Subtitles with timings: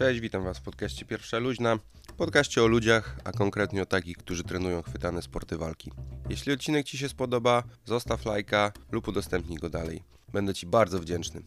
[0.00, 1.78] Cześć, witam Was w podcaście Pierwsza Luźna.
[2.16, 5.92] Podcaście o ludziach, a konkretnie o takich, którzy trenują chwytane sporty walki.
[6.28, 10.02] Jeśli odcinek Ci się spodoba, zostaw lajka lub udostępnij go dalej.
[10.32, 11.42] Będę Ci bardzo wdzięczny.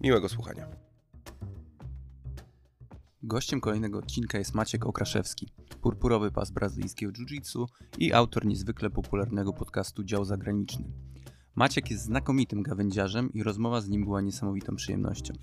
[0.00, 0.66] Miłego słuchania.
[3.22, 5.48] Gościem kolejnego odcinka jest Maciek Okraszewski,
[5.80, 7.66] purpurowy pas brazylijskiego jiu-jitsu
[7.98, 10.84] i autor niezwykle popularnego podcastu Dział Zagraniczny.
[11.54, 15.34] Maciek jest znakomitym gawędziarzem i rozmowa z nim była niesamowitą przyjemnością.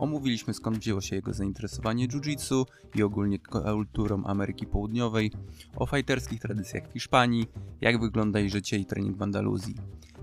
[0.00, 2.64] Omówiliśmy skąd wzięło się jego zainteresowanie jiu-jitsu
[2.94, 5.32] i ogólnie kulturą Ameryki Południowej,
[5.76, 7.46] o fajterskich tradycjach Hiszpanii,
[7.80, 9.74] jak wygląda jej życie i trening w Andaluzji.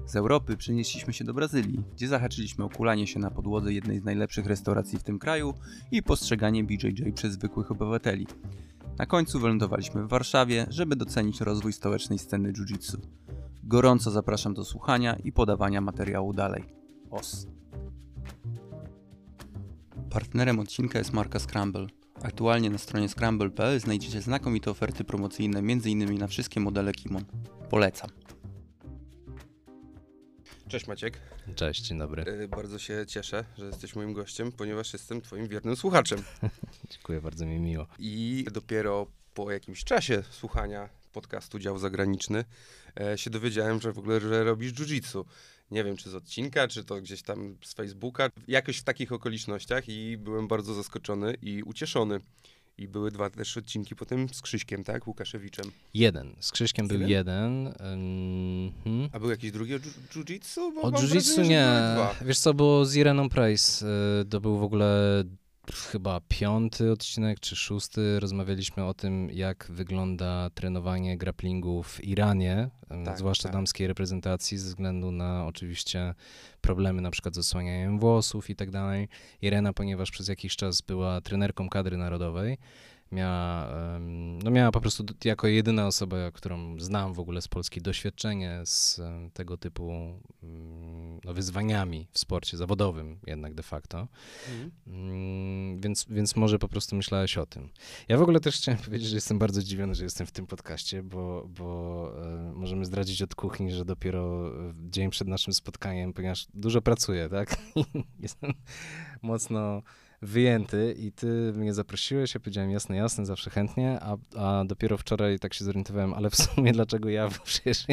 [0.06, 4.04] Z Europy przenieśliśmy się do Brazylii, gdzie zahaczyliśmy o kulanie się na podłodze jednej z
[4.04, 5.54] najlepszych restauracji w tym kraju
[5.92, 8.28] i postrzeganie BJJ przez zwykłych obywateli.
[8.98, 12.98] Na końcu wylądowaliśmy w Warszawie, żeby docenić rozwój stołecznej sceny jiu-jitsu.
[13.64, 16.64] Gorąco zapraszam do słuchania i podawania materiału dalej.
[17.12, 17.57] OS.
[20.10, 21.88] Partnerem odcinka jest marka Scramble.
[22.24, 26.18] Aktualnie na stronie scramble.pl znajdziecie znakomite oferty promocyjne m.in.
[26.18, 27.26] na wszystkie modele Kimon.
[27.70, 28.10] Polecam.
[30.68, 31.20] Cześć Maciek.
[31.56, 32.24] Cześć, dzień dobry.
[32.40, 36.24] Yy, Bardzo się cieszę, że jesteś moim gościem, ponieważ jestem Twoim wiernym słuchaczem.
[36.92, 37.88] Dziękuję, bardzo mi miło.
[38.00, 42.46] I dopiero po jakimś czasie słuchania podcastu Dział Zagraniczny
[43.00, 45.24] e, się dowiedziałem, że w ogóle że robisz jiu-jitsu.
[45.72, 49.90] Nie wiem, czy z odcinka, czy to gdzieś tam z Facebooka, jakoś w takich okolicznościach
[49.90, 52.20] i byłem bardzo zaskoczony i ucieszony.
[52.80, 55.08] I były dwa też odcinki potem z Krzyśkiem, tak?
[55.08, 55.72] Łukaszewiczem.
[55.94, 56.36] Jeden.
[56.40, 57.68] Z Krzyśkiem był Jeden?
[57.68, 59.10] Mhm.
[59.12, 60.60] A był jakiś drugi o jiu- jiu-jitsu?
[60.82, 61.68] O jiu-jitsu nie.
[62.22, 63.86] Wiesz co, bo z Ireną Price
[64.22, 65.24] y, to był w ogóle
[65.76, 68.20] chyba piąty odcinek czy szósty.
[68.20, 72.70] Rozmawialiśmy o tym, jak wygląda trenowanie grapplingu w Iranie,
[73.06, 73.54] Tak, zwłaszcza tak.
[73.54, 76.14] damskiej reprezentacji, ze względu na oczywiście
[76.62, 79.08] problemy na przykład z osłanianiem włosów i tak dalej.
[79.42, 82.58] Irena, ponieważ przez jakiś czas była trenerką kadry narodowej,
[83.12, 83.68] miała,
[84.44, 89.02] no miała po prostu jako jedyna osoba, którą znam w ogóle z Polski, doświadczenie z
[89.34, 89.92] tego typu
[90.44, 94.08] mm, no, wyzwaniami w sporcie zawodowym jednak de facto.
[94.52, 94.72] Mhm.
[94.88, 97.70] Mm, więc, więc może po prostu myślałeś o tym.
[98.08, 101.04] Ja w ogóle też chciałem powiedzieć, że jestem bardzo zdziwiony, że jestem w tym podcaście,
[101.04, 102.12] bo, bo
[102.54, 104.52] możemy zdradzić od kuchni, że dopiero
[104.90, 107.58] dzień przed naszym spotkaniem, ponieważ dużo pracuję, tak?
[108.20, 108.54] jestem
[109.22, 109.82] mocno
[110.22, 115.40] wyjęty i ty mnie zaprosiłeś, ja powiedziałem jasne, jasne, zawsze chętnie, a, a dopiero wczoraj
[115.40, 117.86] tak się zorientowałem, ale w sumie dlaczego ja, bo przecież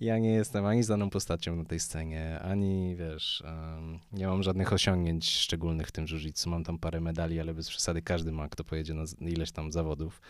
[0.00, 4.72] ja nie jestem ani znaną postacią na tej scenie, ani wiesz, em, nie mam żadnych
[4.72, 8.64] osiągnięć szczególnych w tym jiu mam tam parę medali, ale bez przesady każdy ma, kto
[8.64, 10.20] pojedzie na ileś tam zawodów,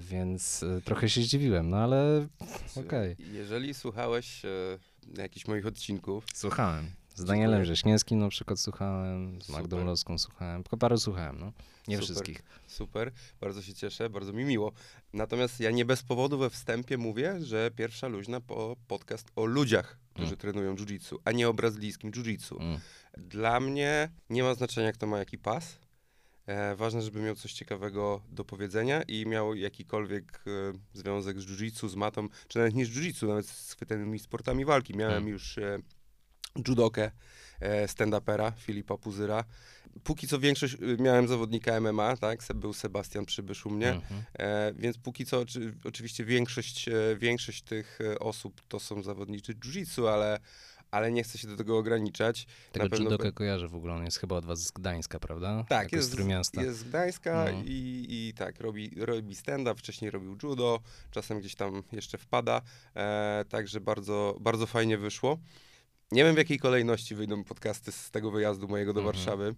[0.00, 2.26] więc e, trochę się zdziwiłem, no ale
[2.76, 3.16] okej.
[3.32, 4.48] Jeżeli słuchałeś e,
[5.18, 6.99] jakichś moich odcinków, Słuchałem.
[7.20, 8.16] Z Danielem Dziękuję.
[8.16, 9.48] Na przykład słuchałem, z.
[9.48, 11.52] Magdą Loską słuchałem, tylko paru słuchałem, no.
[11.88, 12.04] Nie Super.
[12.04, 12.42] wszystkich.
[12.66, 14.72] Super, bardzo się cieszę, bardzo mi miło.
[15.12, 19.98] Natomiast ja nie bez powodu we wstępie mówię, że pierwsza luźna po podcast o ludziach,
[20.10, 20.38] którzy Mm.
[20.38, 22.60] trenują jiu-jitsu, a nie o brazylijskim jiu-jitsu.
[22.60, 22.78] Mm.
[23.18, 25.78] Dla mnie nie ma znaczenia, kto ma jaki pas.
[26.46, 31.88] E, ważne, żeby miał coś ciekawego do powiedzenia i miał jakikolwiek e, związek z jiu-jitsu,
[31.88, 34.96] z matą, czy nawet nie z jiu-jitsu, nawet z chwytanymi sportami walki.
[34.96, 35.28] Miałem Mm.
[35.28, 35.78] już e,
[36.68, 37.10] judokę,
[37.60, 39.44] e, stand-upera Filipa Puzyra.
[40.04, 44.22] Póki co większość, y, miałem zawodnika MMA, tak, był Sebastian Przybysz u mnie, Mhm.
[44.38, 49.54] e, więc póki co oczy, oczywiście większość, e, większość tych e, osób to są zawodnicy
[49.54, 50.38] jiu-jitsu, ale,
[50.90, 52.46] ale nie chcę się do tego ograniczać.
[52.72, 55.64] Tego pewno judokę be- kojarzę w ogóle, on jest chyba od was z Gdańska, prawda?
[55.68, 56.62] Tak, Jako jest, z Trójmiasta.
[56.62, 57.62] jest z Gdańska No.
[57.64, 62.62] i, i tak, robi, robi stand-up, wcześniej robił judo, czasem gdzieś tam jeszcze wpada,
[62.96, 65.38] e, także bardzo, bardzo fajnie wyszło.
[66.12, 69.16] Nie wiem w jakiej kolejności wyjdą podcasty z tego wyjazdu mojego do Mhm.
[69.16, 69.54] Warszawy,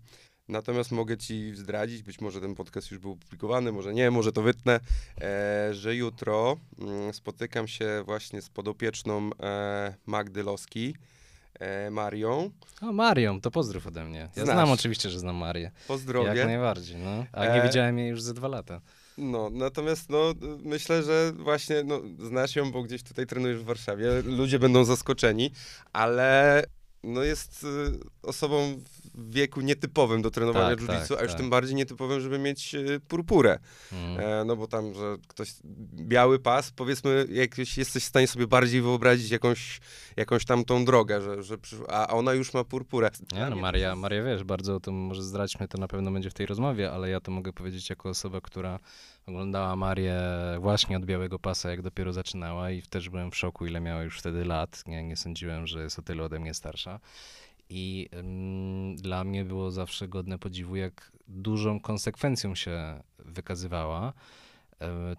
[0.48, 4.42] natomiast mogę ci zdradzić, być może ten podcast już był opublikowany, może nie, może to
[4.42, 4.80] wytnę,
[5.20, 10.96] e, że jutro mm, spotykam się właśnie z podopieczną e, Magdy Loski,
[11.60, 12.50] e, Marią.
[12.82, 14.18] O, Marią, to pozdrów ode mnie.
[14.36, 14.56] Ja Znasz.
[14.56, 15.70] znam oczywiście, że znam Marię.
[15.88, 16.28] Pozdrowie.
[16.34, 17.26] Jak najbardziej, no.
[17.32, 18.80] A nie E, widziałem jej już ze dwa lata.
[19.22, 20.34] No, natomiast no,
[20.64, 24.22] myślę, że właśnie no, znasz ją, bo gdzieś tutaj trenujesz w Warszawie.
[24.24, 25.50] Ludzie będą zaskoczeni,
[25.92, 26.62] ale
[27.04, 27.66] no, jest y,
[28.22, 28.78] osobą
[29.14, 31.40] w wieku nietypowym do trenowania Tak, jiu-jitsu, tak, a już tak.
[31.40, 33.58] tym bardziej nietypowym, żeby mieć y, purpurę.
[33.92, 34.20] Mm.
[34.20, 35.52] E, no bo tam, że ktoś
[35.94, 39.80] biały pas, powiedzmy, jak jesteś w stanie sobie bardziej wyobrazić jakąś,
[40.16, 43.10] jakąś tam tą drogę, że, że przysz- a ona już ma purpurę.
[43.50, 46.92] No Maria, Maria, wiesz, bardzo to może zdradźmy, to na pewno będzie w tej rozmowie,
[46.92, 48.78] ale ja to mogę powiedzieć jako osoba, która
[49.26, 50.20] oglądała Marię
[50.60, 54.18] właśnie od białego pasa, jak dopiero zaczynała i też byłem w szoku, ile miała już
[54.18, 54.82] wtedy lat.
[54.86, 57.00] Nie, nie sądziłem, że jest o tyle ode mnie starsza.
[57.68, 64.12] I ym, dla mnie było zawsze godne podziwu, jak dużą konsekwencją się wykazywała.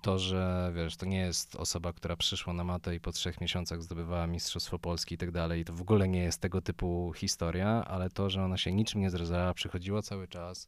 [0.01, 3.83] To, że wiesz, to nie jest osoba, która przyszła na matę i po trzech miesiącach
[3.83, 5.65] zdobywała Mistrzostwo Polski i tak dalej.
[5.65, 9.09] To w ogóle nie jest tego typu historia, ale to, że ona się niczym nie
[9.09, 10.67] zrażała, przychodziła cały czas.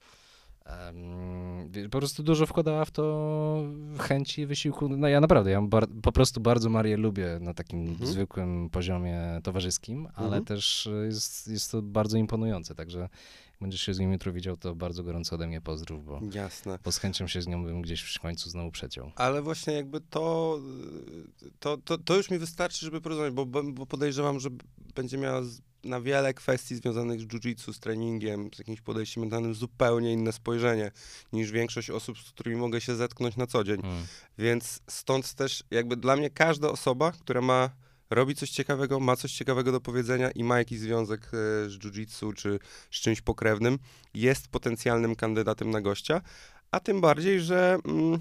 [1.92, 3.64] Po prostu dużo wkładała w to
[4.00, 4.90] chęci i wysiłku.
[4.90, 5.62] No ja naprawdę, ja
[6.02, 8.08] po prostu bardzo Marię lubię na takim Mhm.
[8.12, 10.46] zwykłym poziomie towarzyskim, ale Mhm.
[10.46, 13.10] też jest, jest to bardzo imponujące, także
[13.62, 16.80] będziesz się z nią jutro widział, to bardzo gorąco ode mnie pozdrów, bo, Jasne.
[16.84, 19.12] bo z chęcią się z nią bym gdzieś w końcu znowu przeciął.
[19.16, 20.60] Ale właśnie jakby to,
[21.60, 24.50] to, to, to już mi wystarczy, żeby porozmawiać, bo, bo bo podejrzewam, że
[24.96, 29.54] będzie miała z- na wiele kwestii związanych z jiu-jitsu, z treningiem, z jakimś podejściem mentalnym
[29.54, 30.92] zupełnie inne spojrzenie
[31.34, 33.80] niż większość osób, z którymi mogę się zetknąć na co dzień.
[33.84, 34.06] Mm.
[34.38, 37.70] Więc stąd też jakby dla mnie każda osoba, która ma
[38.10, 41.30] robi coś ciekawego, ma coś ciekawego do powiedzenia i ma jakiś związek e,
[41.70, 42.60] z jiu-jitsu czy
[42.92, 43.80] z czymś pokrewnym,
[44.14, 46.22] jest potencjalnym kandydatem na gościa,
[46.72, 48.12] a tym bardziej, że mm,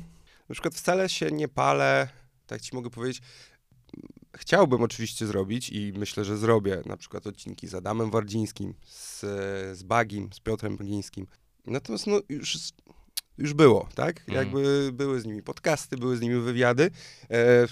[0.48, 2.08] na przykład wcale się nie palę,
[2.46, 3.22] tak ci mogę powiedzieć,
[4.36, 9.20] chciałbym oczywiście zrobić i myślę, że zrobię na przykład odcinki z Adamem Wardzińskim, z,
[9.78, 11.26] z Bagim, z Piotrem Bagińskim.
[11.66, 12.58] Natomiast no już,
[13.38, 14.20] już było, tak?
[14.20, 14.38] Mhm.
[14.38, 16.90] Jakby były z nimi podcasty, były z nimi wywiady.
[17.30, 17.66] E,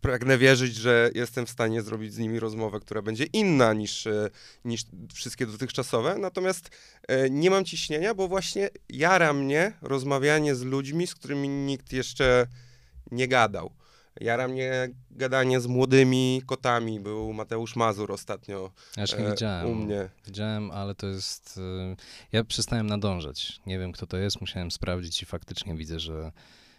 [0.00, 4.30] pragnę wierzyć, że jestem w stanie zrobić z nimi rozmowę, która będzie inna niż, e,
[4.64, 4.84] niż
[5.14, 6.18] wszystkie dotychczasowe.
[6.18, 6.70] Natomiast
[7.08, 12.46] e, nie mam ciśnienia, bo właśnie jara mnie rozmawianie z ludźmi, z którymi nikt jeszcze
[13.10, 13.72] nie gadał.
[14.20, 17.00] Jara mnie gadanie z młodymi kotami.
[17.00, 19.66] Był Mateusz Mazur ostatnio Ja jeszcze nie e, widziałem.
[19.70, 20.08] u mnie.
[20.26, 21.56] Widziałem, ale to jest.
[21.92, 21.96] y,
[22.32, 23.60] Ja przestałem nadążać.
[23.66, 26.32] Nie wiem, kto to jest, musiałem sprawdzić i faktycznie widzę, że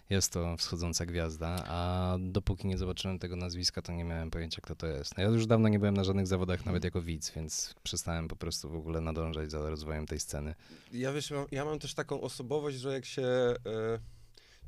[0.10, 4.76] jest to wschodząca gwiazda, a dopóki nie zobaczyłem tego nazwiska, to nie miałem pojęcia, kto
[4.76, 5.18] to jest.
[5.18, 8.36] No ja już dawno nie byłem na żadnych zawodach, nawet jako widz, więc przestałem po
[8.36, 10.56] prostu w ogóle nadążać za rozwojem tej sceny.
[10.92, 13.56] Ja wiesz, ja mam- ja mam też taką osobowość, że jak się e,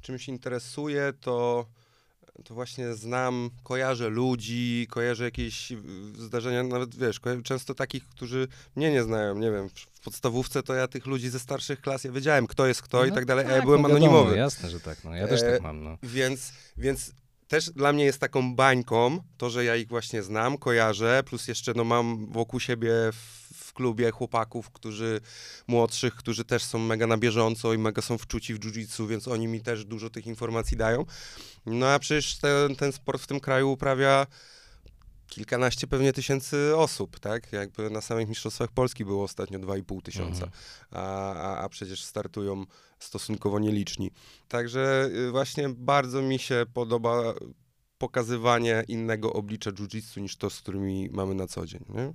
[0.01, 1.65] czymś interesuję, to,
[2.43, 5.73] to właśnie znam, kojarzę ludzi, kojarzę jakieś
[6.17, 10.87] zdarzenia, nawet wiesz, często takich, którzy mnie nie znają, nie wiem, w- podstawówce to ja
[10.87, 13.49] tych ludzi ze starszych klas, ja wiedziałem, kto jest kto i No tak dalej, a
[13.49, 14.37] ja tak, byłem no wiadomo, anonimowy.
[14.37, 15.03] Jasne, że tak.
[15.03, 15.83] No, ja też E, tak mam.
[15.83, 15.97] No.
[16.03, 17.11] Więc, więc
[17.47, 21.73] też dla mnie jest taką bańką to, że ja ich właśnie znam, kojarzę, plus jeszcze
[21.75, 22.91] no, mam wokół siebie
[23.79, 25.21] klubie chłopaków, którzy
[25.67, 29.47] młodszych, którzy też są mega na bieżąco i mega są wczuci w jiu-jitsu, więc oni
[29.47, 31.05] mi też dużo tych informacji dają.
[31.65, 34.27] No a przecież ten, ten sport w tym kraju uprawia
[35.27, 37.53] kilkanaście pewnie tysięcy osób, tak?
[37.53, 40.51] Jakby na samych Mistrzostwach Polski było ostatnio 2,5 tysiąca Mhm.
[40.91, 42.65] a, a, a przecież startują
[42.99, 44.11] stosunkowo nieliczni.
[44.47, 47.33] Także y, właśnie bardzo mi się podoba
[47.97, 51.85] pokazywanie innego oblicza jiu-jitsu niż to, z którymi mamy na co dzień.
[51.89, 52.13] Nie?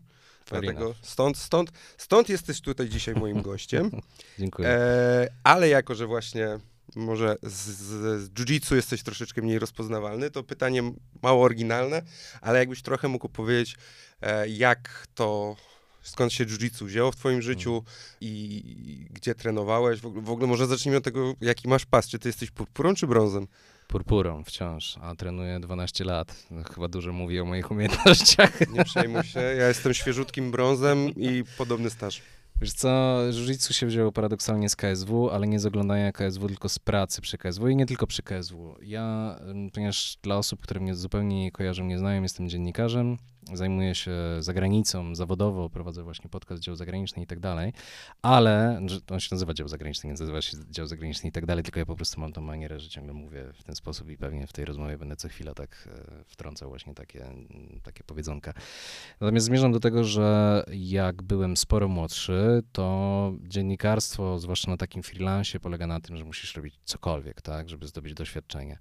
[0.50, 3.90] Dlatego stąd, stąd, stąd jesteś tutaj dzisiaj moim gościem.
[4.38, 4.68] Dziękuję.
[4.68, 6.58] E, ale jako, że właśnie
[6.96, 10.82] może z, z, z jiu-jitsu jesteś troszeczkę mniej rozpoznawalny, to pytanie
[11.22, 12.02] mało oryginalne,
[12.40, 13.76] ale jakbyś trochę mógł powiedzieć,
[14.20, 15.56] e, jak to,
[16.02, 17.84] skąd się jiu-jitsu wzięło w twoim życiu
[18.20, 20.00] i, i gdzie trenowałeś?
[20.00, 22.08] W ogóle, w ogóle może zacznijmy od tego, jaki masz pas.
[22.08, 23.46] Czy ty jesteś purpurą czy brązem?
[23.94, 26.46] Purpurą wciąż, a trenuję 12 lat.
[26.74, 28.70] Chyba dużo mówi o moich umiejętnościach.
[28.72, 32.22] Nie przejmuj się, ja jestem świeżutkim brązem i podobny staż.
[32.60, 36.78] Wiesz co, jiu-jitsu się wzięło paradoksalnie z KSW, ale nie z oglądania KSW, tylko z
[36.78, 38.76] pracy przy KSW i nie tylko przy KSW.
[38.82, 39.36] Ja,
[39.72, 43.16] ponieważ dla osób, które mnie zupełnie nie kojarzą, nie znają, jestem dziennikarzem,
[43.52, 47.72] zajmuję się zagranicą zawodowo, prowadzę właśnie podcast dział zagraniczny i tak dalej,
[48.22, 51.80] ale, on się nazywa dział zagraniczny, nie nazywa się dział zagraniczny i tak dalej, tylko
[51.80, 54.52] ja po prostu mam tą manierę, że ciągle mówię w ten sposób i pewnie w
[54.52, 57.26] tej rozmowie będę co chwila tak e, wtrącał właśnie takie,
[57.82, 58.52] takie powiedzonka.
[59.20, 65.60] Natomiast zmierzam do tego, że jak byłem sporo młodszy, to dziennikarstwo, zwłaszcza na takim freelancie,
[65.60, 68.78] polega na tym, że musisz robić cokolwiek, tak, żeby zdobyć doświadczenie.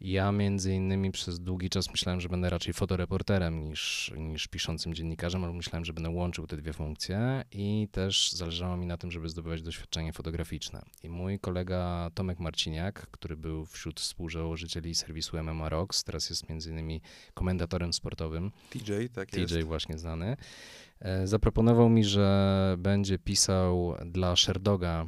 [0.00, 5.44] Ja między innymi przez długi czas myślałem, że będę raczej fotoreporterem niż, niż piszącym dziennikarzem,
[5.44, 9.28] ale myślałem, że będę łączył te dwie funkcje i też zależało mi na tym, żeby
[9.28, 10.82] zdobywać doświadczenie fotograficzne.
[11.02, 16.70] I mój kolega Tomek Marciniak, który był wśród współzałożycieli serwisu MMA Rocks, teraz jest między
[16.70, 17.00] innymi
[17.34, 19.54] komentatorem sportowym, TJ, tak jest.
[19.54, 20.36] TJ właśnie znany,
[21.00, 25.06] e, zaproponował mi, że będzie pisał dla Sherdoga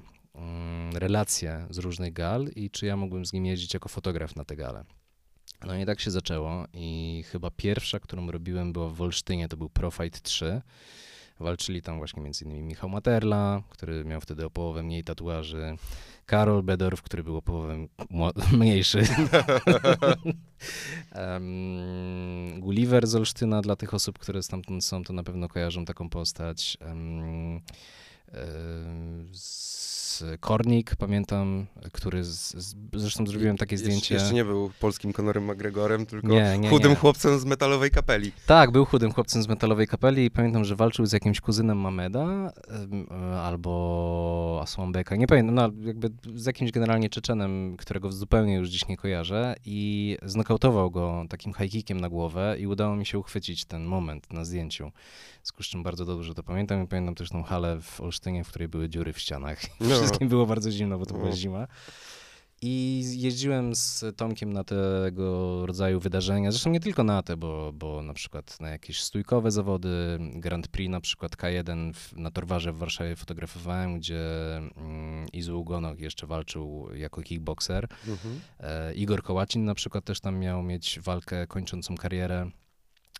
[0.94, 4.56] relacje z różnych gal i czy ja mógłbym z nim jeździć jako fotograf na te
[4.56, 4.84] gale.
[5.66, 9.68] No i tak się zaczęło i chyba pierwsza, którą robiłem była w Wolsztynie, to był
[9.68, 10.62] Profight 3.
[11.40, 15.76] Walczyli tam właśnie między innymi Michał Materla, który miał wtedy o połowę mniej tatuaży,
[16.26, 17.86] Karol Bedorf, który był o połowę
[18.52, 18.98] mniejszy.
[21.14, 26.08] um, Gulliver z Olsztyna, dla tych osób, które stamtąd są, to na pewno kojarzą taką
[26.08, 26.78] postać.
[26.80, 27.60] Um,
[29.32, 30.06] z
[30.40, 34.14] Kornik, pamiętam, który z, z, zresztą zrobiłem takie zdjęcie.
[34.14, 36.96] Jeszcze nie był polskim Conorem McGregorem, tylko nie, nie, chudym nie.
[36.96, 38.32] chłopcem z metalowej kapeli.
[38.46, 42.52] Tak, był chudym chłopcem z metalowej kapeli i pamiętam, że walczył z jakimś kuzynem Mameda
[43.42, 48.96] albo Asłambeka, nie pamiętam, no jakby z jakimś generalnie Czeczenem, którego zupełnie już dziś nie
[48.96, 53.84] kojarzę i znokautował go takim high kickiem na głowę i udało mi się uchwycić ten
[53.84, 54.92] moment na zdjęciu.
[55.42, 58.68] Z czym bardzo dobrze to pamiętam i pamiętam też tą halę w Olsztynie, w której
[58.68, 59.58] były dziury w ścianach.
[59.80, 59.96] No.
[59.96, 61.36] Wszystkim było bardzo zimno, bo to była no.
[61.36, 61.66] zima.
[62.62, 68.02] I jeździłem z Tomkiem na tego rodzaju wydarzenia, zresztą nie tylko na te, bo, bo
[68.02, 72.78] na przykład na jakieś stójkowe zawody, Grand Prix na przykład K1 w, na Torwarze w
[72.78, 74.20] Warszawie fotografowałem, gdzie
[74.56, 77.88] mm, Izu Ugonok jeszcze walczył jako kickboxer.
[78.08, 78.40] Mhm.
[78.60, 82.50] E, Igor Kołacin na przykład też tam miał mieć walkę kończącą karierę.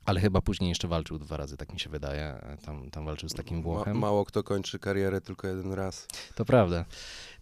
[0.07, 2.57] Ale chyba później jeszcze walczył dwa razy, tak mi się wydaje.
[2.65, 3.95] Tam, tam walczył z takim Włochem.
[3.95, 6.07] Ma, mało kto kończy karierę tylko jeden raz.
[6.35, 6.85] To prawda.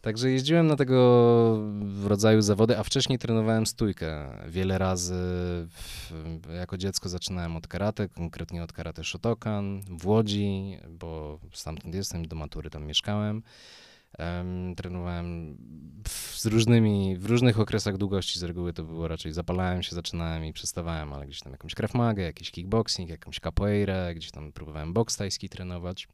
[0.01, 1.59] Także jeździłem na tego
[2.05, 4.27] rodzaju zawody, a wcześniej trenowałem stójkę.
[4.49, 5.15] Wiele razy
[6.57, 12.37] jako dziecko zaczynałem od karate, konkretnie od karate Shotokan w Łodzi, bo stamtąd jestem, do
[12.37, 13.43] matury tam mieszkałem.
[14.19, 15.57] Um, trenowałem
[16.09, 20.45] w, z różnymi, w różnych okresach długości z reguły to było raczej zapalałem się, zaczynałem
[20.45, 24.93] i przestawałem, ale gdzieś tam jakąś krav magę, jakiś kickboxing, jakąś capoeirę, gdzieś tam próbowałem
[24.93, 26.09] boks tajski trenować.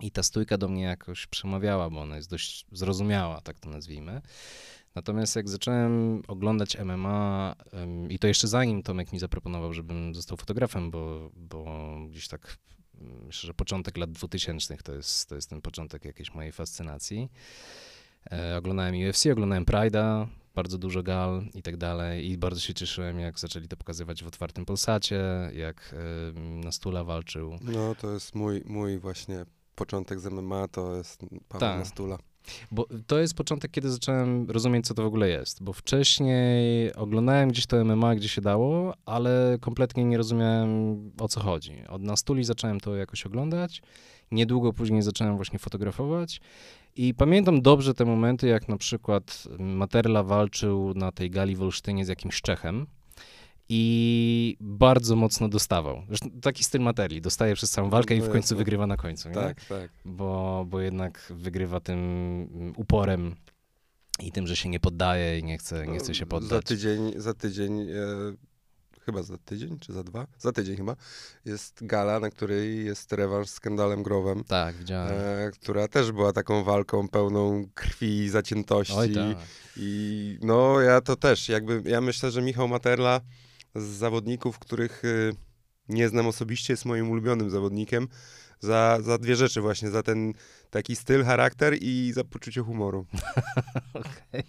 [0.00, 4.22] I ta stójka do mnie jakoś przemawiała, bo ona jest dość zrozumiała, tak to nazwijmy.
[4.94, 10.36] Natomiast jak zacząłem oglądać MMA, um, i to jeszcze zanim Tomek mi zaproponował, żebym został
[10.36, 12.56] fotografem, bo, bo gdzieś tak
[13.00, 17.28] myślę, że początek lat 2000 to jest, to jest ten początek jakiejś mojej fascynacji.
[18.32, 23.20] E, oglądałem UFC, oglądałem Pride'a, bardzo dużo gal i tak dalej i bardzo się cieszyłem,
[23.20, 25.22] jak zaczęli to pokazywać w otwartym Polsacie,
[25.54, 25.94] jak
[26.36, 27.58] e, na stula walczył.
[27.60, 31.78] No, to jest mój, mój właśnie początek z MMA, to jest Paweł Ta.
[31.78, 32.18] na stula.
[32.70, 35.62] Bo to jest początek, kiedy zacząłem rozumieć, co to w ogóle jest.
[35.62, 40.70] Bo wcześniej oglądałem gdzieś to MMA, gdzie się dało, ale kompletnie nie rozumiałem,
[41.20, 41.72] o co chodzi.
[41.88, 43.82] Od nastuli zacząłem to jakoś oglądać.
[44.30, 46.40] Niedługo później zacząłem właśnie fotografować.
[46.96, 52.04] I pamiętam dobrze te momenty, jak na przykład Materla walczył na tej gali w Olsztynie
[52.04, 52.86] z jakimś Czechem
[53.68, 56.02] i bardzo mocno dostawał.
[56.08, 57.20] Zresztą taki styl materii.
[57.20, 59.28] Dostaje przez całą walkę i w końcu wygrywa na końcu.
[59.28, 59.34] Nie?
[59.34, 59.90] Tak, tak.
[60.04, 63.34] Bo, bo jednak wygrywa tym uporem
[64.20, 66.50] i tym, że się nie poddaje i nie chce, nie chce się poddać.
[66.50, 67.94] Za tydzień, za tydzień e,
[69.04, 70.26] chyba za tydzień, czy za dwa?
[70.38, 70.96] Za tydzień chyba,
[71.44, 74.44] jest gala, na której jest rewanż z Kendallem Growem.
[74.44, 75.12] Tak, widziałem.
[75.12, 78.94] E, która też była taką walką pełną krwi i zaciętości.
[78.96, 79.36] Oj, tak.
[79.76, 83.20] I no, ja to też, jakby, ja myślę, że Michał Materla
[83.74, 85.32] z zawodników, których y,
[85.88, 88.08] nie znam osobiście, jest moim ulubionym zawodnikiem.
[88.60, 90.32] Za, za dwie rzeczy właśnie, za ten
[90.70, 93.06] taki styl, charakter i za poczucie humoru.
[93.94, 94.12] Okej.
[94.32, 94.44] Okay.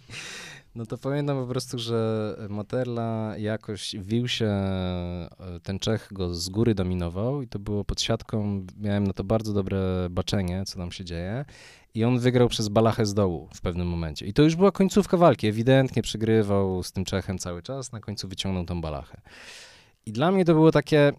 [0.76, 5.30] No to pamiętam po prostu, że Materla jakoś wił się, e,
[5.62, 9.52] ten Czech go z góry dominował i to było pod siatką, miałem na to bardzo
[9.52, 9.78] dobre
[10.10, 11.44] baczenie, co tam się dzieje
[11.94, 14.26] i on wygrał przez balachę z dołu w pewnym momencie.
[14.26, 18.28] I to już była końcówka walki, ewidentnie przegrywał z tym Czechem cały czas, na końcu
[18.28, 19.20] wyciągnął tą balachę.
[20.06, 21.12] I dla mnie to było takie,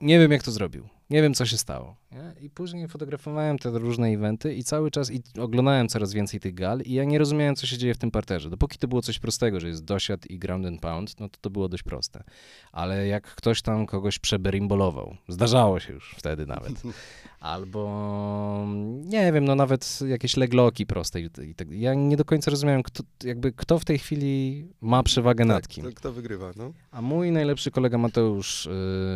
[0.00, 0.88] nie wiem jak to zrobił.
[1.10, 2.01] Nie wiem, co się stało.
[2.12, 2.44] Nie?
[2.46, 6.80] I później fotografowałem te różne eventy i cały czas i oglądałem coraz więcej tych gal
[6.80, 8.50] i ja nie rozumiałem, co się dzieje w tym parterze.
[8.50, 11.50] Dopóki to było coś prostego, że jest dosiad i ground and pound, no to to
[11.50, 12.24] było dość proste.
[12.72, 16.82] Ale jak ktoś tam kogoś przeberimbolował, zdarzało się już wtedy nawet,
[17.40, 18.66] albo
[19.04, 21.70] nie wiem, no nawet jakieś legloki proste i tak.
[21.70, 25.68] Ja nie do końca rozumiałem, kto, jakby kto w tej chwili ma przewagę tak, nad
[25.68, 25.84] kim.
[25.84, 26.72] Kto, kto wygrywa, no.
[26.90, 28.70] A mój najlepszy kolega Mateusz y,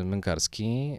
[0.05, 0.99] Mękarski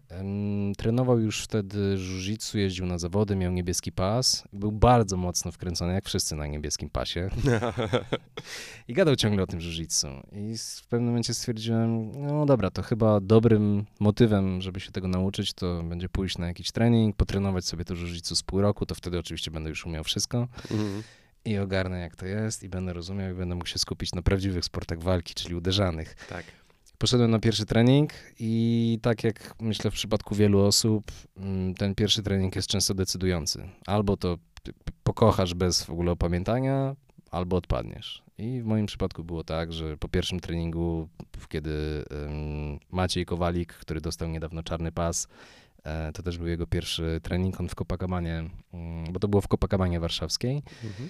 [0.78, 4.44] trenował już wtedy jiu-jitsu, jeździł na zawody, miał niebieski pas.
[4.54, 7.30] Był bardzo mocno wkręcony, jak wszyscy na niebieskim pasie.
[8.88, 10.22] I gadał ciągle o tym jiu-jitsu.
[10.32, 15.54] I w pewnym momencie stwierdziłem, no dobra, to chyba dobrym motywem, żeby się tego nauczyć,
[15.54, 19.20] to będzie pójść na jakiś trening, potrenować sobie to jiu-jitsu z pół roku, to wtedy
[19.20, 20.48] oczywiście będę już umiał wszystko.
[20.72, 21.04] Mhm.
[21.46, 24.66] I ogarnę, jak to jest, i będę rozumiał, i będę mógł się skupić na prawdziwych
[24.66, 26.16] sportach walki, czyli uderzanych.
[26.30, 26.46] Tak.
[26.98, 32.24] Poszedłem na pierwszy trening i tak jak myślę w przypadku wielu osób, mm, ten pierwszy
[32.24, 33.70] trening jest często decydujący.
[33.86, 34.38] Albo to
[35.04, 36.96] pokochasz bez w ogóle opamiętania,
[37.32, 38.24] albo odpadniesz.
[38.38, 41.08] I w moim przypadku było tak, że po pierwszym treningu,
[41.50, 42.06] kiedy
[42.92, 45.28] Maciej Kowalik, który dostał niedawno czarny pas,
[45.88, 49.48] E, To też był jego pierwszy trening, on w Copacabanie, mm, bo to było w
[49.48, 50.64] Copacabanie warszawskiej.
[50.84, 51.10] Mhm.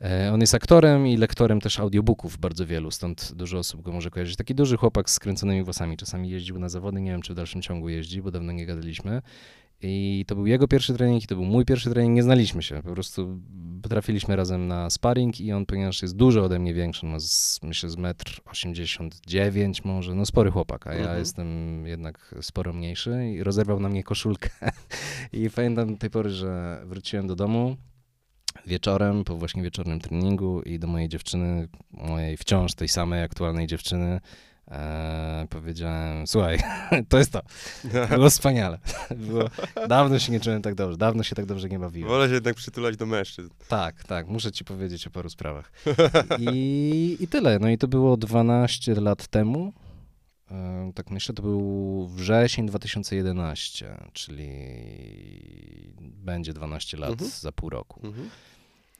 [0.00, 4.10] E, On jest aktorem i lektorem też audiobooków bardzo wielu, stąd dużo osób go może
[4.10, 4.36] kojarzyć.
[4.36, 7.62] Taki duży chłopak z skręconymi włosami, czasami jeździł na zawody, nie wiem czy w dalszym
[7.62, 9.22] ciągu jeździ, bo dawno nie gadaliśmy.
[9.82, 12.82] I to był jego pierwszy trening i to był mój pierwszy trening, nie znaliśmy się,
[12.82, 13.38] po prostu
[13.88, 17.90] trafiliśmy razem na sparring i on, ponieważ jest dużo ode mnie większy, ma z, myślę
[17.90, 21.18] z metr 89 może, no spory chłopak, a ja Mhm.
[21.18, 24.48] jestem jednak sporo mniejszy i rozerwał na mnie koszulkę.
[25.32, 27.76] I pamiętam do tej pory, że wróciłem do domu,
[28.66, 34.20] wieczorem, po właśnie wieczornym treningu i do mojej dziewczyny, mojej wciąż tej samej aktualnej dziewczyny,
[34.70, 36.58] e, powiedziałem, słuchaj,
[37.08, 37.42] to jest to.
[38.10, 38.78] Było wspaniale.
[39.28, 39.44] Było,
[39.88, 42.10] dawno się nie czułem tak dobrze, dawno się tak dobrze nie bawiłem.
[42.10, 43.50] Wolę się jednak przytulać do mężczyzn.
[43.68, 45.72] Tak, tak, muszę ci powiedzieć o paru sprawach.
[46.38, 47.58] I, I tyle.
[47.58, 49.72] No i to było 12 lat temu.
[50.50, 54.48] E, Tak myślę, to był wrzesień 2011, czyli
[56.00, 57.30] będzie 12 lat Mhm.
[57.30, 58.00] za pół roku.
[58.06, 58.30] Mhm.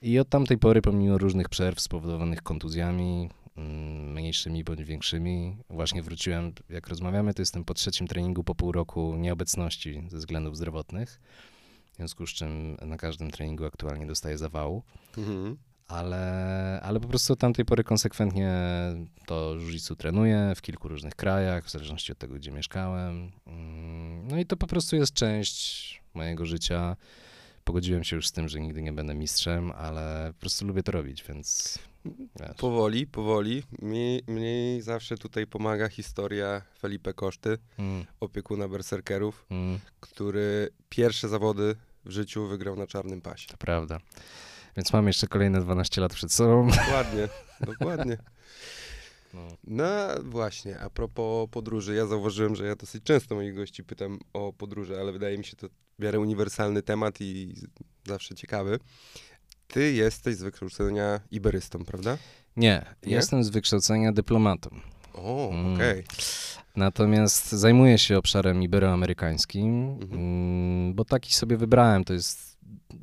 [0.01, 6.53] I od tamtej pory, pomimo różnych przerw spowodowanych kontuzjami, mm, mniejszymi bądź większymi, właśnie wróciłem,
[6.69, 11.19] jak rozmawiamy, to jestem po trzecim treningu po pół roku nieobecności ze względów zdrowotnych,
[11.93, 14.83] w związku z czym na każdym treningu aktualnie dostaję zawału,
[15.17, 15.57] Mhm.
[15.87, 18.51] Ale, ale po prostu od tamtej pory konsekwentnie
[19.25, 23.31] to jiu trenuję w kilku różnych krajach, w zależności od tego, gdzie mieszkałem.
[23.47, 26.95] Mm, No i to po prostu jest część mojego życia.
[27.63, 30.91] Pogodziłem się już z tym, że nigdy nie będę mistrzem, ale po prostu lubię to
[30.91, 31.79] robić, więc
[32.39, 32.57] wiesz.
[32.57, 33.63] Powoli, powoli.
[33.81, 41.75] Mi, mi zawsze tutaj pomaga historia Felipe Koszty, Mm, opiekuna berserkerów, mm, który pierwsze zawody
[42.05, 43.47] w życiu wygrał na czarnym pasie.
[43.47, 43.99] to prawda.
[44.77, 46.67] Więc mam jeszcze kolejne 12 lat przed sobą.
[46.67, 47.27] Dokładnie,
[47.67, 48.17] dokładnie.
[49.33, 49.47] No.
[49.67, 49.85] No
[50.23, 54.99] właśnie, a propos podróży, ja zauważyłem, że ja dosyć często moich gości pytam o podróże,
[55.01, 55.67] ale wydaje mi się to
[55.99, 57.55] w miarę uniwersalny temat i
[58.07, 58.79] zawsze ciekawy.
[59.67, 62.17] Ty jesteś z wykształcenia iberystą, prawda?
[62.57, 63.13] Nie, Nie?
[63.15, 64.69] jestem z wykształcenia dyplomatą.
[65.13, 65.75] O, Mm.
[65.75, 66.03] okej.
[66.75, 70.11] Natomiast zajmuję się obszarem iberoamerykańskim, Mhm.
[70.13, 72.03] mm, bo taki sobie wybrałem.
[72.03, 72.46] To jest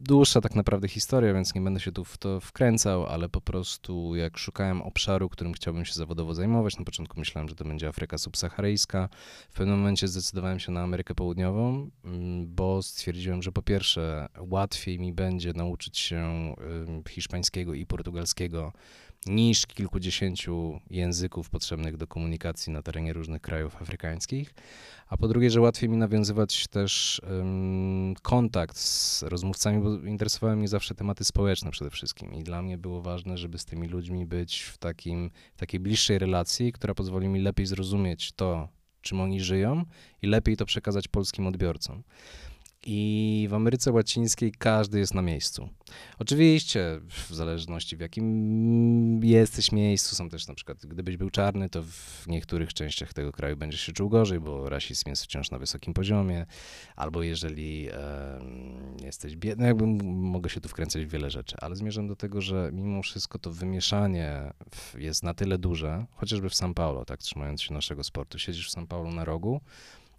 [0.01, 4.17] dłuższa tak naprawdę historia, więc nie będę się tu w to wkręcał, ale po prostu
[4.17, 8.19] jak szukałem obszaru, którym chciałbym się zawodowo zajmować, na początku myślałem, że to będzie Afryka
[8.19, 9.09] subsaharyjska.
[9.51, 14.99] W pewnym momencie zdecydowałem się na Amerykę Południową, mm, bo stwierdziłem, że po pierwsze łatwiej
[14.99, 16.55] mi będzie nauczyć się
[17.09, 18.73] hiszpańskiego i portugalskiego
[19.27, 24.55] niż kilkudziesięciu języków potrzebnych do komunikacji na terenie różnych krajów afrykańskich,
[25.09, 30.69] a po drugie, że łatwiej mi nawiązywać też ym, kontakt z rozmówcami, bo interesowały mnie
[30.69, 34.61] zawsze tematy społeczne przede wszystkim i dla mnie było ważne, żeby z tymi ludźmi być
[34.61, 38.69] w, takim, w takiej bliższej relacji, która pozwoli mi lepiej zrozumieć to,
[39.01, 39.85] czym oni żyją
[40.23, 42.03] i lepiej to przekazać polskim odbiorcom.
[42.87, 45.69] I w Ameryce Łacińskiej każdy jest na miejscu.
[46.19, 51.83] Oczywiście, w zależności w jakim jesteś miejscu, są też na przykład, gdybyś był czarny, to
[51.83, 55.95] w niektórych częściach tego kraju będziesz się czuł gorzej, bo rasizm jest wciąż na wysokim
[55.95, 56.47] poziomie,
[56.97, 61.77] albo jeżeli em, jesteś biedny, jakby m- mogę się tu wkręcać w wiele rzeczy, ale
[61.77, 64.53] zmierzam do tego, że mimo wszystko to wymieszanie
[64.99, 68.77] jest na tyle duże, chociażby w São Paulo, tak trzymając się naszego sportu, siedzisz w
[68.77, 69.61] São Paulo na rogu,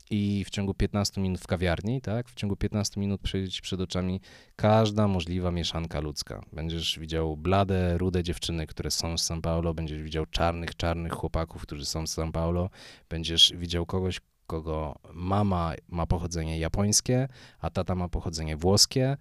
[0.09, 3.81] i w ciągu 15 minut w kawiarni, tak, w ciągu 15 minut przejdzie ci przed
[3.81, 4.21] oczami
[4.55, 6.41] każda możliwa mieszanka ludzka.
[6.53, 11.61] Będziesz widział blade, rude dziewczyny, które są z São Paulo, będziesz widział czarnych, czarnych chłopaków,
[11.61, 12.69] którzy są z São Paulo,
[13.09, 17.27] będziesz widział kogoś, kogo mama ma pochodzenie japońskie,
[17.59, 19.17] a tata ma pochodzenie włoskie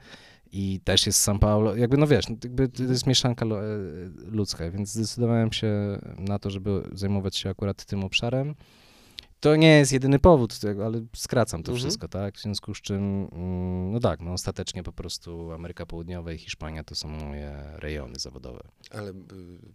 [0.53, 1.77] i też jest z São Paulo.
[1.77, 3.49] Jakby, no wiesz, jakby to jest mieszanka e,
[4.31, 8.55] ludzka, więc zdecydowałem się na to, żeby zajmować się akurat tym obszarem.
[9.45, 11.79] To nie jest jedyny powód tego, ale skracam to Mhm.
[11.85, 12.35] wszystko, tak?
[12.37, 16.85] W związku z czym, mm, no tak, no ostatecznie po prostu Ameryka Południowa i Hiszpania
[16.85, 18.61] to są moje rejony zawodowe.
[18.91, 19.15] Ale y,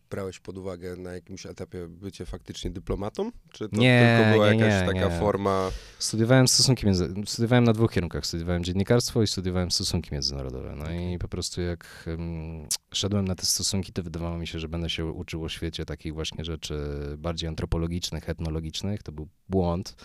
[0.09, 3.31] brałeś pod uwagę na jakimś etapie bycie faktycznie dyplomatą?
[3.51, 5.19] Czy to Nie, tylko była nie, jakaś nie, taka nie.
[5.19, 5.69] forma...
[5.99, 7.13] Studiowałem stosunki między...
[7.25, 8.25] Studiowałem na dwóch kierunkach.
[8.25, 10.75] Studiowałem dziennikarstwo i studiowałem stosunki międzynarodowe.
[10.75, 14.69] No i po prostu jak um, szedłem na te stosunki, to wydawało mi się, że
[14.69, 16.75] będę się uczył o świecie takich właśnie rzeczy
[17.17, 19.03] bardziej antropologicznych, etnologicznych.
[19.03, 19.95] To był błąd.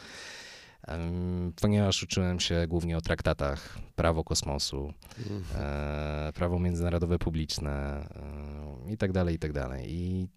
[1.60, 4.92] Ponieważ uczyłem się głównie o traktatach, prawo kosmosu,
[5.54, 8.06] e, prawo międzynarodowe publiczne
[8.86, 9.94] e, i tak dalej, i tak dalej.
[9.94, 10.28] I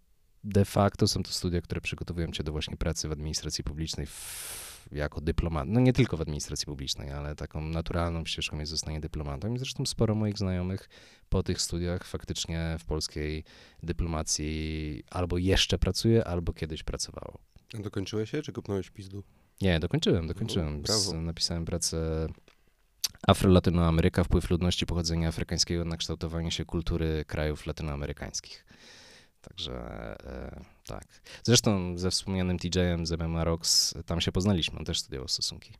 [0.43, 4.66] de facto są to studia, które przygotowują cię do właśnie pracy w administracji publicznej w,
[4.91, 5.67] jako dyplomat.
[5.67, 9.53] No nie tylko w administracji publicznej, ale taką naturalną ścieżką jest zostanie dyplomatą.
[9.53, 10.89] I zresztą sporo moich znajomych
[11.29, 13.43] po tych studiach faktycznie w polskiej
[13.83, 17.39] dyplomacji albo jeszcze pracuje, albo kiedyś pracowało.
[17.73, 19.23] Dokończyłeś się, czy kopnąłeś pizdu?
[19.61, 20.83] Nie, dokończyłem, dokończyłem.
[20.85, 22.27] Z, napisałem pracę
[23.27, 28.65] Afro-Latynoameryka, wpływ ludności pochodzenia afrykańskiego na kształtowanie się kultury krajów latynoamerykańskich.
[29.41, 29.73] Także
[30.25, 31.03] e, tak.
[31.43, 35.73] Zresztą ze wspomnianym TJ-em z MMA Rocks, tam się poznaliśmy, on też studiował stosunki.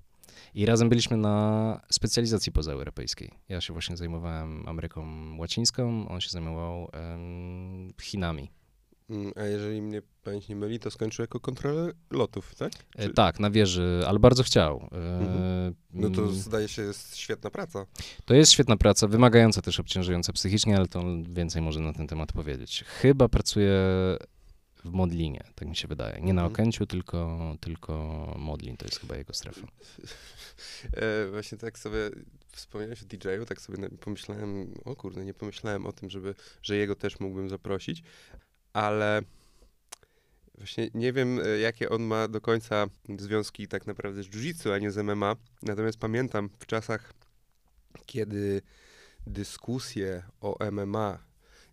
[0.56, 3.32] I razem byliśmy na specjalizacji pozaeuropejskiej.
[3.50, 5.06] Ja się właśnie zajmowałem Ameryką
[5.38, 8.52] Łacińską, on się zajmował em, Chinami.
[9.10, 12.72] Mm, A jeżeli mnie pamięć nie myli, to skończył jako kontroler lotów, tak?
[12.96, 14.89] E, Czy- Tak, na wieży, ale bardzo chciał.
[14.91, 15.76] E, Mhm.
[15.93, 17.86] No to mm, zdaje się jest świetna praca.
[18.26, 22.32] To jest świetna praca, wymagająca też obciążająca psychicznie, ale to więcej może na ten temat
[22.32, 22.84] powiedzieć.
[22.88, 23.74] Chyba pracuje
[24.88, 26.21] w Modlinie, tak mi się wydaje.
[26.21, 26.54] Nie na Mhm.
[26.54, 27.93] Okęciu, tylko, tylko
[28.39, 29.67] Modlin, to jest chyba jego strefa.
[30.93, 32.10] E, właśnie tak sobie
[32.52, 36.95] wspomniałeś o DJ-u, tak sobie pomyślałem, o kurde, nie pomyślałem o tym, żeby, że jego
[36.95, 38.04] też mógłbym zaprosić,
[38.73, 39.21] ale
[40.56, 44.78] właśnie nie wiem, e, jakie on ma do końca związki tak naprawdę z jiu-jitsu, a
[44.78, 45.36] nie z MMA.
[45.63, 47.13] Natomiast pamiętam w czasach,
[48.06, 48.62] kiedy
[49.28, 51.19] dyskusje o MMA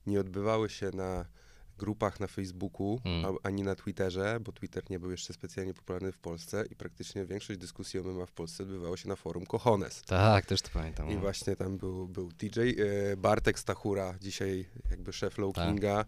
[0.06, 1.26] nie odbywały się na
[1.76, 3.24] grupach na Facebooku Mm.
[3.24, 7.24] a- ani na Twitterze, bo Twitter nie był jeszcze specjalnie popularny w Polsce i praktycznie
[7.26, 10.02] większość dyskusji o MMA w Polsce odbywało się na forum Kochones.
[10.02, 11.10] Tak, też to pamiętam.
[11.10, 11.20] I no.
[11.20, 15.68] właśnie tam był, był TJ, e, Bartek Stachura, dzisiaj jakby szef Low Tak.
[15.68, 16.04] Kinga.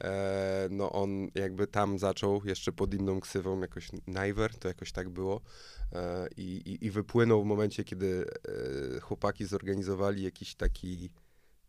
[0.00, 5.08] E, no on jakby tam zaczął jeszcze pod inną ksywą, jakoś Niver, to jakoś tak
[5.08, 5.40] było.
[5.92, 8.24] E, i, i, I wypłynął w momencie, kiedy
[9.02, 11.10] chłopaki zorganizowali jakiś taki,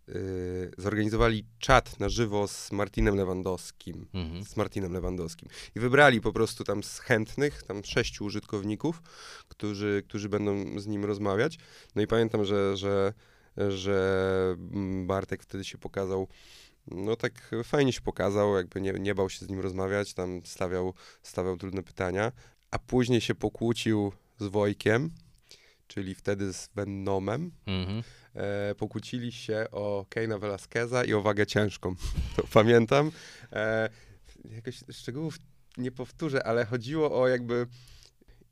[0.10, 4.43] e, zorganizowali czat na żywo z Martinem Lewandowskim Mhm.
[4.45, 5.50] z Martinem Lewandowskim.
[5.76, 9.02] I wybrali po prostu tam z chętnych, tam sześciu użytkowników,
[9.48, 11.58] którzy, którzy będą z nim rozmawiać.
[11.95, 13.13] No i pamiętam, że, że,
[13.58, 16.28] że mm, Bartek wtedy się pokazał,
[16.88, 20.93] no tak fajnie się pokazał, jakby nie, nie bał się z nim rozmawiać, tam stawiał,
[21.24, 22.32] stawiał trudne pytania,
[22.72, 25.12] a później się pokłócił z Wojkiem,
[25.88, 28.04] czyli wtedy z Venomem, Mhm.
[28.36, 31.96] E, pokłócili się o Keina Velasqueza i o wagę ciężką.
[32.36, 33.12] To pamiętam.
[33.54, 33.89] E,
[34.46, 35.38] jakoś szczegółów
[35.78, 37.68] nie powtórzę, ale chodziło o jakby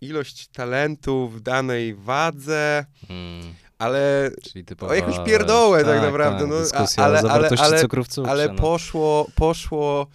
[0.02, 3.54] ilość talentu w danej wadze, Mm.
[3.78, 4.32] ale,
[4.66, 4.92] typowa...
[4.92, 6.40] o jakąś pierdołę tak, tak, naprawdę.
[6.72, 8.24] tak, no, ale, ale, ale, cukrze.
[8.28, 8.54] ale no.
[8.54, 10.08] poszło, poszło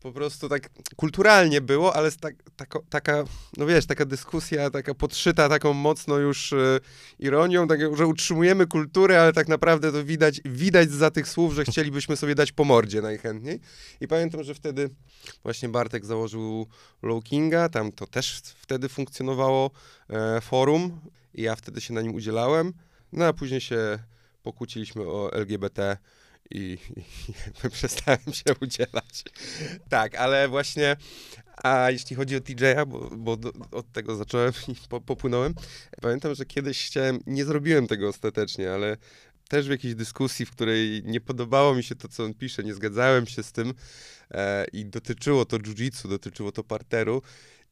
[0.00, 2.34] po prostu tak kulturalnie było, ale tak,
[2.88, 3.24] taka,
[3.56, 6.80] no wiesz, taka dyskusja, taka podszyta taką mocno już e,
[7.18, 11.64] ironią, tak, że utrzymujemy kulturę, ale tak naprawdę to widać, widać za tych słów, że
[11.64, 13.60] chcielibyśmy sobie dać po mordzie najchętniej.
[14.00, 14.90] I pamiętam, że wtedy
[15.42, 16.66] właśnie Bartek założył
[17.02, 19.70] Low Kinga, tam to też wtedy funkcjonowało
[20.10, 21.00] e, forum
[21.34, 22.72] i ja wtedy się na nim udzielałem,
[23.12, 23.98] no a później się
[24.42, 25.96] pokłóciliśmy o LGBT
[26.50, 29.24] i, i przestałem się udzielać.
[29.88, 30.96] Tak, ale właśnie,
[31.62, 35.54] a jeśli chodzi o TJ-a, bo, bo do, od tego zacząłem i po, popłynąłem,
[36.00, 38.96] pamiętam, że kiedyś chciałem, nie zrobiłem tego ostatecznie, ale
[39.48, 42.74] też w jakiejś dyskusji, w której nie podobało mi się to, co on pisze, nie
[42.74, 43.74] zgadzałem się z tym
[44.30, 47.22] e, i dotyczyło to jiu-jitsu, dotyczyło to parteru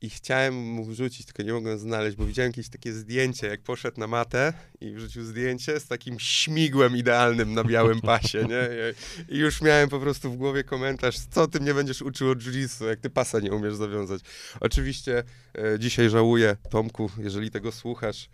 [0.03, 4.01] i chciałem mu wrzucić, tylko nie mogłem znaleźć, bo widziałem jakieś takie zdjęcie, jak poszedł
[4.01, 8.69] na matę i wrzucił zdjęcie z takim śmigłem idealnym na białym pasie, nie?
[9.29, 12.87] I, już miałem po prostu w głowie komentarz, co ty mnie będziesz uczył o jiu-jitsu,
[12.87, 14.21] jak ty pasa nie umiesz zawiązać.
[14.61, 15.25] Oczywiście
[15.59, 18.29] e, dzisiaj żałuję, Tomku, jeżeli tego słuchasz,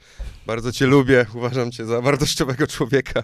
[0.46, 3.22] bardzo cię lubię, uważam cię za wartościowego człowieka.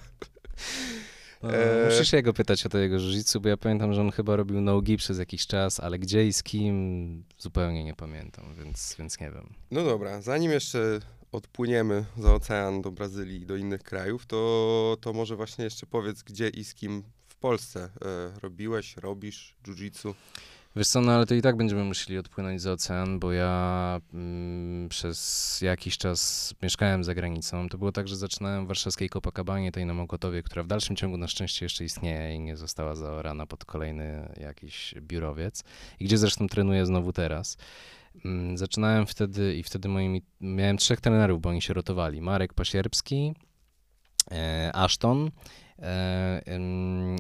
[1.42, 4.37] No, e, Musisz jego pytać o to jego jiu bo ja pamiętam, że on chyba
[4.37, 9.20] robił nogi przez jakiś czas, ale gdzie i z kim zupełnie nie pamiętam, więc, więc
[9.20, 9.55] nie wiem.
[9.70, 11.00] No dobra, zanim jeszcze
[11.33, 16.22] odpłyniemy za ocean do Brazylii i do innych krajów, to, to może właśnie jeszcze powiedz,
[16.22, 20.14] gdzie i z kim w Polsce e, robiłeś, robisz jiu-jitsu.
[20.77, 24.89] Wiesz co, no ale to i tak będziemy musieli odpłynąć za ocean, bo ja mm,
[24.89, 27.69] przez jakiś czas mieszkałem za granicą.
[27.69, 31.17] To było tak, że zaczynałem w warszawskiej Copacabanie, tej na Mokotowie, która w dalszym ciągu
[31.17, 35.65] na szczęście jeszcze istnieje i nie została zaorana pod kolejny jakiś biurowiec.
[36.01, 37.57] I gdzie zresztą trenuję znowu teraz.
[38.25, 42.21] Mm, Zaczynałem wtedy i wtedy moimi, miałem trzech trenerów, bo oni się rotowali.
[42.21, 43.35] Marek Pasierbski,
[44.31, 45.31] e, Ashton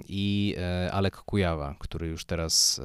[0.08, 2.82] i e, Alek Kujawa, który już teraz e,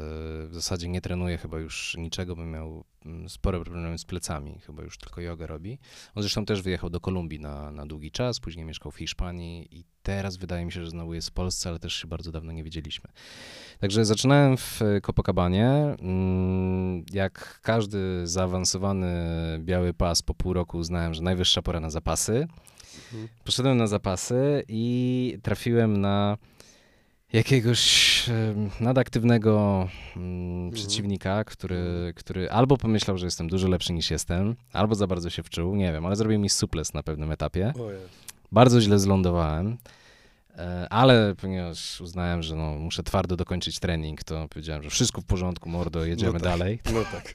[0.47, 4.83] w zasadzie nie trenuje chyba już niczego, bo miał mm, spore problemy z plecami, chyba
[4.83, 5.79] już tylko jogę robi.
[6.15, 9.85] On zresztą też wyjechał do Kolumbii na, na długi czas, później mieszkał w Hiszpanii i
[10.03, 12.63] teraz wydaje mi się, że znowu jest w Polsce, ale też się bardzo dawno nie
[12.63, 13.09] widzieliśmy.
[13.79, 15.67] Także zaczynałem w e, Copacabanie.
[15.99, 19.07] Mm, Jak każdy zaawansowany
[19.59, 22.47] biały pas po pół roku uznałem, że najwyższa pora na zapasy.
[23.13, 23.27] Mhm.
[23.43, 26.37] Poszedłem na zapasy i trafiłem na
[27.33, 28.25] jakiegoś
[28.79, 35.07] nadaktywnego mm, przeciwnika, który, który albo pomyślał, że jestem dużo lepszy niż jestem, albo za
[35.07, 37.73] bardzo się wczuł, nie wiem, ale zrobił mi suples na pewnym etapie.
[38.51, 39.77] Bardzo źle zlądowałem,
[40.57, 45.25] e, ale ponieważ uznałem, że no, muszę twardo dokończyć trening, to powiedziałem, że wszystko w
[45.25, 46.41] porządku, mordo, jedziemy tak.
[46.41, 46.79] dalej.
[46.93, 47.33] No tak.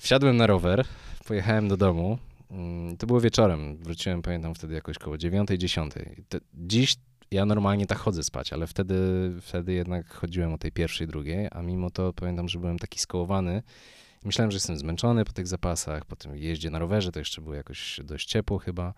[0.00, 0.84] Wsiadłem na rower,
[1.26, 2.18] pojechałem do domu.
[2.52, 3.76] Mm, To było wieczorem.
[3.76, 5.90] Wróciłem, pamiętam wtedy jakoś koło 9-10.
[6.28, 6.96] Te- Dziś
[7.30, 8.94] ja normalnie tak chodzę spać, ale wtedy,
[9.40, 13.62] wtedy jednak chodziłem o tej pierwszej, drugiej, a mimo to pamiętam, że byłem taki skołowany.
[14.24, 17.54] Myślałem, że jestem zmęczony po tych zapasach, po tym jeździe na rowerze, to jeszcze było
[17.54, 18.94] jakoś dość ciepło chyba,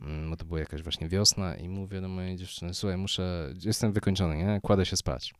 [0.00, 3.92] mm, bo to była jakaś właśnie wiosna i mówię do mojej dziewczyny, słuchaj, muszę, jestem
[3.92, 4.60] wykończony, nie?
[4.62, 5.34] Kładę się spać.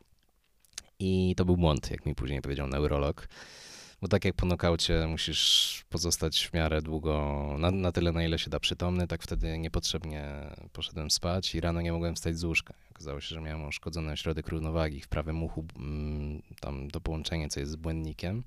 [0.99, 3.29] I to był błąd, jak mi później powiedział neurolog.
[4.05, 8.39] Bo tak jak po nokaucie musisz pozostać w miarę długo, na, na tyle na ile
[8.39, 10.25] się da przytomny, tak wtedy niepotrzebnie
[10.73, 12.75] poszedłem spać i rano nie mogłem wstać z łóżka.
[12.91, 17.61] Okazało się, że miałem uszkodzony ośrodek równowagi w prawym uchu, mm, tam to połączenie, co
[17.61, 18.43] jest z błędnikiem.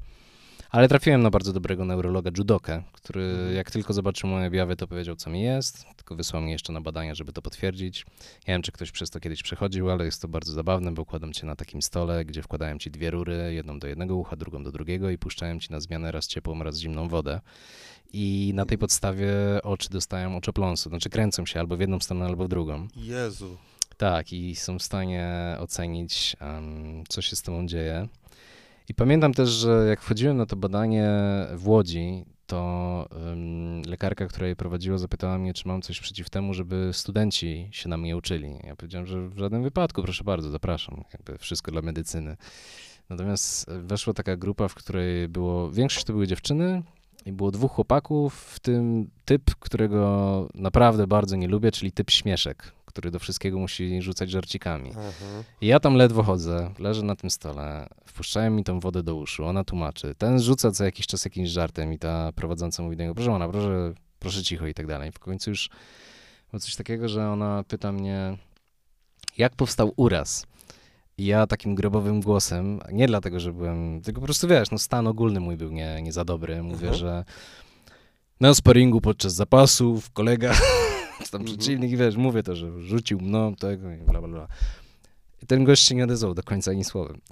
[0.69, 5.15] Ale trafiłem na bardzo dobrego neurologa judokę, który jak tylko zobaczył moje objawy, to powiedział,
[5.15, 8.05] co mi jest, tylko wysłał mnie jeszcze na badania, żeby to potwierdzić.
[8.47, 11.33] Nie wiem, czy ktoś przez to kiedyś przechodził, ale jest to bardzo zabawne, bo układam
[11.33, 14.71] cię na takim stole, gdzie wkładałem ci dwie rury, jedną do jednego ucha, drugą do
[14.71, 17.41] drugiego i puszczałem ci na zmianę raz ciepłą, raz zimną wodę.
[18.13, 19.29] I na tej podstawie
[19.63, 22.87] oczy dostają oczopląsu, znaczy kręcą się albo w jedną stronę, albo w drugą.
[22.95, 23.57] Jezu.
[23.97, 28.07] Tak, i są w stanie ocenić, em, co się z tobą dzieje.
[28.89, 31.09] I pamiętam też, że jak wchodziłem na to badanie
[31.55, 36.53] w Łodzi, to em, lekarka, która je prowadziła, zapytała mnie, czy mam coś przeciw temu,
[36.53, 38.55] żeby studenci się na mnie uczyli.
[38.63, 42.37] Ja powiedziałem, że w żadnym wypadku, proszę bardzo, zapraszam, jakby wszystko dla medycyny.
[43.09, 46.83] Natomiast weszła taka grupa, w której było, większość to były dziewczyny
[47.25, 52.71] i było dwóch chłopaków, w tym typ, którego naprawdę bardzo nie lubię, czyli typ śmieszek,
[52.87, 54.89] który do wszystkiego musi rzucać żarcikami.
[54.91, 55.43] Aha.
[55.61, 59.45] I ja tam ledwo chodzę, leżę na tym stole, wpuszczają mi tą wodę do uszu,
[59.45, 60.15] ona tłumaczy.
[60.17, 63.49] Ten rzuca co jakiś czas jakimś żartem i ta prowadząca mówi do niego, proszę ona,
[63.49, 65.11] proszę, proszę cicho i tak dalej.
[65.11, 65.69] W końcu już
[66.51, 68.37] było coś takiego, że ona pyta mnie,
[69.37, 70.45] jak powstał uraz?
[71.17, 75.07] I ja takim grobowym głosem, nie dlatego, że byłem, tylko po prostu wiesz, no stan
[75.07, 76.63] ogólny mój był nie, nie za dobry.
[76.63, 76.93] Mówię, Mhm.
[76.95, 77.25] że
[78.39, 80.53] na sparingu podczas zapasów kolega,
[81.23, 81.57] czy tam Mhm.
[81.57, 84.47] przeciwnik, wiesz, mówię to, że rzucił mną tego i bla, bla, bla.
[85.43, 87.21] I ten gość się nie odezwał do końca ani słowem.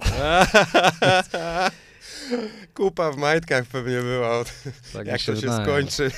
[2.74, 4.44] Kupa w majtkach pewnie była.
[4.92, 5.64] Tak Jak mi to się wydaje.
[5.64, 6.10] skończy.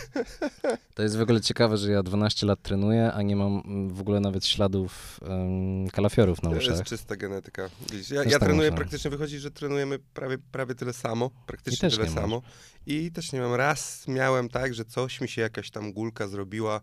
[0.95, 3.63] To jest w ogóle ciekawe, że ja 12 lat trenuję, a nie mam
[3.95, 6.87] w ogóle nawet śladów um, kalafiorów na To jest uszach.
[6.87, 7.71] czysta genetyka.
[7.93, 11.31] Widzisz, ja, ja tak trenuję, praktycznie wychodzi, że trenujemy prawie, prawie tyle samo.
[11.47, 12.21] Praktycznie tyle nie masz.
[12.23, 12.43] samo.
[12.87, 13.55] I też nie mam.
[13.55, 16.81] Raz miałem tak, że coś mi się jakaś tam gulka zrobiła,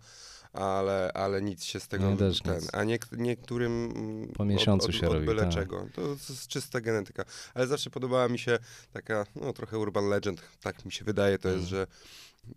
[0.56, 2.56] ale, ale nic się z tego też ten.
[2.56, 2.70] nic.
[2.74, 5.52] A niek- niektórym mm, Po miesiącu od, od, się od robi, byle tak.
[5.54, 5.88] czego.
[5.94, 7.26] To, to jest czysta genetyka.
[7.54, 8.60] Ale zawsze podobała mi się
[8.94, 11.70] taka, no trochę urban legend, tak mi się wydaje, to jest, Mm.
[11.70, 11.88] że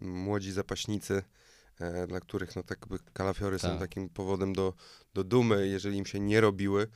[0.01, 1.23] młodzi zapaśnicy,
[1.81, 2.79] e, dla których no tak
[3.13, 3.79] kalafiory są Tak.
[3.79, 4.75] takim powodem do,
[5.15, 6.87] do dumy, jeżeli im się nie robiły,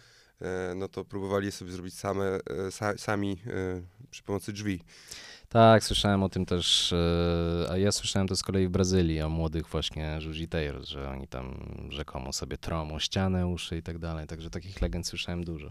[0.40, 4.80] e, no to próbowali sobie zrobić same, e, sa, sami e, przy pomocy drzwi.
[5.52, 9.28] Tak, słyszałem o tym też, e, a ja słyszałem to z kolei w Brazylii, o
[9.28, 10.32] młodych właśnie jiu
[10.82, 11.54] że oni tam
[11.90, 12.56] rzekomo sobie
[12.92, 15.66] o ścianę, uszy i tak dalej, także takich legend słyszałem dużo.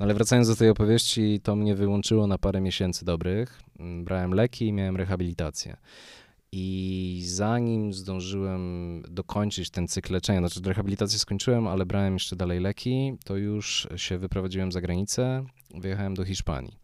[0.00, 4.34] No ale wracając do tej opowieści, to mnie wyłączyło na parę miesięcy dobrych, Mm, brałem
[4.34, 5.76] leki i miałem rehabilitację.
[6.52, 13.12] I zanim zdążyłem dokończyć ten cykl leczenia, znaczy rehabilitację skończyłem, ale brałem jeszcze dalej leki,
[13.24, 16.76] to już się wyprowadziłem za granicę, wyjechałem do Hiszpanii.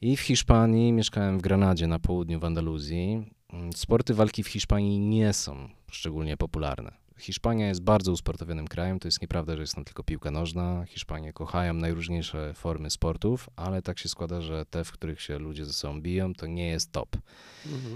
[0.00, 3.32] I w Hiszpanii mieszkałem w Granadzie na południu w Andaluzji.
[3.52, 6.92] Mm, Sporty walki w Hiszpanii nie są szczególnie popularne.
[7.18, 10.84] Hiszpania jest bardzo usportowionym krajem, to jest nieprawda, że jest tam tylko piłka nożna.
[10.86, 15.64] Hiszpanie kochają najróżniejsze formy sportów, ale tak się składa, że te, w których się ludzie
[15.64, 17.16] ze sobą biją, to nie jest top.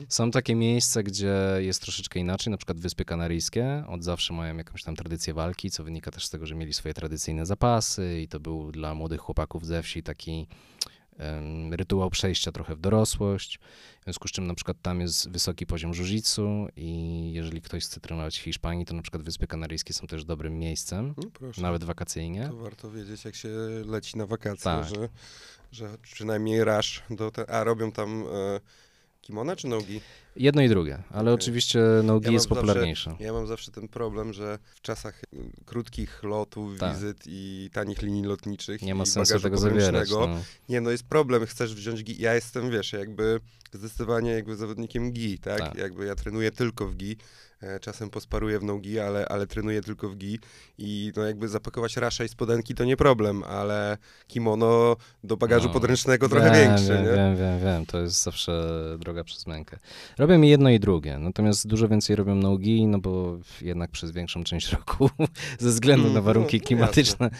[0.08, 3.84] Są takie miejsca, gdzie jest troszeczkę inaczej, na przykład Wyspy Kanaryjskie.
[3.88, 6.94] Od zawsze mają jakąś tam tradycję walki, co wynika też z tego, że mieli swoje
[6.94, 10.46] tradycyjne zapasy i to był dla młodych chłopaków ze wsi taki
[11.70, 13.58] rytuał przejścia trochę w dorosłość.
[14.00, 18.00] W związku z czym na przykład tam jest wysoki poziom jiu i jeżeli ktoś chce
[18.00, 22.48] trenować w Hiszpanii, to na przykład Wyspy Kanaryjskie są też dobrym miejscem, No nawet wakacyjnie.
[22.48, 23.48] To warto wiedzieć, jak się
[23.86, 24.84] leci na wakacje, Tak.
[24.88, 25.08] że,
[25.72, 28.60] że przynajmniej rasz do te, A robią tam e,
[29.22, 30.00] kimona czy nogi?
[30.36, 31.34] Jedno i drugie, ale Okej.
[31.34, 33.16] oczywiście nogi Ja jest mam zawsze-.
[33.20, 36.94] Ja mam zawsze ten problem, że w czasach y, krótkich lotów, Tak.
[36.94, 40.10] wizyt i tanich linii lotniczych Nie ma sensu tego zawierać.
[40.10, 40.28] No.
[40.68, 42.22] Nie, no jest problem, chcesz wziąć gi.
[42.22, 43.40] Ja jestem, wiesz, jakby
[43.72, 45.58] zdecydowanie jakby zawodnikiem gi, tak?
[45.58, 45.78] Tak.
[45.78, 47.16] Jakby ja trenuję tylko w gi.
[47.62, 50.38] E, czasem posparuję w nogi, ale, ale trenuję tylko w gi
[50.78, 55.72] i no jakby zapakować rasza i spodenki to nie problem, ale kimono do bagażu No,
[55.72, 57.10] podręcznego trochę wiem, większy, wiem, nie?
[57.10, 57.86] Wiem, wiem, wiem.
[57.86, 58.62] To jest zawsze
[58.98, 59.78] droga przez mękę.
[60.18, 64.44] Robią mi jedno i drugie, natomiast dużo więcej robią nogi, no bo jednak przez większą
[64.44, 65.10] część roku
[65.58, 67.30] ze względu na Mm, warunki klimatyczne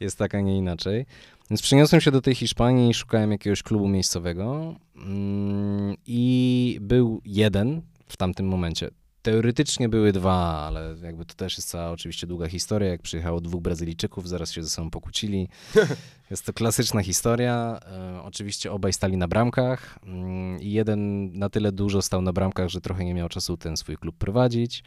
[0.00, 1.06] jest tak, a nie inaczej.
[1.50, 7.82] Więc przeniosłem się do tej Hiszpanii i szukałem jakiegoś klubu miejscowego mm, i był jeden
[8.08, 8.90] w tamtym momencie.
[9.22, 12.88] Teoretycznie były dwa, ale jakby to też jest cała oczywiście długa historia.
[12.88, 15.48] Jak przyjechało dwóch Brazylijczyków, zaraz się ze sobą pokłócili.
[16.30, 17.80] Jest to klasyczna historia.
[17.86, 22.68] E, oczywiście obaj stali na bramkach mm, i jeden na tyle dużo stał na bramkach,
[22.68, 24.82] że trochę nie miał czasu ten swój klub prowadzić.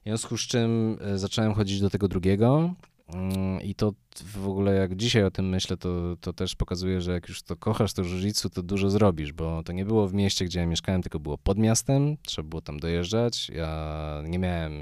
[0.00, 2.74] W związku z czym e, zacząłem chodzić do tego drugiego.
[3.14, 3.92] Mm, I to
[4.24, 7.56] w ogóle jak dzisiaj o tym myślę, to, to też pokazuje, że jak już to
[7.56, 11.02] kochasz to jiu to dużo zrobisz, bo to nie było w mieście, gdzie ja mieszkałem,
[11.02, 13.48] tylko było pod miastem, trzeba było tam dojeżdżać.
[13.48, 14.72] Ja nie miałem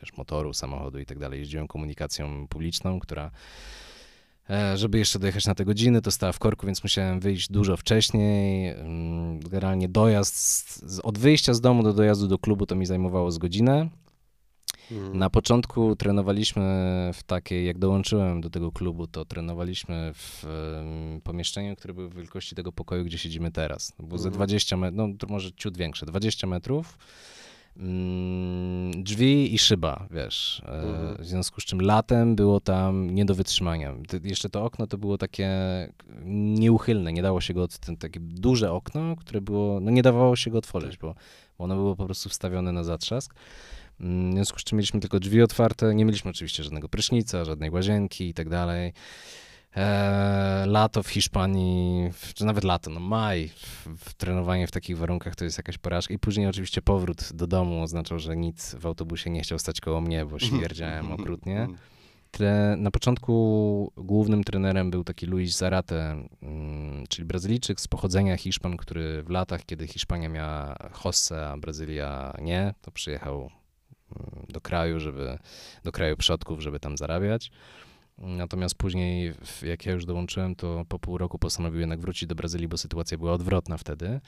[0.00, 3.30] wiesz, motoru, samochodu i tak dalej, jeździłem komunikacją publiczną, która
[4.50, 7.76] e, żeby jeszcze dojechać na te godziny, to stała w korku, więc musiałem wyjść dużo
[7.76, 8.68] wcześniej.
[8.68, 13.38] Mm, Generalnie dojazd, od wyjścia z domu do dojazdu do klubu to mi zajmowało z
[13.38, 13.88] godzinę.
[14.92, 15.18] Mhm.
[15.18, 16.62] Na początku trenowaliśmy
[17.14, 22.54] w takiej, jak dołączyłem do tego klubu, to trenowaliśmy w em, pomieszczeniu, które było wielkości
[22.54, 23.92] tego pokoju, gdzie siedzimy teraz.
[23.98, 24.34] Było ze Mhm.
[24.34, 26.98] 20 metrów, no może ciut większe, 20 metrów.
[27.76, 30.62] Mm, drzwi i szyba, wiesz.
[30.66, 31.16] E, Mhm.
[31.22, 33.94] W związku z czym latem było tam nie do wytrzymania.
[34.24, 35.48] Jeszcze to okno to było takie
[36.24, 40.36] nieuchylne, nie dało się go, od, ten, takie duże okno, które było, no nie dawało
[40.36, 41.14] się go otworzyć, bo,
[41.58, 43.34] bo ono było po prostu wstawione na zatrzask.
[44.00, 48.28] W związku z czym mieliśmy tylko drzwi otwarte, nie mieliśmy oczywiście żadnego prysznica, żadnej łazienki
[48.28, 48.92] i tak dalej.
[49.76, 55.36] Eee, lato w Hiszpanii, czy nawet lato, no maj, w, w trenowanie w takich warunkach
[55.36, 56.14] to jest jakaś porażka.
[56.14, 60.00] I później oczywiście powrót do domu oznaczał, że nic w autobusie nie chciał stać koło
[60.00, 61.60] mnie, bo śmierdziałem okrutnie.
[61.60, 61.78] Mhm.
[62.30, 68.76] Tre, na początku głównym trenerem był taki Luis Zarate, mm, czyli Brazylijczyk z pochodzenia Hiszpan,
[68.76, 73.50] który w latach, kiedy Hiszpania miała hossę, a Brazylia nie, to przyjechał
[74.48, 75.38] do kraju, żeby,
[75.84, 77.50] do kraju przodków, żeby tam zarabiać.
[78.18, 82.68] Natomiast później, jak ja już dołączyłem, to po pół roku postanowił jednak wrócić do Brazylii,
[82.68, 84.20] bo sytuacja była odwrotna wtedy.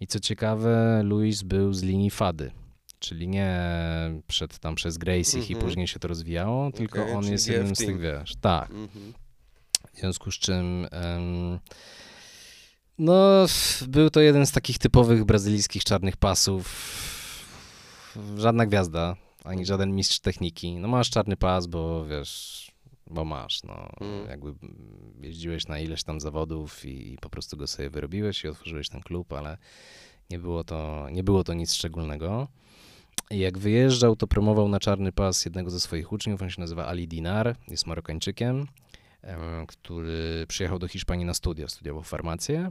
[0.00, 2.50] I co ciekawe, Luis był z linii Fady,
[2.98, 3.60] czyli nie
[4.26, 5.60] przed tam przez Gracie i Mhm.
[5.60, 8.70] później się to rozwijało, tylko on jest jednym z tych, wiesz, tak.
[8.70, 9.12] Mhm.
[9.94, 11.58] W związku z czym em,
[12.98, 13.46] no,
[13.88, 16.74] był to jeden z takich typowych brazylijskich czarnych pasów.
[18.36, 20.76] Żadna gwiazda, ani żaden mistrz techniki.
[20.76, 22.66] No masz czarny pas, bo wiesz,
[23.10, 23.88] bo masz, no.
[24.00, 24.28] Mm.
[24.28, 24.54] Jakby
[25.20, 29.00] jeździłeś na ileś tam zawodów i, i po prostu go sobie wyrobiłeś i otworzyłeś ten
[29.00, 29.58] klub, ale
[30.30, 32.48] nie było to, nie było to nic szczególnego.
[33.30, 36.86] I jak wyjeżdżał, to promował na czarny pas jednego ze swoich uczniów, on się nazywa
[36.86, 38.66] Ali Dinar, jest Marokańczykiem,
[39.22, 42.70] em, który przyjechał do Hiszpanii na studia, studiował farmację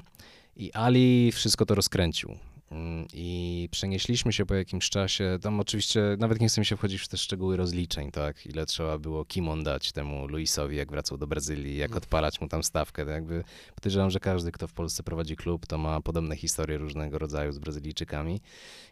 [0.55, 2.37] i Ali wszystko to rozkręcił.
[2.71, 7.07] Mm, I przenieśliśmy się po jakimś czasie, tam oczywiście nawet nie chcę się wchodzić w
[7.07, 11.77] te szczegóły rozliczeń, tak, ile trzeba było kimon dać temu Luisowi, jak wracał do Brazylii,
[11.77, 13.43] jak odpalać mu tam stawkę, to jakby
[13.75, 17.59] podejrzewam, że każdy, kto w Polsce prowadzi klub, to ma podobne historie różnego rodzaju z
[17.59, 18.41] Brazylijczykami.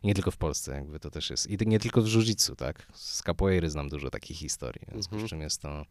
[0.03, 1.49] I nie tylko w Polsce, jakby to też jest.
[1.49, 2.87] I nie tylko w jiu tak.
[2.93, 5.27] Z capoeiry znam dużo takich historii, w związku Mhm.
[5.27, 5.85] z czym jest to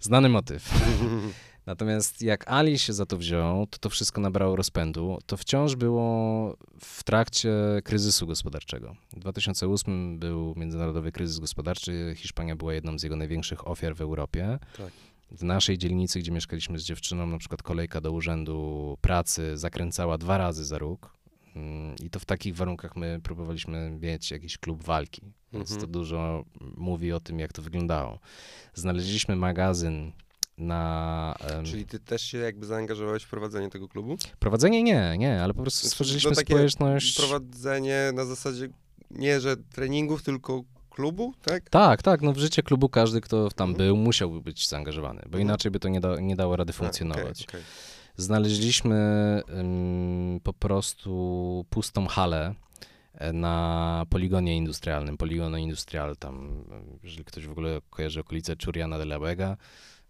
[0.00, 0.70] znany motyw.
[1.66, 5.18] Natomiast jak Ali się za to wziął, to to wszystko nabrało rozpędu.
[5.26, 7.52] To wciąż było w trakcie
[7.84, 8.96] kryzysu gospodarczego.
[9.12, 12.14] W 2008 był międzynarodowy kryzys gospodarczy.
[12.16, 14.58] Hiszpania była jedną z jego największych ofiar w Europie.
[14.78, 14.92] Tak.
[15.30, 20.38] W naszej dzielnicy, gdzie mieszkaliśmy z dziewczyną, na przykład kolejka do urzędu pracy zakręcała dwa
[20.38, 21.16] razy za róg.
[21.56, 25.22] Mm, I to w takich warunkach my próbowaliśmy mieć jakiś klub walki.
[25.52, 25.80] Więc Mhm.
[25.80, 26.44] to dużo
[26.76, 28.18] mówi o tym, jak to wyglądało.
[28.74, 30.12] Znaleźliśmy magazyn
[30.62, 31.34] na.
[31.40, 34.16] em, Czyli ty też się jakby zaangażowałeś w prowadzenie tego klubu?
[34.38, 37.16] Prowadzenie nie, nie, ale po prostu Znaczy, stworzyliśmy no społeczność.
[37.16, 38.68] Prowadzenie na zasadzie
[39.10, 41.70] nie, że treningów, tylko klubu, tak?
[41.70, 43.86] Tak, tak, no w życie klubu każdy, kto tam Mhm.
[43.88, 45.42] był, musiałby być zaangażowany, bo Mhm.
[45.42, 47.42] inaczej by to nie, da, nie dało rady A, funkcjonować.
[47.42, 47.62] okej, okej.
[48.16, 48.96] Znaleźliśmy
[49.60, 52.54] ym, po prostu pustą halę
[53.14, 55.16] e, na poligonie industrialnym.
[55.16, 56.60] Poligono Industrial, tam,
[56.92, 59.56] y, jeżeli ktoś w ogóle kojarzy okolice Churiana de la Vega,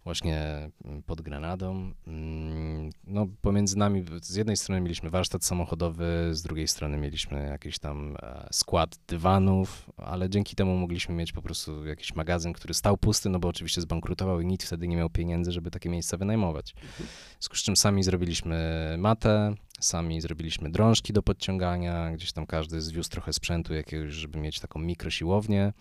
[0.03, 1.93] właśnie mm, pod Grenadą.
[2.07, 7.79] Mm, No, pomiędzy nami, z jednej strony mieliśmy warsztat samochodowy, z drugiej strony mieliśmy jakiś
[7.79, 12.97] tam e, skład dywanów, ale dzięki temu mogliśmy mieć po prostu jakiś magazyn, który stał
[12.97, 16.73] pusty, no bo oczywiście zbankrutował i nikt wtedy nie miał pieniędzy, żeby takie miejsca wynajmować.
[16.73, 22.81] W związku z czym sami zrobiliśmy matę, sami zrobiliśmy drążki do podciągania, gdzieś tam każdy
[22.81, 25.73] zwiózł trochę sprzętu jakiegoś, żeby mieć taką mikrosiłownię.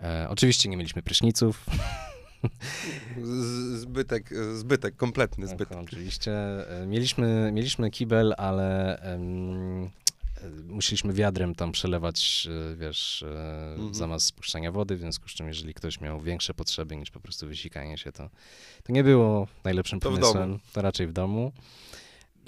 [0.00, 1.66] E, oczywiście nie mieliśmy pryszniców,
[3.74, 5.78] Zbytek, zbytek, kompletny Tak, zbytek.
[5.78, 6.32] oczywiście.
[6.82, 9.18] E, Mieliśmy, mieliśmy kibel, ale e,
[10.66, 13.24] musieliśmy wiadrem tam przelewać, e, wiesz,
[13.76, 13.94] Mhm.
[13.94, 17.46] zamiast spuszczania wody, w związku z czym jeżeli ktoś miał większe potrzeby niż po prostu
[17.46, 18.30] wysikanie się, to,
[18.82, 20.34] to nie było najlepszym To pomysłem.
[20.50, 20.58] domu.
[20.72, 21.52] To raczej w domu.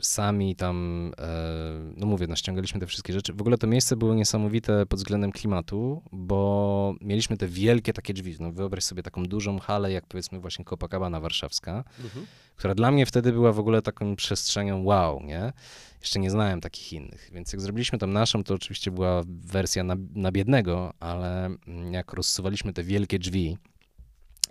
[0.00, 3.32] Sami tam, e, no mówię, naściągaliśmy te wszystkie rzeczy.
[3.32, 8.36] W ogóle to miejsce było niesamowite pod względem klimatu, bo mieliśmy te wielkie takie drzwi.
[8.40, 12.26] No wyobraź sobie taką dużą halę, jak powiedzmy właśnie Copacabana warszawska Mhm.
[12.56, 15.52] która dla mnie wtedy była w ogóle taką przestrzenią wow, nie?
[16.00, 19.96] Jeszcze nie znałem takich innych, więc jak zrobiliśmy tam naszą, to oczywiście była wersja na,
[20.14, 21.56] na biednego, ale
[21.90, 23.58] jak rozsuwaliśmy te wielkie drzwi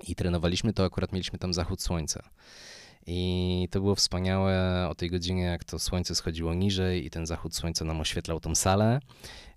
[0.07, 2.23] i trenowaliśmy, to akurat mieliśmy tam zachód słońca.
[3.07, 7.55] I to było wspaniałe o tej godzinie, jak to słońce schodziło niżej i ten zachód
[7.55, 8.99] słońca nam oświetlał tą salę.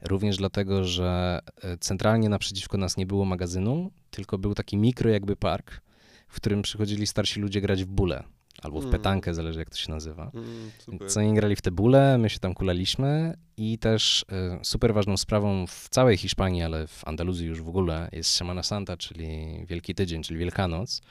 [0.03, 5.37] Również dlatego, że e, centralnie naprzeciwko nas nie było magazynu, tylko był taki mikro jakby
[5.37, 5.81] park,
[6.29, 8.25] w którym przychodzili starsi ludzie grać w bóle
[8.63, 8.93] albo w Mm.
[8.93, 10.31] petankę, zależy jak to się nazywa.
[10.35, 11.09] Mm.
[11.09, 15.17] Co nie grali w te bóle, my się tam kulaliśmy i też e, super ważną
[15.17, 19.29] sprawą w całej Hiszpanii, ale w Andaluzji już w ogóle jest Semana Santa, czyli
[19.67, 21.03] Wielki Tydzień, czyli Wielkanoc,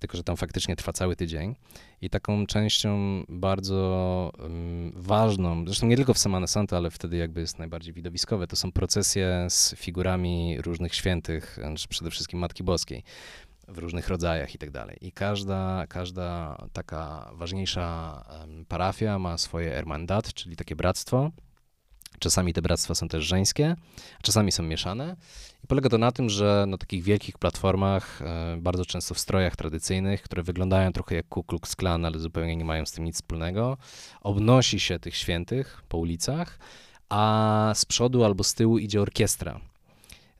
[0.00, 1.56] tylko że tam faktycznie trwa cały tydzień
[2.00, 7.40] i taką częścią bardzo em, ważną, zresztą nie tylko w Semana Santa, ale wtedy jakby
[7.40, 13.02] jest najbardziej widowiskowe, to są procesje z figurami różnych świętych, znaczy przede wszystkim Matki Boskiej
[13.68, 14.98] w różnych rodzajach i tak dalej.
[15.00, 18.24] I każda, każda taka ważniejsza
[18.68, 21.30] parafia ma swoje hermandat, czyli takie bractwo.
[22.20, 23.76] Czasami te bractwa są też żeńskie,
[24.18, 25.16] a czasami są mieszane.
[25.64, 29.56] I polega to na tym, że na takich wielkich platformach, e, bardzo często w strojach
[29.56, 33.14] tradycyjnych, które wyglądają trochę jak Ku Klux Klan, ale zupełnie nie mają z tym nic
[33.14, 33.76] wspólnego,
[34.20, 36.58] obnosi się tych świętych po ulicach,
[37.08, 39.60] a z przodu albo z tyłu idzie orkiestra.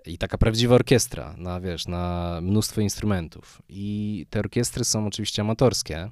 [0.07, 3.63] I taka prawdziwa orkiestra, na, wiesz, na mnóstwo instrumentów.
[3.69, 6.11] I te orkiestry są oczywiście amatorskie,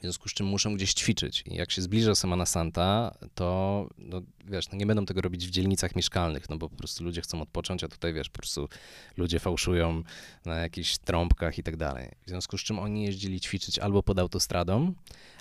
[0.00, 1.44] w związku z czym muszą gdzieś ćwiczyć.
[1.46, 5.50] I jak się zbliża Semana Santa, to no, wiesz, no nie będą tego robić w
[5.50, 8.68] dzielnicach mieszkalnych, no bo po prostu ludzie chcą odpocząć, a tutaj wiesz, po prostu
[9.16, 10.02] ludzie fałszują
[10.44, 12.10] na jakichś trąbkach i tak dalej.
[12.26, 14.94] W związku z czym oni jeździli ćwiczyć albo pod autostradą,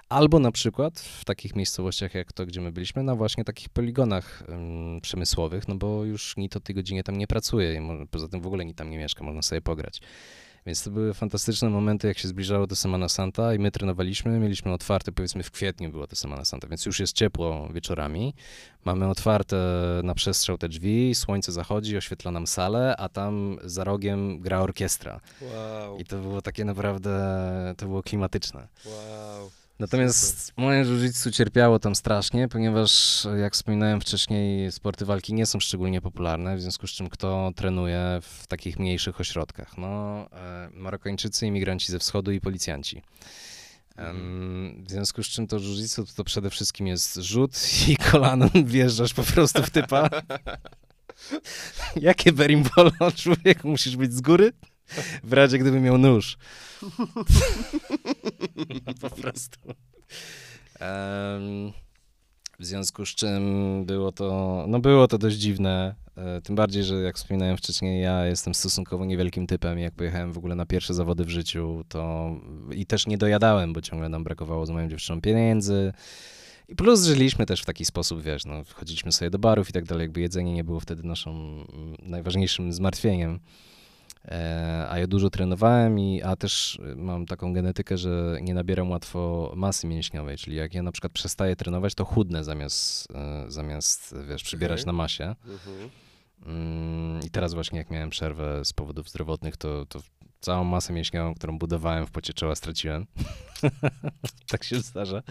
[0.09, 4.43] albo na przykład w takich miejscowościach jak to, gdzie my byliśmy, na właśnie takich poligonach
[4.49, 7.81] ym, przemysłowych, no bo już nikt o tej godzinie tam nie pracuje
[8.11, 10.01] poza tym w ogóle nikt tam nie mieszka, można sobie pograć.
[10.65, 14.73] Więc to były fantastyczne momenty, jak się zbliżało do Semana Santa i my trenowaliśmy, mieliśmy
[14.73, 18.33] otwarte, powiedzmy w kwietniu było to Semana Santa, więc już jest ciepło wieczorami.
[18.85, 19.57] Mamy otwarte
[20.03, 25.19] na przestrzał te drzwi, słońce zachodzi, oświetla nam salę, a tam za rogiem gra orkiestra.
[25.41, 27.13] Wow, I to było takie naprawdę,
[27.77, 28.67] to było klimatyczne.
[28.85, 29.51] wow.
[29.79, 36.01] Natomiast moje jiu cierpiało tam strasznie, ponieważ jak wspominałem wcześniej, sporty walki nie są szczególnie
[36.01, 39.77] popularne, w związku z czym kto trenuje w takich mniejszych ośrodkach?
[39.77, 43.01] No, e, Marokańczycy, imigranci ze wschodu i policjanci.
[43.95, 47.51] Em, w związku z czym to jiu to przede wszystkim jest rzut
[47.87, 50.09] i kolanem wjeżdżasz po prostu w typa.
[51.95, 54.53] Jakie berimbolo, człowiek, musisz być z góry?
[55.23, 56.37] W razie gdyby miał nóż.
[59.01, 59.59] Po prostu.
[60.79, 61.71] Em,
[62.59, 66.95] w związku z czym było to, no było to dość dziwne, e, tym bardziej, że
[66.95, 71.25] jak wspominałem wcześniej, ja jestem stosunkowo niewielkim typem jak pojechałem w ogóle na pierwsze zawody
[71.25, 72.31] w życiu, to
[72.71, 75.93] i też nie dojadałem, bo ciągle nam brakowało z moją dziewczyną pieniędzy.
[76.67, 79.85] I plus żyliśmy też w taki sposób, wiesz, no, wchodziliśmy sobie do barów i tak
[79.85, 83.39] dalej, jakby jedzenie nie było wtedy naszą mm, najważniejszym zmartwieniem.
[84.25, 88.89] E, a ja dużo trenowałem, i, a też y, mam taką genetykę, że nie nabieram
[88.89, 94.15] łatwo masy mięśniowej, czyli jak ja na przykład przestaję trenować, to chudnę zamiast, e, zamiast
[94.27, 94.87] wiesz, przybierać Okej.
[94.87, 95.35] na masie.
[95.45, 95.89] Mhm.
[96.45, 99.99] Mm, I teraz właśnie jak miałem przerwę z powodów zdrowotnych, to, to
[100.39, 103.05] całą masę mięśniową, którą budowałem w pocie czoła straciłem.
[104.51, 105.23] tak się zdarza.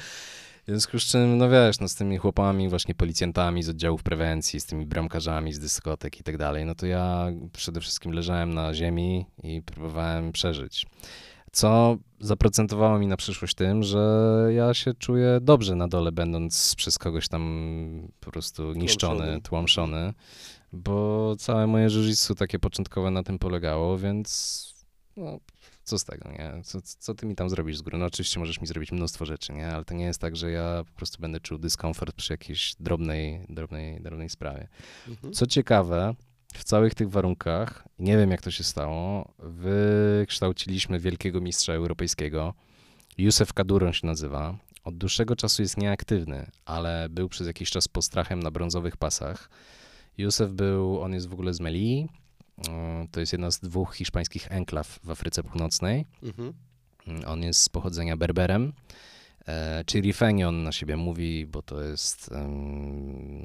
[0.69, 4.61] W związku z czym, no wiesz, no z tymi chłopami, właśnie policjantami z oddziałów prewencji,
[4.61, 8.75] z tymi bramkarzami z dyskotek i tak dalej, no to ja przede wszystkim leżałem na
[8.75, 10.87] ziemi i próbowałem przeżyć.
[11.53, 16.99] Co zaprocentowało mi na przyszłość tym, że ja się czuję dobrze na dole, będąc przez
[16.99, 19.43] kogoś tam po prostu niszczony, Tłamszony.
[19.43, 20.13] tłamszony,
[20.73, 24.75] bo całe moje jiu takie początkowe na tym polegało, więc
[25.17, 25.39] no,
[25.89, 26.63] co z tego, nie?
[26.65, 27.99] Co, co ty mi tam zrobisz z góry?
[27.99, 29.69] No oczywiście możesz mi zrobić mnóstwo rzeczy, nie?
[29.69, 33.47] Ale to nie jest tak, że ja po prostu będę czuł dyskomfort przy jakiejś drobnej,
[33.49, 34.69] drobnej, drobnej sprawie.
[35.09, 35.33] Mhm.
[35.33, 36.15] Co ciekawe,
[36.55, 42.55] w całych tych warunkach, nie wiem jak to się stało, wykształciliśmy wielkiego mistrza europejskiego.
[43.19, 44.59] Józef Kaduro się nazywa.
[44.85, 49.51] Od dłuższego czasu jest nieaktywny, ale był przez jakiś czas postrachem na brązowych pasach.
[50.19, 52.09] Józef był, on jest w ogóle z Melii.
[53.11, 56.07] To jest jedna z dwóch hiszpańskich enklaw w Afryce Północnej.
[56.23, 56.55] Mhm.
[57.27, 58.73] On jest z pochodzenia Berberem.
[59.47, 62.31] E, czy Rifenio on na siebie mówi, bo to jest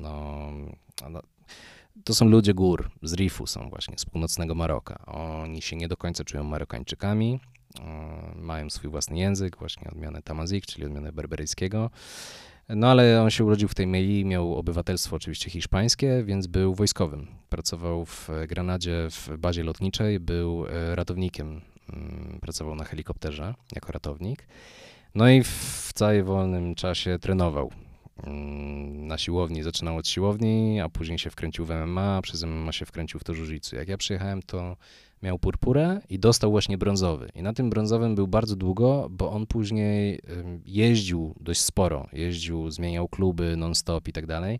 [0.02, 0.52] no,
[1.10, 1.22] no,
[2.04, 5.06] to są ludzie gór, z Rifu są właśnie, z północnego Maroka.
[5.06, 7.40] Oni się nie do końca czują Marokańczykami,
[7.80, 11.90] e, mają swój własny język, właśnie odmianę tamazik, czyli odmianę berberyjskiego.
[12.70, 17.28] No ale on się urodził w tej Meli, miał obywatelstwo oczywiście hiszpańskie, więc był wojskowym.
[17.50, 21.62] Pracował w Granadzie w bazie lotniczej, był e, ratownikiem,
[21.94, 24.48] mm, pracował na helikopterze jako ratownik.
[25.16, 27.72] No i w całym wolnym czasie trenował.
[28.24, 32.86] Mm, Na siłowni, zaczynał od siłowni, a później się wkręcił w MMA, przez MMA się
[32.86, 34.78] wkręcił w to jiu Jak ja przyjechałem, to
[35.24, 37.30] miał purpurę i dostał właśnie brązowy.
[37.36, 40.20] I na tym brązowym był bardzo długo, bo on później
[40.66, 42.08] jeździł dość sporo.
[42.14, 44.60] Jeździł, zmieniał kluby non-stop i tak dalej.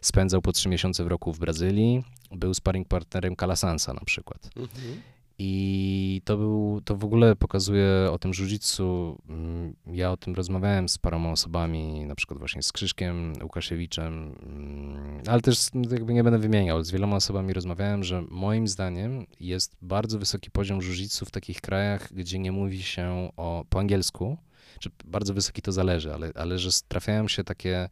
[0.00, 2.04] Spędzał po trzy miesiące w roku w Brazylii.
[2.30, 4.50] Był sparring partnerem Kalasansa na przykład.
[4.56, 5.02] Mhm.
[5.42, 9.16] I to był, to w ogóle pokazuje o tym jiu-jitsu.
[9.28, 15.22] mm, Ja o tym rozmawiałem z paroma osobami, na przykład właśnie z Krzyszkiem Łukasiewiczem, mm,
[15.26, 16.84] ale też no, jakby nie będę wymieniał.
[16.84, 22.12] Z wieloma osobami rozmawiałem, że moim zdaniem jest bardzo wysoki poziom jiu-jitsu w takich krajach,
[22.12, 24.36] gdzie nie mówi się o, po angielsku.
[24.78, 27.88] Czy bardzo wysoki to zależy, ale, ale że trafiają się takie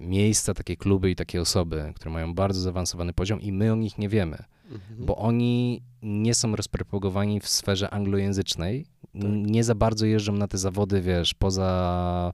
[0.00, 3.98] miejsca, takie kluby i takie osoby, które mają bardzo zaawansowany poziom i my o nich
[3.98, 4.38] nie wiemy
[4.70, 5.06] Mhm.
[5.06, 9.22] bo oni nie są rozpropagowani w sferze anglojęzycznej, Tak.
[9.30, 12.32] Nie za bardzo jeżdżą na te zawody, wiesz, poza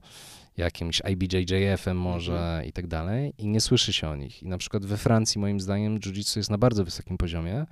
[0.57, 2.65] jakimś IBJJF-em może Mhm.
[2.65, 4.43] i tak dalej i nie słyszy się o nich.
[4.43, 7.65] I na przykład we Francji moim zdaniem jiu-jitsu jest na bardzo wysokim poziomie,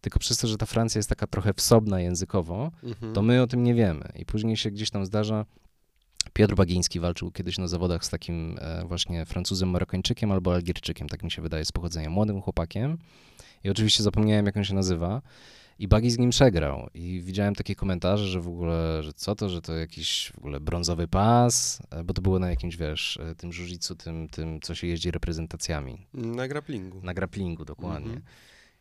[0.00, 3.12] tylko przez to, że ta Francja jest taka trochę wsobna językowo, Mhm.
[3.12, 4.08] to my o tym nie wiemy.
[4.18, 5.44] I później się gdzieś tam zdarza.
[6.32, 11.22] Piotr Bagiński walczył kiedyś na zawodach z takim e, właśnie Francuzem, Marokańczykiem albo Algierczykiem, tak
[11.22, 12.98] mi się wydaje, z pochodzenia, młodym chłopakiem.
[13.64, 15.22] I oczywiście zapomniałem, jak on się nazywa.
[15.78, 16.90] I Bagi z nim przegrał.
[16.94, 20.60] I widziałem takie komentarze, że w ogóle, że co to, że to jakiś w ogóle
[20.60, 24.74] brązowy pas, e, bo to było na jakimś, wiesz, e, tym jiu tym, tym, co
[24.74, 26.06] się jeździ reprezentacjami.
[26.14, 27.00] Na grapplingu.
[27.02, 28.12] Na grapplingu, dokładnie.
[28.12, 28.22] Mhm.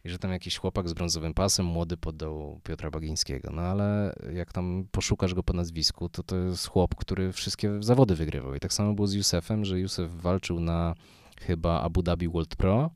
[0.06, 3.50] I że tam jakiś chłopak z brązowym pasem, młody poddał Piotra Bagińskiego.
[3.54, 8.16] No ale jak tam poszukasz go po nazwisku, to to jest chłop, który wszystkie zawody
[8.16, 8.56] wygrywał.
[8.56, 10.96] I tak samo było z Józefem, że Józef walczył na
[11.42, 12.90] chyba Abu Dhabi World Pro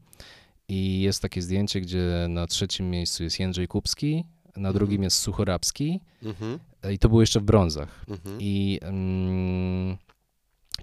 [0.68, 4.74] i jest takie zdjęcie, gdzie na trzecim miejscu jest Jędrzej Kupski, na Mhm.
[4.74, 6.60] drugim jest Suchorabski Mhm.
[6.94, 8.06] i to było jeszcze w brązach.
[8.10, 8.38] Mhm.
[8.42, 9.98] I mm,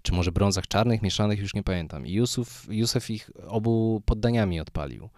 [0.02, 2.06] czy może brązach czarnych, mieszanych, już nie pamiętam.
[2.06, 5.08] I Józef, Józef ich obu poddaniami odpalił.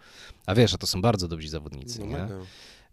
[0.45, 2.27] A wiesz, a to są bardzo dobrzy zawodnicy, No nie?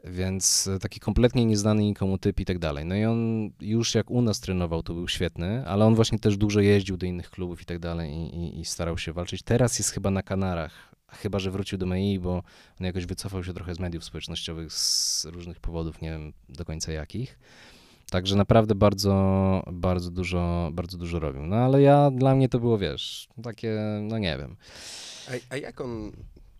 [0.04, 2.84] Więc e, taki kompletnie nieznany nikomu typ i tak dalej.
[2.84, 6.36] No i on już jak u nas trenował, to był świetny, ale on właśnie też
[6.36, 9.42] dużo jeździł do innych klubów i tak dalej i, i, i starał się walczyć.
[9.42, 12.42] Teraz jest chyba na Kanarach, chyba że wrócił do MEI, bo
[12.80, 16.92] on jakoś wycofał się trochę z mediów społecznościowych z różnych powodów, nie wiem do końca
[16.92, 17.38] jakich.
[18.10, 21.46] Także naprawdę bardzo, bardzo dużo, bardzo dużo robił.
[21.46, 24.56] No ale ja, dla mnie to było, wiesz, takie, no nie wiem.
[25.28, 26.12] A, a jak on,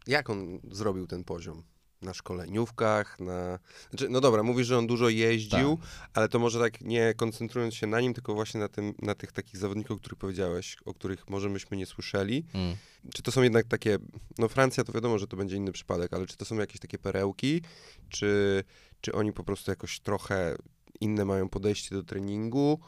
[0.07, 1.63] jak on zrobił ten poziom?
[2.03, 3.59] Na szkoleniówkach, na...
[3.91, 5.79] Znaczy, no dobra, mówisz, że on dużo jeździł,
[6.15, 9.33] ale to może tak nie koncentrując się na nim, tylko właśnie na, tym, na tych
[9.33, 12.45] takich zawodnikach, o których powiedziałeś, o których może myśmy nie słyszeli.
[12.55, 12.77] Mm.
[13.15, 13.99] Czy to są jednak takie,
[14.39, 16.99] no Francja to wiadomo, że to będzie inny przypadek, ale czy to są jakieś takie
[16.99, 17.63] perełki,
[18.09, 18.65] czy,
[19.01, 20.57] czy oni po prostu jakoś trochę
[21.01, 22.81] inne mają podejście do treningu?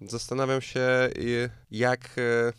[0.00, 0.80] Zastanawiam się,
[1.18, 2.52] y, jak, e,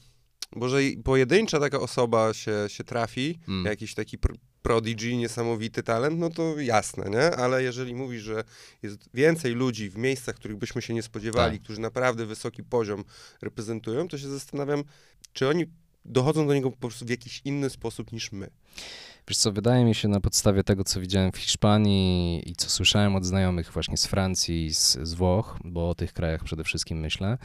[0.55, 3.65] może pojedyncza taka osoba się, się trafi, Mm.
[3.65, 7.35] jakiś taki pr- prodigy, niesamowity talent, no to jasne, nie?
[7.35, 8.43] Ale jeżeli mówisz, że
[8.83, 11.63] jest więcej ludzi w miejscach, których byśmy się nie spodziewali, Tak.
[11.63, 13.03] którzy naprawdę wysoki poziom
[13.41, 14.83] reprezentują, to się zastanawiam,
[15.33, 15.65] czy oni
[16.05, 18.49] dochodzą do niego po prostu w jakiś inny sposób niż my.
[19.29, 23.15] Wiesz co, wydaje mi się na podstawie tego, co widziałem w Hiszpanii i co słyszałem
[23.15, 27.37] od znajomych właśnie z Francji, z, z Włoch, bo o tych krajach przede wszystkim myślę,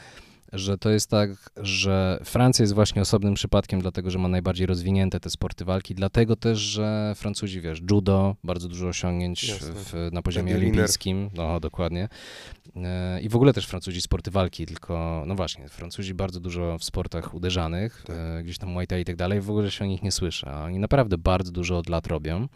[0.53, 5.19] że to jest tak, że Francja jest właśnie osobnym przypadkiem, dlatego że ma najbardziej rozwinięte
[5.19, 10.51] te sporty walki, dlatego też, że Francuzi, wiesz, judo, bardzo dużo osiągnięć w, na poziomie
[10.53, 10.73] Berliner.
[10.73, 12.09] olimpijskim, no dokładnie.
[12.75, 16.83] E, I w ogóle też Francuzi sporty walki, tylko, no właśnie, Francuzi bardzo dużo w
[16.83, 18.15] sportach uderzanych, Tak.
[18.15, 20.45] e, gdzieś tam Muay Thai i tak dalej, w ogóle się o nich nie słyszy,
[20.49, 22.47] a oni naprawdę bardzo dużo od lat robią.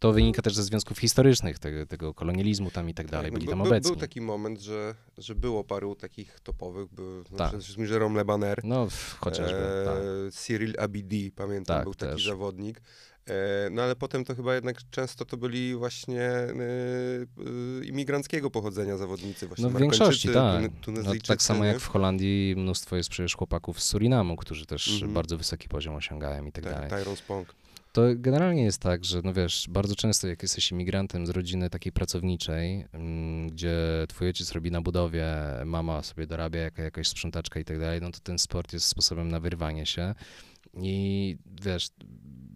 [0.00, 3.46] To wynika też ze związków historycznych, tego, tego kolonializmu tam i tak dalej, no byli
[3.46, 3.90] by- tam obecni.
[3.90, 7.48] Był taki moment, że, że było paru takich topowych, był no, Tak.
[7.48, 8.88] przede wszystkim Jerome Le Banner, No,
[9.18, 9.94] chociażby, e, tak.
[10.34, 12.24] Cyril Abidi, pamiętam, Tak, był taki też.
[12.24, 12.80] zawodnik.
[13.26, 16.48] E, no ale potem to chyba jednak często to byli właśnie e,
[17.80, 20.62] e, imigranckiego pochodzenia zawodnicy, właśnie No w większości, tak.
[20.86, 25.12] No, tak samo jak w Holandii mnóstwo jest przecież chłopaków z Surinamu, którzy też Mhm.
[25.12, 26.90] bardzo wysoki poziom osiągają i tak Tak, dalej.
[26.90, 27.54] Tyrone Spong.
[27.92, 31.92] To generalnie jest tak, że no wiesz, bardzo często jak jesteś imigrantem z rodziny takiej
[31.92, 33.76] pracowniczej, mm, gdzie
[34.08, 35.26] twój ojciec robi na budowie,
[35.64, 39.28] mama sobie dorabia, jaka, jakaś sprzątaczka i tak dalej, no to ten sport jest sposobem
[39.28, 40.14] na wyrwanie się.
[40.74, 41.88] I wiesz,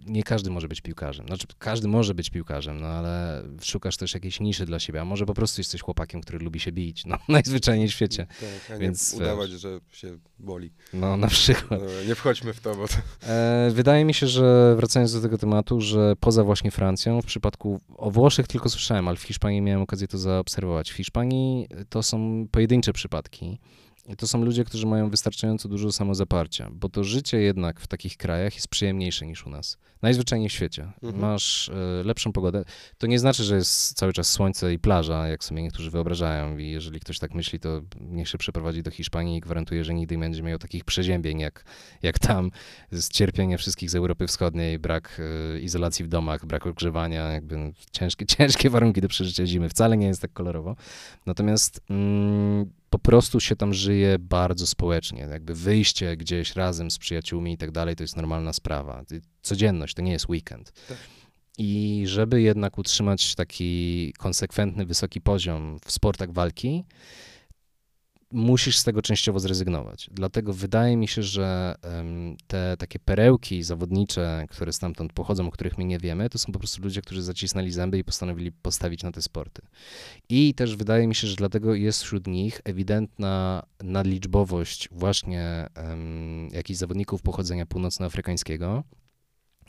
[0.06, 1.26] nie każdy może być piłkarzem.
[1.26, 5.26] Znaczy, każdy może być piłkarzem, no ale szukasz też jakiejś niszy dla siebie, a może
[5.26, 8.26] po prostu jesteś chłopakiem, który lubi się bić, no najzwyczajniej w świecie.
[8.68, 10.72] Tak, Więc, udawać, że się boli.
[10.92, 11.80] No na przykład.
[11.80, 12.94] No, nie wchodźmy w to, bo to...
[13.26, 17.80] E, wydaje mi się, że wracając do tego tematu, że poza właśnie Francją, w przypadku
[17.96, 20.90] o Włoszech tylko słyszałem, ale w Hiszpanii miałem okazję to zaobserwować.
[20.90, 23.58] W Hiszpanii to są pojedyncze przypadki.
[24.06, 28.16] I to są ludzie, którzy mają wystarczająco dużo samozaparcia, bo to życie jednak w takich
[28.16, 29.78] krajach jest przyjemniejsze niż u nas.
[30.02, 30.92] Najzwyczajniej w świecie.
[31.02, 31.22] Mhm.
[31.22, 31.74] Masz e,
[32.04, 32.64] lepszą pogodę.
[32.98, 36.58] To nie znaczy, że jest cały czas słońce i plaża, jak sobie niektórzy wyobrażają.
[36.58, 40.16] I jeżeli ktoś tak myśli, to niech się przeprowadzi do Hiszpanii i gwarantuję, że nigdy
[40.16, 41.64] nie będzie miał takich przeziębień jak,
[42.02, 42.50] jak tam.
[42.90, 45.20] Z cierpienia wszystkich z Europy Wschodniej, brak
[45.54, 49.68] e, izolacji w domach, brak ogrzewania, jakby ciężkie, ciężkie warunki do przeżycia zimy.
[49.68, 50.76] Wcale nie jest tak kolorowo.
[51.26, 55.20] Natomiast mm, po prostu się tam żyje bardzo społecznie.
[55.20, 59.04] Jakby wyjście gdzieś razem z przyjaciółmi i tak dalej, to jest normalna sprawa.
[59.42, 60.72] Codzienność, to nie jest weekend.
[60.88, 60.98] Tak.
[61.58, 66.84] I żeby jednak utrzymać taki konsekwentny, wysoki poziom w sportach walki,
[68.34, 70.10] musisz z tego częściowo zrezygnować.
[70.12, 71.74] Dlatego wydaje mi się, że
[72.46, 76.58] te takie perełki zawodnicze, które stamtąd pochodzą, o których my nie wiemy, to są po
[76.58, 79.62] prostu ludzie, którzy zacisnęli zęby i postanowili postawić na te sporty.
[80.28, 86.78] I też wydaje mi się, że dlatego jest wśród nich ewidentna nadliczbowość właśnie em, jakichś
[86.78, 88.84] zawodników pochodzenia północnoafrykańskiego.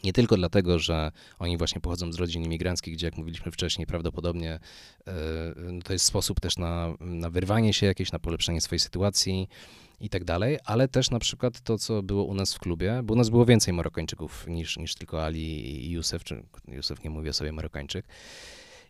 [0.03, 4.59] Nie tylko dlatego, że oni właśnie pochodzą z rodzin imigranckich, gdzie, jak mówiliśmy wcześniej, prawdopodobnie
[5.07, 5.13] e,
[5.55, 9.49] no to jest sposób też na, na wyrwanie się jakieś, na polepszenie swojej sytuacji
[9.99, 13.13] i tak dalej, ale też na przykład to, co było u nas w klubie, bo
[13.13, 17.29] u nas było więcej Marokańczyków niż, niż tylko Ali i Józef, czy Józef nie mówi
[17.29, 18.05] o sobie Marokańczyk.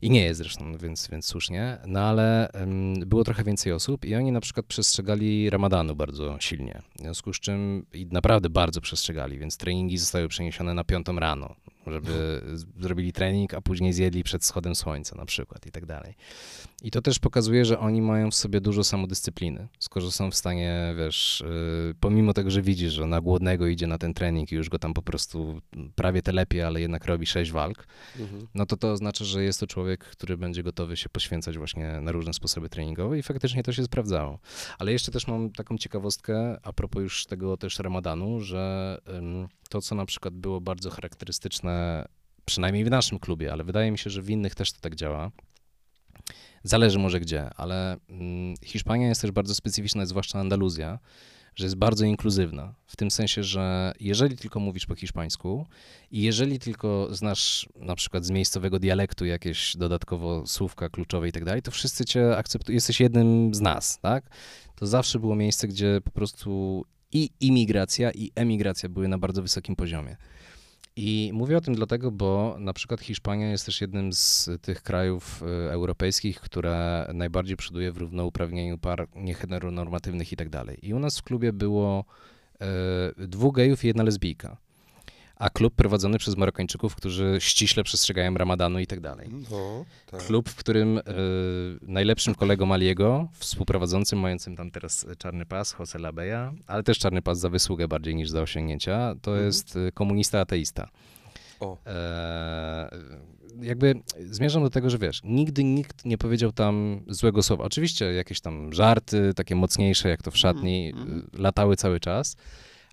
[0.06, 4.16] I nie jest zresztą, więc, więc słusznie, no ale em, było trochę więcej osób i
[4.16, 6.82] oni na przykład przestrzegali ramadanu bardzo silnie.
[6.96, 11.56] W związku z czym i naprawdę bardzo przestrzegali, więc treningi zostały przeniesione na piątą rano,
[11.88, 12.42] żeby
[12.80, 16.16] zrobili trening, a później zjedli przed wschodem słońca na przykład i tak dalej.
[16.84, 20.94] I to też pokazuje, że oni mają w sobie dużo samodyscypliny, skoro są w stanie,
[20.98, 21.44] wiesz,
[21.88, 24.80] yy, pomimo tego, że widzisz, że na głodnego idzie na ten trening i już go
[24.80, 25.62] tam po prostu
[25.96, 27.88] prawie telepie, ale jednak robi sześć walk,
[28.20, 28.48] Mhm.
[28.56, 32.12] no to to oznacza, że jest to człowiek, który będzie gotowy się poświęcać właśnie na
[32.12, 34.40] różne sposoby treningowe i faktycznie to się sprawdzało.
[34.80, 38.98] Ale jeszcze też mam taką ciekawostkę a propos już tego też ramadanu, że
[39.70, 41.75] to, co na przykład było bardzo charakterystyczne,
[42.46, 45.32] przynajmniej w naszym klubie, ale wydaje mi się, że w innych też to tak działa.
[46.64, 51.00] Zależy może gdzie, ale mm, Hiszpania jest też bardzo specyficzna, zwłaszcza Andaluzja,
[51.56, 52.74] że jest bardzo inkluzywna.
[52.88, 55.66] W tym sensie, że jeżeli tylko mówisz po hiszpańsku
[56.12, 61.46] i jeżeli tylko znasz na przykład z miejscowego dialektu jakieś dodatkowo słówka kluczowe i tak
[61.46, 64.30] dalej, to wszyscy cię akceptują, jesteś jednym z nas, tak?
[64.76, 69.76] To zawsze było miejsce, gdzie po prostu i imigracja, i emigracja były na bardzo wysokim
[69.76, 70.18] poziomie.
[70.96, 75.44] I mówię o tym dlatego, bo na przykład Hiszpania jest też jednym z tych krajów
[75.44, 80.78] y, europejskich, które najbardziej przoduje w równouprawnieniu par nieheteronormatywnych i tak dalej.
[80.82, 82.06] I u nas w klubie było
[83.22, 84.58] y, dwóch gejów i jedna lesbijka.
[85.36, 89.30] A klub prowadzony przez Marokańczyków, którzy ściśle przestrzegają ramadanu i tak dalej.
[89.52, 90.24] No, tak.
[90.24, 91.02] Klub, w którym y,
[91.82, 97.40] najlepszym kolegą Maliego, współprowadzącym, mającym tam teraz czarny pas, Jose Labeja, ale też czarny pas
[97.40, 99.46] za wysługę bardziej niż za osiągnięcia, to Mhm.
[99.46, 100.90] jest y, komunista ateista.
[101.60, 102.90] O, E,
[103.62, 107.64] jakby zmierzam do tego, że wiesz, nigdy nikt nie powiedział tam złego słowa.
[107.64, 111.20] Oczywiście jakieś tam żarty, takie mocniejsze, jak to w szatni, Mhm.
[111.36, 112.36] y, latały cały czas,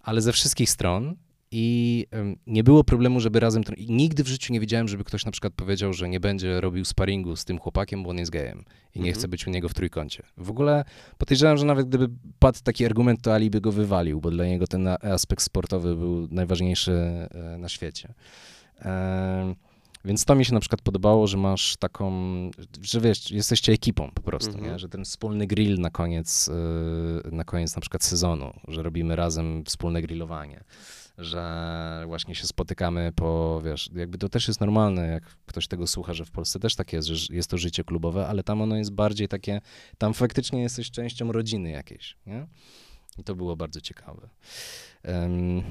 [0.03, 1.17] ale ze wszystkich stron
[1.53, 2.07] i
[2.47, 3.63] nie było problemu, żeby razem...
[3.77, 6.85] I nigdy w życiu nie widziałem, żeby ktoś na przykład powiedział, że nie będzie robił
[6.85, 8.59] sparingu z tym chłopakiem, bo on jest gejem
[8.95, 9.15] i nie Mhm.
[9.15, 10.23] chce być u niego w trójkącie.
[10.37, 10.85] W ogóle
[11.19, 14.67] podejrzewam, że nawet gdyby padł taki argument, to Ali by go wywalił, bo dla niego
[14.67, 18.15] ten aspekt sportowy był najważniejszy e, na świecie.
[20.05, 22.13] Więc to mi się na przykład podobało, że masz taką,
[22.83, 24.73] że wiesz, jesteście ekipą po prostu, Mhm.
[24.73, 24.79] nie?
[24.79, 29.65] że ten wspólny grill na koniec, y, na koniec na przykład sezonu, że robimy razem
[29.65, 30.65] wspólne grillowanie.
[31.19, 36.15] Że właśnie się spotykamy po, wiesz, jakby to też jest normalne, jak ktoś tego słucha,
[36.15, 38.93] że w Polsce też tak jest, że jest to życie klubowe, ale tam ono jest
[38.93, 39.61] bardziej takie,
[39.99, 42.47] tam faktycznie jesteś częścią rodziny jakiejś, nie?
[43.19, 44.29] I to było bardzo ciekawe.
[45.05, 45.63] Um,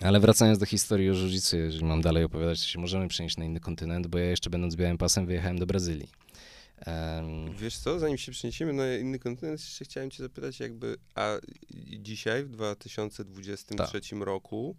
[0.00, 3.44] ale wracając do historii o jiu jeżeli mam dalej opowiadać, to się możemy przenieść na
[3.44, 6.08] inny kontynent, bo ja jeszcze będąc białym pasem wyjechałem do Brazylii.
[6.86, 11.38] Um, Wiesz co, zanim się przeniesiemy na inny kontynent, jeszcze chciałem cię zapytać jakby, a
[11.98, 14.20] dzisiaj w 2023 tak.
[14.20, 14.76] roku,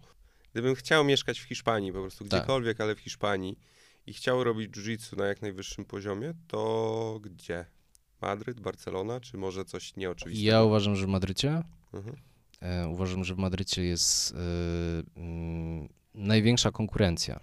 [0.52, 2.40] gdybym chciał mieszkać w Hiszpanii, po prostu tak.
[2.40, 3.58] gdziekolwiek, ale w Hiszpanii
[4.08, 7.66] i chciał robić jiu-jitsu na jak najwyższym poziomie, to gdzie?
[8.22, 10.52] Madryt, Barcelona, czy może coś nieoczywistego?
[10.52, 11.64] Ja uważam, że w Madrycie.
[11.94, 12.16] Mhm.
[12.62, 14.38] E, uważam, że w Madrycie jest e,
[15.20, 17.40] mm, największa konkurencja.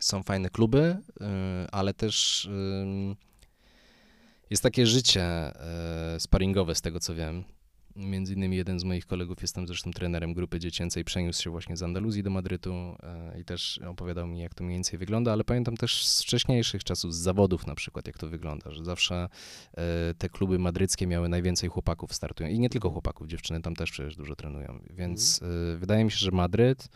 [0.00, 2.48] Są fajne kluby, e, ale też
[4.50, 5.52] jest takie życie
[6.18, 7.44] sparingowe, z tego co wiem.
[7.96, 11.82] Między innymi jeden z moich kolegów, jestem zresztą trenerem grupy dziecięcej, przeniósł się właśnie z
[11.82, 15.76] Andaluzji do Madrytu e, i też opowiadał mi, jak to mniej więcej wygląda, ale pamiętam
[15.76, 19.28] też z wcześniejszych czasów, z zawodów na przykład, jak to wygląda, że zawsze
[19.74, 23.90] e, te kluby madryckie miały najwięcej chłopaków startują i nie tylko chłopaków, dziewczyny tam też
[23.90, 25.78] przecież dużo trenują, więc mhm.
[25.78, 26.88] wydaje mi się, że Madryt,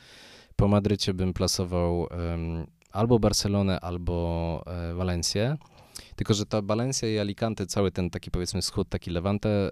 [0.57, 2.09] po Madrycie bym plasował
[2.91, 5.57] albo Barcelonę, albo e, Walencję.
[6.17, 9.71] Tylko, że ta Valencia i Alicante, cały ten taki powiedzmy wschód, taki Levante,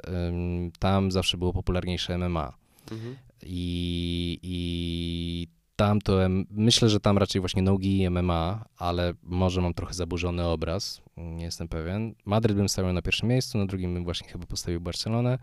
[0.79, 2.53] tam zawsze było popularniejsze MMA.
[2.91, 3.17] Mhm.
[3.43, 6.19] I, I tam to,
[6.51, 11.45] myślę, że tam raczej właśnie nogi i MMA, ale może mam trochę zaburzony obraz, nie
[11.45, 12.15] jestem pewien.
[12.25, 15.39] Madryt bym stawiał na pierwszym miejscu, na drugim bym właśnie chyba postawił Barcelonę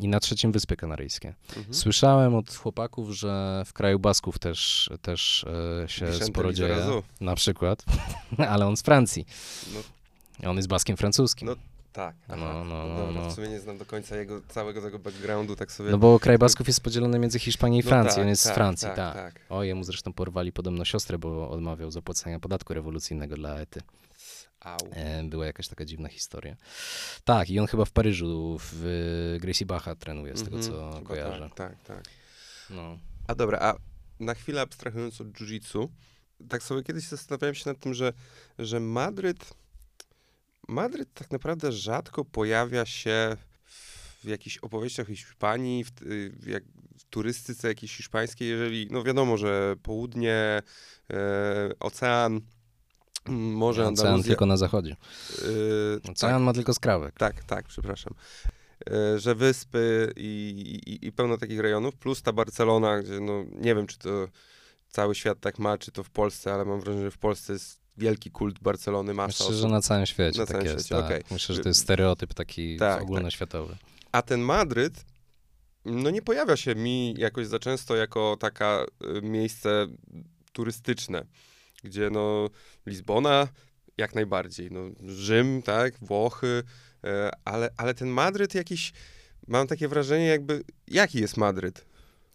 [0.00, 1.34] i na trzecim Wyspy Kanaryjskie.
[1.56, 1.74] Mhm.
[1.74, 5.46] Słyszałem od chłopaków, że w kraju Basków też, też
[5.84, 6.76] e, się Vicente sporo dzieje,
[7.20, 7.84] na przykład,
[8.52, 9.26] ale on z Francji.
[9.74, 10.50] No.
[10.50, 11.48] On jest Baskiem francuskim.
[11.48, 11.56] No.
[11.92, 13.30] Tak, no, no, no, no, no.
[13.30, 15.90] W sumie nie znam do końca jego całego tego backgroundu, tak sobie...
[15.90, 18.52] No bo kraj Basków jest podzielony między Hiszpanią i Francją, no tak, on jest tak,
[18.52, 19.14] z Francji, tak, tak.
[19.14, 19.40] tak.
[19.48, 23.80] O, jemu zresztą porwali podobno siostrę, bo odmawiał zapłacenia podatku rewolucyjnego dla Ety.
[24.64, 24.88] Au.
[24.92, 26.56] E, była jakaś taka dziwna historia.
[27.24, 31.02] Tak, i on chyba w Paryżu w Gracie Bacha trenuje, z tego mm -hmm, co
[31.02, 31.50] kojarzę.
[31.54, 32.04] Tak, tak, tak.
[32.70, 32.98] No.
[33.26, 33.74] A dobra, a
[34.20, 35.88] na chwilę abstrahując od jiu-jitsu,
[36.48, 38.12] tak sobie kiedyś zastanawiałem się nad tym, że,
[38.58, 39.54] że Madryt,
[40.68, 43.36] Madryt tak naprawdę rzadko pojawia się
[44.24, 45.90] w jakichś opowieściach Hiszpanii, w,
[46.40, 46.64] w, jak,
[46.98, 50.62] w turystyce jakiejś hiszpańskiej, jeżeli, no wiadomo, że południe,
[51.12, 52.40] e, ocean,
[53.28, 54.04] Andaluzja.
[54.04, 54.96] Ocean tylko na zachodzie.
[55.30, 57.14] Yy, Ocean tak, ma tylko skrawek.
[57.18, 58.14] Tak, tak, przepraszam.
[58.90, 63.74] Yy, że wyspy i, i, i, pełno takich rejonów, plus ta Barcelona, gdzie no nie
[63.74, 64.28] wiem, czy to
[64.88, 67.82] cały świat tak ma, czy to w Polsce, ale mam wrażenie, że w Polsce jest
[67.96, 69.60] wielki kult Barcelony, masa Myślę, osób.
[69.60, 70.86] że na całym świecie na tak całym jest.
[70.86, 71.04] Świecie, tak.
[71.04, 71.22] okay.
[71.30, 73.02] Myślę, że to jest stereotyp taki tak, tak.
[73.02, 73.72] ogólnoświatowy.
[73.72, 73.82] Tak.
[74.12, 75.04] A ten Madryt,
[75.84, 78.84] no nie pojawia się mi jakoś za często jako taka
[79.16, 79.86] y, miejsce
[80.52, 81.26] turystyczne
[81.82, 82.48] gdzie no
[82.86, 83.48] Lizbona
[83.98, 86.62] jak najbardziej, no Rzym, tak, Włochy,
[87.04, 88.92] e, ale, ale ten Madryt jakiś,
[89.48, 91.84] mam takie wrażenie jakby, jaki jest Madryt?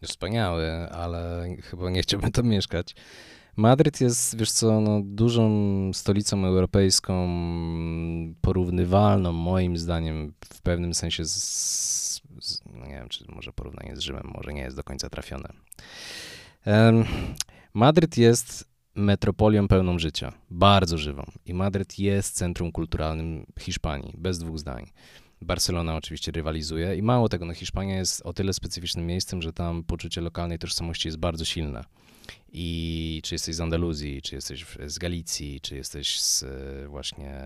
[0.02, 2.96] Wspaniały, ale chyba nie chciałbym tam mieszkać.
[3.56, 5.50] Madryt jest, wiesz co, no, dużą
[5.94, 7.30] stolicą europejską,
[8.42, 11.34] porównywalną moim zdaniem w pewnym sensie z,
[12.42, 15.50] z no nie wiem, czy może porównanie z Rzymem może nie jest do końca trafione.
[16.66, 17.06] Um,
[17.74, 21.24] Madryt jest metropolią pełną życia, bardzo żywą.
[21.46, 24.86] I Madryt jest centrum kulturalnym Hiszpanii, bez dwóch zdań.
[25.42, 29.84] Barcelona oczywiście rywalizuje i mało tego, no Hiszpania jest o tyle specyficznym miejscem, że tam
[29.84, 31.84] poczucie lokalnej tożsamości jest bardzo silne.
[32.54, 37.42] I czy jesteś z Andaluzji, czy jesteś z Galicji, czy jesteś z e, właśnie,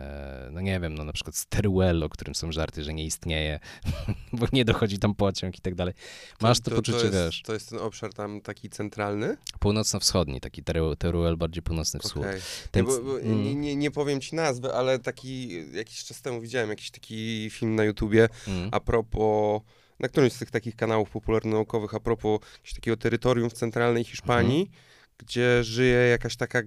[0.51, 3.59] no nie wiem, no na przykład z Teruel, o którym są żarty, że nie istnieje,
[4.33, 5.93] bo nie dochodzi tam pociąg i tak dalej.
[6.41, 7.41] Masz to, to poczucie, to jest, wiesz.
[7.41, 9.37] To jest ten obszar tam taki centralny?
[9.59, 10.63] Północno-wschodni, taki
[10.99, 12.23] Teruel, bardziej północny wschód.
[12.23, 12.41] Okay.
[12.71, 13.61] Ten, nie, bo, bo mm.
[13.61, 17.83] nie, nie, powiem ci nazwy, ale taki, jakiś czas temu widziałem jakiś taki film na
[17.83, 18.69] YouTubie mm.
[18.71, 19.61] a propos
[19.99, 22.39] na którymś z tych takich kanałów popularno-naukowych a propos
[22.75, 24.90] takiego terytorium w centralnej Hiszpanii, mhm.
[25.21, 26.61] Gdzie żyje jakaś taka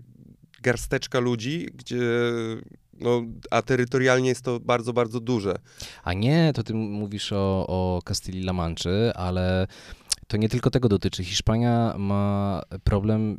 [0.62, 2.00] garsteczka ludzi, gdzie
[3.00, 5.54] no, a terytorialnie jest to bardzo, bardzo duże.
[6.04, 9.66] A nie, to ty mówisz o, o Castilla-La Manczy, ale
[10.26, 11.24] to nie tylko tego dotyczy.
[11.24, 13.38] Hiszpania ma problem,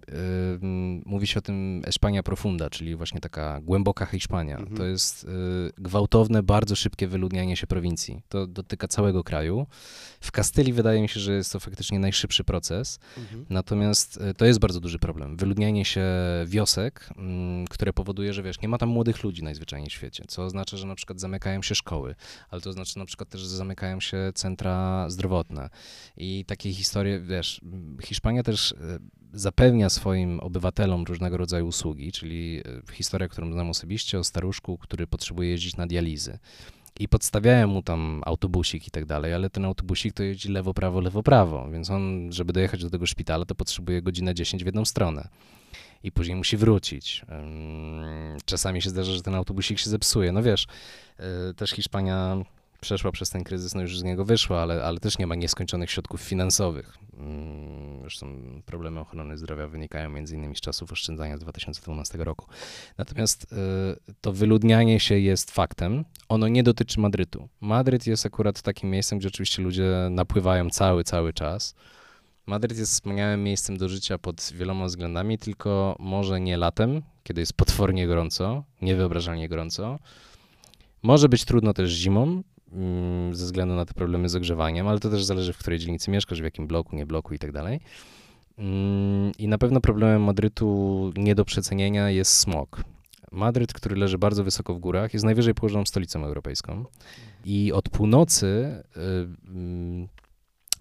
[0.61, 4.57] yy, mówi się o tym Espania profunda, czyli właśnie taka głęboka Hiszpania.
[4.57, 4.77] Mhm.
[4.77, 8.21] To jest yy, gwałtowne, bardzo szybkie wyludnianie się prowincji.
[8.29, 9.67] To dotyka całego kraju.
[10.21, 13.45] W Kastylii wydaje mi się, że jest to faktycznie najszybszy proces, mhm.
[13.49, 15.37] natomiast yy, to jest bardzo duży problem.
[15.37, 16.05] Wyludnianie się
[16.45, 17.09] wiosek,
[17.69, 20.87] które powoduje, że wiesz, nie ma tam młodych ludzi najzwyczajniej w świecie, co oznacza, że
[20.87, 22.15] na przykład zamykają się szkoły,
[22.49, 25.69] ale to oznacza na przykład też, że zamykają się centra zdrowotne
[26.17, 27.61] i takie historie, wiesz,
[28.03, 28.75] Hiszpania też e,
[29.33, 35.07] zapewnia swoim obywatelom różnego rodzaju usługi, czyli e, historia, którą znam osobiście o staruszku, który
[35.07, 36.39] potrzebuje jeździć na dializy.
[36.99, 41.01] I podstawiają mu tam autobusik i tak dalej, ale ten autobusik to jeździ lewo, prawo,
[41.01, 44.85] lewo, prawo, więc on, żeby dojechać do tego szpitala, to potrzebuje godzinę 10 w jedną
[44.85, 45.27] stronę
[46.05, 47.25] i później musi wrócić.
[48.45, 50.31] Czasami się zdarza, że ten autobusik się zepsuje.
[50.31, 50.67] No wiesz,
[51.17, 52.37] e, też Hiszpania
[52.85, 55.91] przeszła przez ten kryzys, no już z niego wyszła, ale, ale też nie ma nieskończonych
[55.91, 56.97] środków finansowych.
[58.01, 58.27] Zresztą
[58.65, 62.47] problemy ochrony zdrowia wynikają między innymi z czasów oszczędzania z 2012 roku.
[62.97, 63.55] Natomiast e,
[64.21, 66.05] to wyludnianie się jest faktem.
[66.29, 67.49] Ono nie dotyczy Madrytu.
[67.61, 71.75] Madryt jest akurat takim miejscem, gdzie oczywiście ludzie napływają cały, cały czas.
[72.45, 77.53] Madryt jest wspaniałym miejscem do życia pod wieloma względami, tylko może nie latem, kiedy jest
[77.53, 79.99] potwornie gorąco, niewyobrażalnie gorąco.
[81.03, 82.43] Może być trudno też zimą, mm,
[83.31, 86.41] ze względu na te problemy z ogrzewaniem, ale to też zależy, w której dzielnicy mieszkasz,
[86.41, 87.79] w jakim bloku, nie bloku i tak dalej.
[88.57, 92.83] Mm, I na pewno problemem Madrytu nie do przecenienia jest smog.
[93.31, 96.85] Madryt, który leży bardzo wysoko w górach, jest najwyżej położoną stolicą europejską.
[97.45, 98.45] I od północy
[98.97, 98.99] y,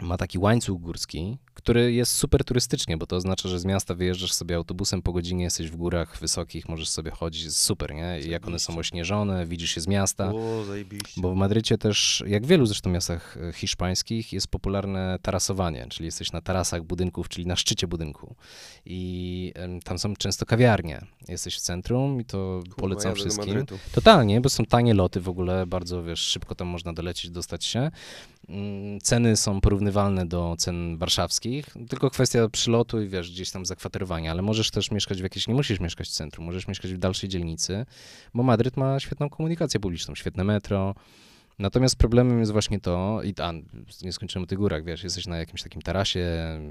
[0.01, 3.95] y, ma taki łańcuch górski, który jest super turystycznie, bo to oznacza, że z miasta
[3.95, 8.19] wyjeżdżasz sobie autobusem po godzinie, jesteś w górach wysokich, możesz sobie chodzić, super, nie?
[8.25, 10.31] I jak one są ośnieżone, widzisz się z miasta.
[10.33, 11.21] O, zajebiście.
[11.21, 16.05] Bo w Madrycie też, jak w wielu zresztą miastach e, hiszpańskich, jest popularne tarasowanie, czyli
[16.05, 18.35] jesteś na tarasach budynków, czyli na szczycie budynku.
[18.85, 19.53] I
[19.83, 21.01] tam są często kawiarnie.
[21.27, 23.65] Jesteś w centrum i to Kurwa, polecam do wszystkim.
[23.91, 27.91] Totalnie, bo są tanie loty w ogóle, bardzo wiesz, szybko tam można dolecieć, dostać się.
[28.49, 31.44] Mm, Ceny są porównywalne do cen warszawskich,
[31.89, 35.53] tylko kwestia przylotu i wiesz, gdzieś tam zakwaterowania, ale możesz też mieszkać w jakiejś, nie
[35.53, 37.85] musisz mieszkać w centrum, możesz mieszkać w dalszej dzielnicy,
[38.33, 40.95] bo Madryt ma świetną komunikację publiczną, świetne metro.
[41.59, 43.53] Natomiast problemem jest właśnie to, i a,
[44.01, 46.27] nie skończymy o tych górach, wiesz, jesteś na jakimś takim tarasie,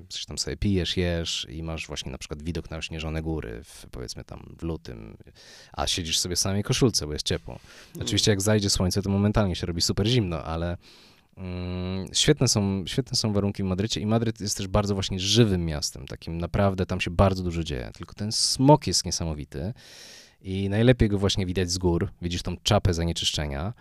[0.08, 3.86] coś tam sobie pijesz, jesz i masz właśnie na przykład widok na ośnieżone góry, w,
[3.90, 5.16] powiedzmy tam w lutym,
[5.72, 7.58] a siedzisz sobie w samej koszulce, bo jest ciepło.
[8.00, 10.76] Oczywiście jak zajdzie słońce, to momentalnie się robi super zimno, ale
[12.12, 16.06] świetne, są, świetne są warunki w Madrycie i Madryt jest też bardzo właśnie żywym miastem,
[16.06, 19.72] takim naprawdę tam się bardzo dużo dzieje, tylko ten smog jest niesamowity
[20.40, 23.72] i najlepiej go właśnie widać z gór, widzisz tą czapę zanieczyszczenia.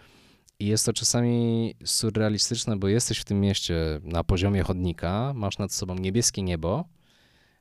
[0.59, 5.73] I jest to czasami surrealistyczne, bo jesteś w tym mieście na poziomie chodnika, masz nad
[5.73, 6.85] sobą niebieskie niebo,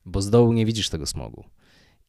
[0.07, 1.45] bo z dołu nie widzisz tego smogu.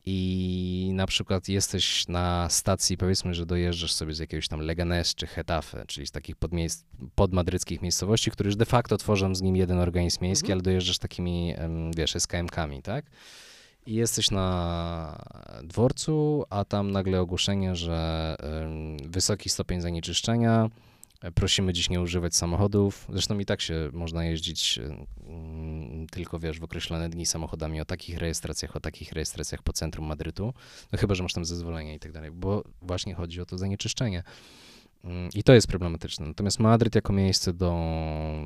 [0.06, 5.28] I na przykład jesteś na stacji, powiedzmy, że dojeżdżasz sobie z jakiegoś tam Leganés czy
[5.28, 6.84] Hetafe, czyli z takich podmiejs-
[7.16, 10.56] podmadryckich miejscowości, które już de facto tworzą z nim jeden organizm miejski, Mhm.
[10.58, 11.54] ale dojeżdżasz takimi,
[11.98, 13.06] wiesz, SKM-kami, tak?
[13.86, 15.24] I jesteś na
[15.64, 18.36] dworcu, a tam nagle ogłoszenie, że
[19.06, 20.70] wysoki stopień zanieczyszczenia,
[21.32, 23.08] prosimy dziś nie używać samochodów.
[23.10, 28.18] Zresztą i tak się można jeździć mm, tylko, wiesz, w określone dni samochodami o takich
[28.18, 30.54] rejestracjach, o takich rejestracjach po centrum Madrytu,
[30.92, 34.24] no chyba, że masz tam zezwolenie i tak dalej, bo właśnie chodzi o to zanieczyszczenie.
[35.04, 36.26] Mm, I to jest problematyczne.
[36.28, 37.74] Natomiast Madryt jako miejsce do,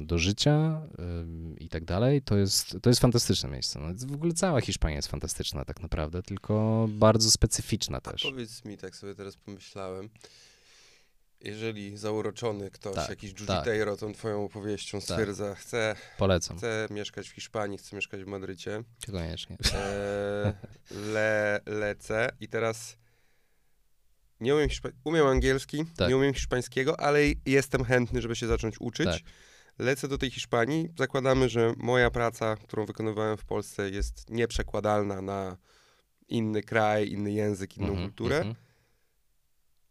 [0.04, 3.80] do życia ym, i tak dalej, to jest, to jest fantastyczne miejsce.
[3.80, 8.24] No, w ogóle cała Hiszpania jest fantastyczna tak naprawdę, tylko bardzo specyficzna A też.
[8.24, 10.10] powiedz mi, tak sobie teraz pomyślałem,
[11.42, 13.50] jeżeli zauroczony ktoś, Tak, jakiś tak.
[13.50, 18.84] Jujiteiro tą twoją opowieścią stwierdza, chcę, Polecam, chcę mieszkać w Hiszpanii, chcę mieszkać w Madrycie,
[19.12, 19.58] koniecznie.
[19.74, 20.54] e,
[21.14, 22.98] le, lecę i teraz
[24.40, 26.10] nie umiem, hiszpa- umiem angielski, Tak.
[26.10, 29.06] nie umiem hiszpańskiego, ale jestem chętny, żeby się zacząć uczyć.
[29.08, 29.22] Tak.
[29.80, 35.58] Lecę do tej Hiszpanii, zakładamy, że moja praca, którą wykonywałem w Polsce jest nieprzekładalna na
[36.28, 38.38] inny kraj, inny język, inną Mhm, kulturę.
[38.38, 38.56] mhm.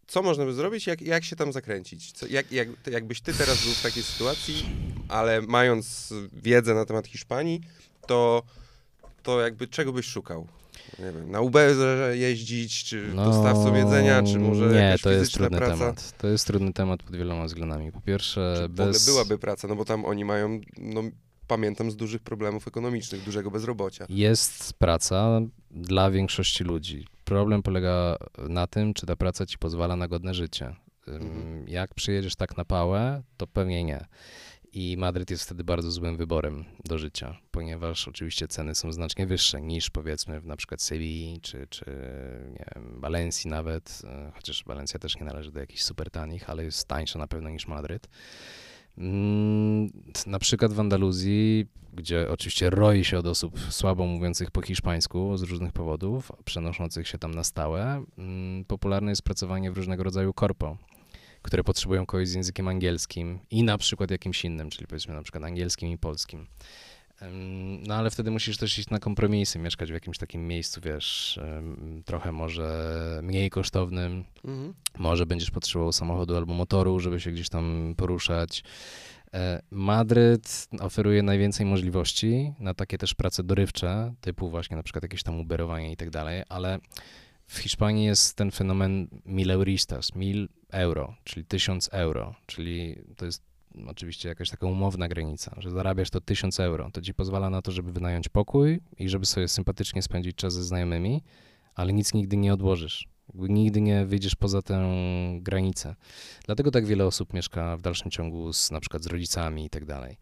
[0.07, 0.87] Co można by zrobić?
[0.87, 2.13] Jak, jak się tam zakręcić?
[2.13, 4.67] Co, jak, jak, jakbyś ty teraz był w takiej sytuacji,
[5.09, 7.61] ale mając wiedzę na temat Hiszpanii,
[8.07, 8.43] to,
[9.23, 10.47] to jakby czego byś szukał?
[10.99, 15.33] Nie wiem, na Uberze jeździć, czy dostawcą jedzenia, czy może No, Nie, jakaś to jest
[15.35, 15.79] trudny praca?
[15.79, 16.19] temat.
[16.19, 17.93] To jest trudny temat pod wieloma względami.
[17.93, 19.07] Po pierwsze, Czy bez...
[19.07, 21.03] byłaby praca, no bo tam oni mają, no
[21.47, 24.07] pamiętam, z dużych problemów ekonomicznych, dużego bezrobocia.
[24.09, 25.41] Jest praca
[25.71, 27.07] dla większości ludzi.
[27.27, 28.17] Problem polega
[28.49, 30.77] na tym, czy ta praca ci pozwala na godne życie.
[31.07, 31.69] Mhm.
[31.69, 34.07] Jak przyjedziesz tak na pałę, to pewnie nie.
[34.73, 39.61] I Madryt jest wtedy bardzo złym wyborem do życia, ponieważ oczywiście ceny są znacznie wyższe
[39.61, 41.85] niż powiedzmy w na przykład Sewilli czy, czy
[42.53, 44.03] nie wiem, Walencji nawet,
[44.35, 47.67] chociaż Walencja też nie należy do jakichś super tanich, ale jest tańsza na pewno niż
[47.67, 48.09] Madryt.
[48.99, 49.91] Mm,
[50.27, 55.43] Na przykład w Andaluzji, gdzie oczywiście roi się od osób słabo mówiących po hiszpańsku z
[55.43, 60.77] różnych powodów, przenoszących się tam na stałe, mm, popularne jest pracowanie w różnego rodzaju korpo,
[61.43, 65.45] które potrzebują kogoś z językiem angielskim i na przykład jakimś innym, czyli powiedzmy na przykład
[65.45, 66.47] angielskim i polskim.
[67.87, 71.41] No ale wtedy musisz też iść na kompromisy, mieszkać w jakimś takim miejscu, wiesz,
[72.05, 74.75] trochę może mniej kosztownym, Mhm.
[74.99, 78.65] może będziesz potrzebował samochodu albo motoru, żeby się gdzieś tam poruszać.
[79.35, 85.23] E, Madryt oferuje najwięcej możliwości na takie też prace dorywcze, typu właśnie na przykład jakieś
[85.23, 86.79] tam uberowanie i tak dalej, ale
[87.47, 93.43] w Hiszpanii jest ten fenomen mil euristas, mil euro, czyli tysiąc euro, czyli to jest
[93.89, 97.73] oczywiście jakaś taka umowna granica, że zarabiasz to tysiąc euro, to ci pozwala na to,
[97.73, 101.23] żeby wynająć pokój i żeby sobie sympatycznie spędzić czas ze znajomymi,
[101.75, 103.09] ale nic nigdy nie odłożysz.
[103.35, 104.93] Nigdy nie wyjdziesz poza tę
[105.41, 105.95] granicę.
[106.47, 109.85] Dlatego tak wiele osób mieszka w dalszym ciągu z, na przykład z rodzicami i tak
[109.85, 110.17] dalej.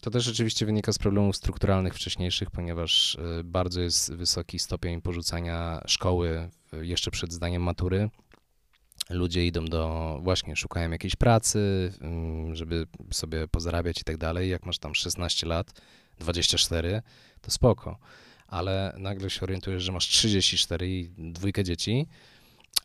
[0.00, 5.82] To też rzeczywiście wynika z problemów strukturalnych wcześniejszych, ponieważ y, bardzo jest wysoki stopień porzucania
[5.86, 8.10] szkoły y, jeszcze przed zdaniem matury.
[9.10, 14.50] Ludzie idą do, właśnie szukają jakiejś pracy, ym, żeby sobie pozarabiać i tak dalej.
[14.50, 15.80] Jak masz tam 16 lat,
[16.18, 17.02] 24,
[17.40, 17.98] to spoko.
[18.46, 22.06] Ale nagle się orientujesz, że masz 34 i dwójkę dzieci,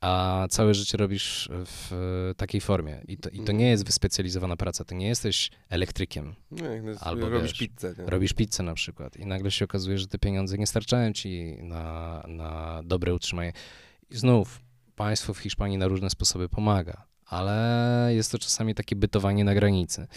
[0.02, 1.94] a całe życie robisz w
[2.32, 3.02] e, takiej formie.
[3.08, 4.84] I to, I to nie jest wyspecjalizowana praca.
[4.84, 6.36] Ty nie jesteś elektrykiem.
[6.52, 6.60] No,
[7.00, 7.96] Albo robisz wiesz, pizzę.
[7.98, 8.06] Nie?
[8.06, 12.24] Robisz pizzę na przykład i nagle się okazuje, że te pieniądze nie starczają ci na,
[12.28, 13.54] na dobre utrzymanie.
[14.10, 14.62] I znów,
[14.98, 20.08] państwo w Hiszpanii na różne sposoby pomaga, ale jest to czasami takie bytowanie na granicy.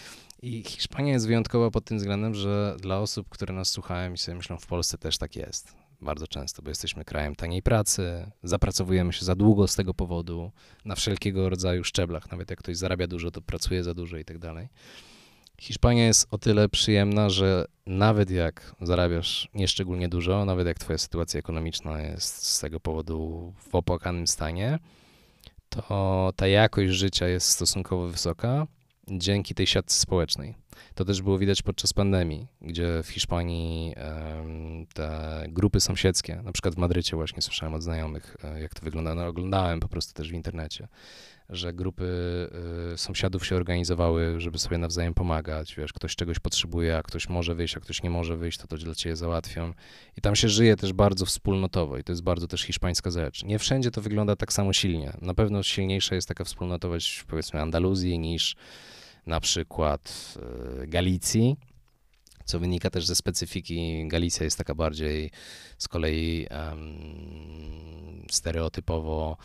[0.42, 4.36] I Hiszpania jest wyjątkowa pod tym względem, że dla osób, które nas słuchają i sobie
[4.36, 5.74] myślą, w Polsce też tak jest.
[6.00, 10.52] Bardzo często, bo jesteśmy krajem taniej pracy, zapracowujemy się za długo z tego powodu,
[10.84, 12.30] na wszelkiego rodzaju szczeblach.
[12.30, 14.68] Nawet jak ktoś zarabia dużo, to pracuje za dużo i tak dalej.
[15.60, 21.38] Hiszpania jest o tyle przyjemna, że nawet jak zarabiasz nieszczególnie dużo, nawet jak twoja sytuacja
[21.38, 24.78] ekonomiczna jest z tego powodu w opłakanym stanie,
[25.68, 28.66] to ta jakość życia jest stosunkowo wysoka
[29.08, 30.54] dzięki tej siatce społecznej.
[30.94, 33.94] To też było widać podczas pandemii, gdzie w Hiszpanii
[34.94, 39.14] te grupy sąsiedzkie, na przykład w Madrycie właśnie słyszałem od znajomych, e, jak to wygląda,
[39.14, 40.88] no oglądałem po prostu też w internecie,
[41.50, 42.04] że grupy
[42.94, 47.54] y, sąsiadów się organizowały, żeby sobie nawzajem pomagać, wiesz, ktoś czegoś potrzebuje, a ktoś może
[47.54, 49.72] wyjść, a ktoś nie może wyjść, to to dla ciebie załatwią.
[50.16, 53.44] I tam się żyje też bardzo wspólnotowo i to jest bardzo też hiszpańska rzecz.
[53.44, 55.12] Nie wszędzie to wygląda tak samo silnie.
[55.22, 58.56] Na pewno silniejsza jest taka wspólnotowość powiedzmy Andaluzji niż
[59.26, 60.34] na przykład
[60.82, 61.56] y, Galicji,
[62.44, 64.08] co wynika też ze specyfiki.
[64.08, 65.30] Galicja jest taka bardziej
[65.78, 66.46] z kolei
[68.30, 69.36] stereotypowo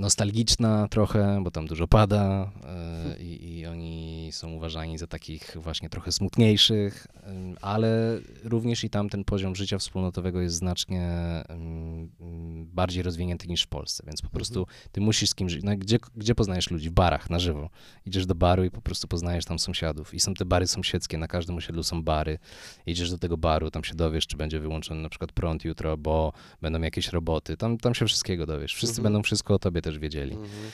[0.00, 5.88] nostalgiczna trochę, bo tam dużo pada e, i, i oni są uważani za takich właśnie
[5.88, 7.06] trochę smutniejszych,
[7.60, 11.10] ale również i tam ten poziom życia wspólnotowego jest znacznie
[12.64, 15.64] bardziej rozwinięty niż w Polsce, więc po prostu ty musisz z kimś żyć.
[15.64, 16.90] No, gdzie, gdzie poznajesz ludzi?
[16.90, 17.70] W barach, na żywo.
[18.06, 20.14] Idziesz do baru i po prostu poznajesz tam sąsiadów.
[20.14, 22.38] I są te bary sąsiedzkie, na każdym osiedlu są bary.
[22.86, 26.32] Idziesz do tego baru, tam się dowiesz, czy będzie wyłączony na przykład prąd jutro, bo
[26.62, 27.56] będą jakieś roboty.
[27.56, 28.74] Tam, tam się wszystkiego dowiesz.
[28.74, 29.02] Wszyscy Mhm.
[29.02, 30.32] będą wszystko o tobie też wiedzieli.
[30.32, 30.70] Mhm.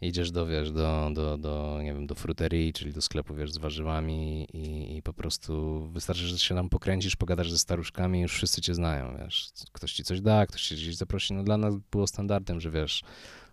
[0.00, 3.58] Idziesz do, wiesz, do, do, do, nie wiem, do fruterii, czyli do sklepu, wiesz, z
[3.58, 8.60] warzywami i, i po prostu wystarczy, że się tam pokręcisz, pogadasz ze staruszkami już wszyscy
[8.60, 9.50] cię znają, wiesz.
[9.72, 11.34] Ktoś ci coś da, ktoś cię gdzieś zaprosi.
[11.34, 13.02] No dla nas było standardem, że wiesz,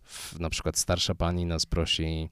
[0.04, 2.30] w, na przykład starsza pani nas prosi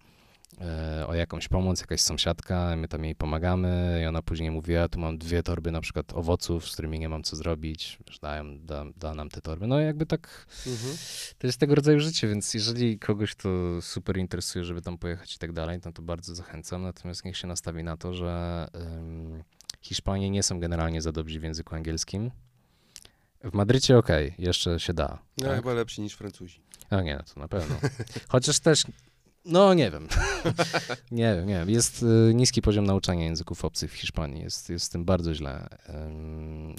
[1.07, 4.99] o jakąś pomoc, jakaś sąsiadka, my tam jej pomagamy i ona później mówi, ja tu
[4.99, 9.13] mam dwie torby na przykład owoców, z którymi nie mam co zrobić, dają, da, da
[9.15, 9.67] nam te torby.
[9.67, 10.97] No jakby tak Mhm.
[11.37, 13.49] to jest tego rodzaju życie, więc jeżeli kogoś to
[13.81, 16.83] super interesuje, żeby tam pojechać i tak dalej, no to bardzo zachęcam.
[16.83, 19.43] Natomiast niech się nastawi na to, że um,
[19.81, 22.31] Hiszpanie nie są generalnie za dobrzy w języku angielskim.
[23.43, 25.19] W Madrycie okej, jeszcze się da.
[25.37, 25.55] No tak?
[25.55, 26.61] chyba lepsi niż Francuzi.
[26.89, 27.75] A nie, no to na pewno.
[28.27, 28.83] Chociaż też,
[29.45, 30.07] no nie wiem.
[31.11, 31.69] nie wiem, nie wiem.
[31.69, 34.41] Jest y, niski poziom nauczania języków obcych w Hiszpanii.
[34.43, 35.67] Jest, jest z tym bardzo źle.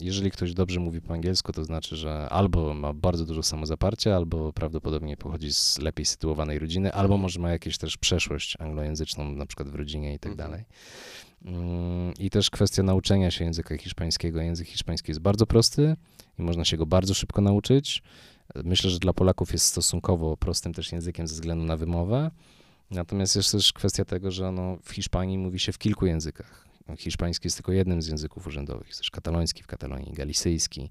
[0.00, 4.52] Jeżeli ktoś dobrze mówi po angielsku, to znaczy, że albo ma bardzo dużo samozaparcia, albo
[4.52, 9.68] prawdopodobnie pochodzi z lepiej sytuowanej rodziny, albo może ma jakieś też przeszłość anglojęzyczną, na przykład
[9.68, 10.50] w rodzinie i tak Mhm.
[10.50, 10.64] dalej.
[11.46, 14.40] Ym, I też kwestia nauczenia się języka hiszpańskiego.
[14.40, 15.96] Język hiszpański jest bardzo prosty
[16.38, 18.02] i można się go bardzo szybko nauczyć.
[18.64, 22.30] Myślę, że dla Polaków jest stosunkowo prostym też językiem ze względu na wymowę.
[22.90, 26.68] Natomiast jest też kwestia tego, że no, w Hiszpanii mówi się w kilku językach.
[26.98, 28.86] Hiszpański jest tylko jednym z języków urzędowych.
[28.88, 30.90] Jest też kataloński w Katalonii, galicyjski.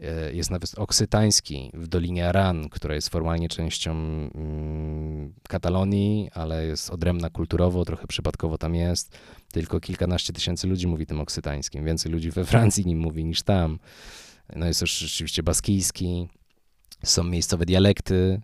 [0.00, 6.90] E, Jest nawet oksytański w Dolinie Aran, która jest formalnie częścią mm, Katalonii, ale jest
[6.90, 9.18] odrębna kulturowo, trochę przypadkowo tam jest.
[9.52, 11.84] Tylko kilkanaście tysięcy ludzi mówi tym oksytańskim.
[11.84, 13.78] Więcej ludzi we Francji nim mówi niż tam.
[14.56, 16.28] No jest też rzeczywiście baskijski.
[17.04, 18.40] Są miejscowe dialekty,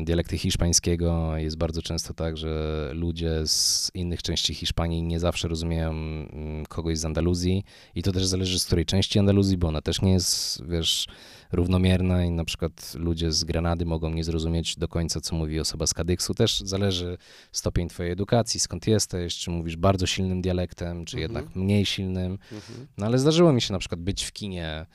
[0.00, 1.36] y, dialekty hiszpańskiego.
[1.36, 6.98] Jest bardzo często tak, że ludzie z innych części Hiszpanii nie zawsze rozumieją mm, kogoś
[6.98, 10.62] z Andaluzji i to też zależy z której części Andaluzji, bo ona też nie jest,
[10.68, 11.06] wiesz,
[11.52, 15.86] równomierna i na przykład ludzie z Granady mogą nie zrozumieć do końca, co mówi osoba
[15.86, 16.34] z Kadyksu.
[16.34, 17.18] Też zależy
[17.52, 21.20] stopień twojej edukacji, skąd jesteś, czy mówisz bardzo silnym dialektem, czy Mhm.
[21.22, 22.32] jednak mniej silnym.
[22.52, 22.86] Mhm.
[22.98, 24.86] No ale zdarzyło mi się na przykład być w kinie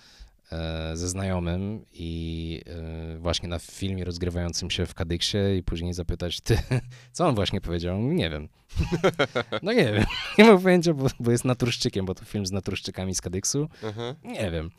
[0.93, 6.58] ze znajomym i e, właśnie na filmie rozgrywającym się w Kadyksie i później zapytać, ty,
[7.12, 7.99] co on właśnie powiedział?
[7.99, 8.49] Nie wiem.
[9.64, 10.06] No nie wiem.
[10.38, 13.70] Nie mam pojęcia, bo, bo jest naturszczykiem, bo to film z naturszczykami z Kadyksu.
[13.88, 14.16] Aha.
[14.24, 14.70] Nie wiem.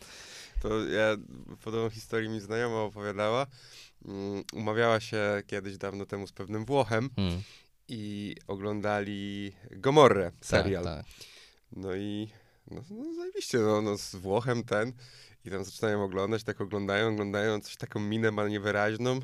[0.62, 1.16] To ja,
[1.64, 3.46] podobną historię mi znajoma opowiadała.
[4.04, 7.42] Mm, Umawiała się kiedyś dawno temu z pewnym Włochem Hmm.
[7.88, 10.84] i oglądali Gomorrę, serial.
[10.84, 11.06] Tak, tak.
[11.72, 12.28] No i
[12.70, 14.92] no, no zajebiście, no, no z Włochem ten
[15.44, 19.20] i tam zaczynają oglądać, tak oglądają, oglądają, coś taką minę ma niewyraźną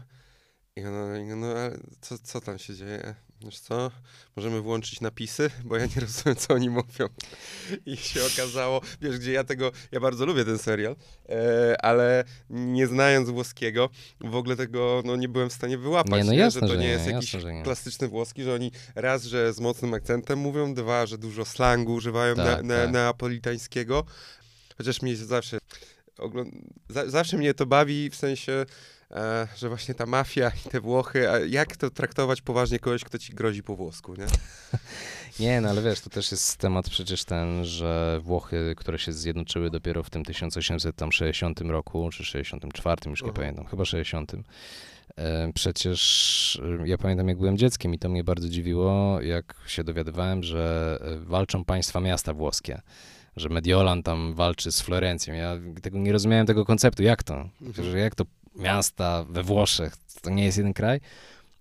[0.77, 3.15] i ona, no ale co, co tam się dzieje?
[3.45, 3.91] Wiesz co,
[4.37, 7.09] możemy włączyć napisy, bo ja nie rozumiem, co oni mówią.
[7.87, 10.97] I się okazało, wiesz, gdzie ja tego, ja bardzo lubię ten serial,
[11.29, 13.89] e, ale nie znając włoskiego,
[14.21, 16.75] w ogóle tego, no nie byłem w stanie wyłapać, Nie, no że jasne, to że
[16.77, 17.63] nie nie, jest jasne, jakiś nie.
[17.63, 22.35] klasyczny włoski, że oni raz, że z mocnym akcentem mówią, dwa, że dużo slangu używają
[22.35, 22.93] Tak, na, na, tak.
[22.93, 24.05] neapolitańskiego,
[24.79, 25.59] chociaż mnie zawsze,
[27.07, 28.67] zawsze mnie to bawi w sensie,
[29.11, 33.19] e, że właśnie ta mafia i te Włochy, a jak to traktować poważnie kogoś, kto
[33.19, 34.27] ci grozi po włosku, nie?
[35.41, 39.71] Nie, no ale wiesz, to też jest temat przecież ten, że Włochy, które się zjednoczyły
[39.71, 43.37] dopiero w tym 1860 roku, czy 64, już nie Aha.
[43.37, 44.33] pamiętam, chyba 60.
[45.17, 49.85] E, Przecież e, ja pamiętam, jak byłem dzieckiem i to mnie bardzo dziwiło, jak się
[49.85, 52.81] dowiadywałem, że e, walczą państwa miasta włoskie,
[53.37, 55.35] że Mediolan tam walczy z Florencją.
[55.35, 57.03] Ja tego nie rozumiałem tego konceptu.
[57.03, 57.49] Jak to?
[57.63, 57.91] Mhm.
[57.91, 58.25] Że jak to
[58.57, 61.01] miasta we Włoszech, to nie jest jeden kraj?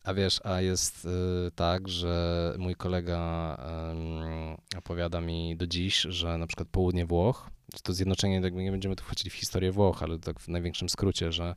[0.03, 3.57] A wiesz, a jest y, tak, że mój kolega
[3.91, 7.49] ym, opowiada mi do dziś, że na przykład południe Włoch,
[7.83, 11.31] to zjednoczenie, jakby nie będziemy tu wchodzili w historię Włoch, ale tak w największym skrócie,
[11.31, 11.55] że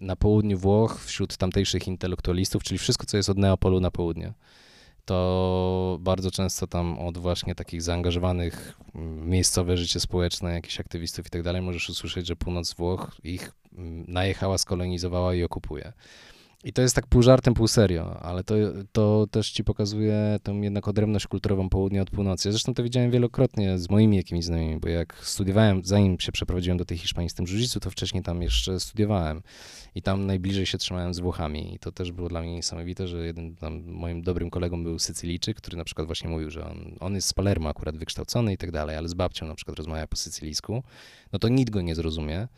[0.00, 4.32] na południu Włoch, wśród tamtejszych intelektualistów, czyli wszystko, co jest od Neapolu na południe,
[5.08, 11.30] to bardzo często tam od właśnie takich zaangażowanych mm, miejscowe życie społeczne, jakichś aktywistów i
[11.30, 15.92] tak dalej, możesz usłyszeć, że północ Włoch ich mm, najechała, skolonizowała i okupuje.
[16.64, 18.54] I to jest tak pół żartem, pół serio, ale to,
[18.92, 22.48] to też ci pokazuje tą jednak odrębność kulturową południa od północy.
[22.48, 26.78] Ja zresztą to widziałem wielokrotnie z moimi jakimiś znajomymi, bo jak studiowałem, zanim się przeprowadziłem
[26.78, 27.46] do tej Hiszpanii z tym
[27.80, 29.42] to wcześniej tam jeszcze studiowałem.
[29.94, 31.74] I tam najbliżej się trzymałem z Włochami.
[31.74, 33.56] I to też było dla mnie niesamowite, że jeden
[33.86, 37.32] moim dobrym kolegą był Sycylijczyk, który na przykład właśnie mówił, że on, on jest z
[37.32, 40.82] Palermo akurat wykształcony i tak dalej, ale z babcią na przykład rozmawia po sycylijsku,
[41.32, 42.48] no to nikt go nie zrozumie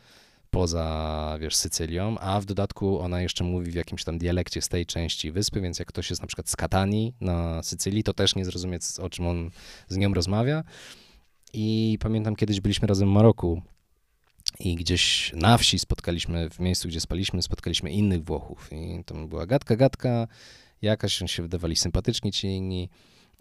[0.51, 4.85] poza, wiesz, Sycylią, a w dodatku ona jeszcze mówi w jakimś tam dialekcie z tej
[4.85, 8.45] części wyspy, więc jak ktoś jest na przykład z Katanii na Sycylii, to też nie
[8.45, 9.51] zrozumie, o czym on
[9.87, 10.63] z nią rozmawia.
[11.53, 13.61] I pamiętam, kiedyś byliśmy razem w Maroku
[14.59, 19.45] i gdzieś na wsi spotkaliśmy, w miejscu, gdzie spaliśmy, spotkaliśmy innych Włochów i tam była
[19.45, 20.27] gadka, gadka,
[20.81, 22.89] jakaś, się wydawali sympatyczni ci inni.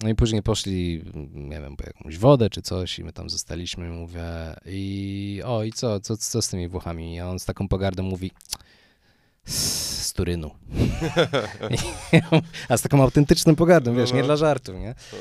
[0.02, 3.88] No i później poszli, nie wiem, po jakąś wodę czy coś i my tam zostaliśmy,
[3.88, 4.22] mówię
[4.66, 7.14] i o i co, co, co z tymi Włochami?
[7.14, 8.30] I on z taką pogardą mówi
[9.44, 10.50] z Turynu.
[12.68, 14.26] A z taką autentyczną pogardą, wiesz, No, nie no.
[14.26, 14.94] dla żartu, nie?
[15.10, 15.16] To,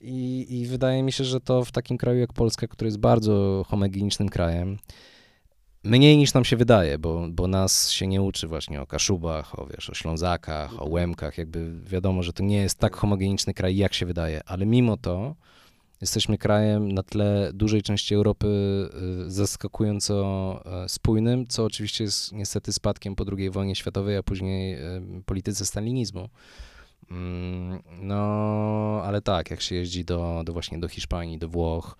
[0.00, 3.64] I, I wydaje mi się, że to w takim kraju jak Polska, który jest bardzo
[3.68, 4.78] homogenicznym krajem,
[5.84, 9.66] mniej niż nam się wydaje, bo, bo nas się nie uczy właśnie o Kaszubach, o,
[9.66, 13.94] wiesz, o Ślązakach, o Łemkach, jakby wiadomo, że to nie jest tak homogeniczny kraj, jak
[13.94, 15.34] się wydaje, ale mimo to
[16.00, 18.46] jesteśmy krajem na tle dużej części Europy
[19.26, 24.74] y, zaskakująco y, spójnym, co oczywiście jest niestety spadkiem po II wojnie światowej, a później
[24.74, 26.28] y, polityce stalinizmu.
[27.10, 28.22] Mm, No,
[29.04, 31.96] ale tak, jak się jeździ do, do właśnie do Hiszpanii, do Włoch,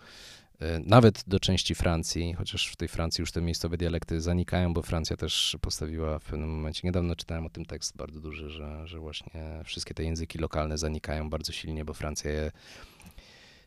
[0.84, 5.16] nawet do części Francji, chociaż w tej Francji już te miejscowe dialekty zanikają, bo Francja
[5.16, 9.60] też postawiła w pewnym momencie, niedawno czytałem o tym tekst bardzo duży, że, że właśnie
[9.64, 12.52] wszystkie te języki lokalne zanikają bardzo silnie, bo Francja je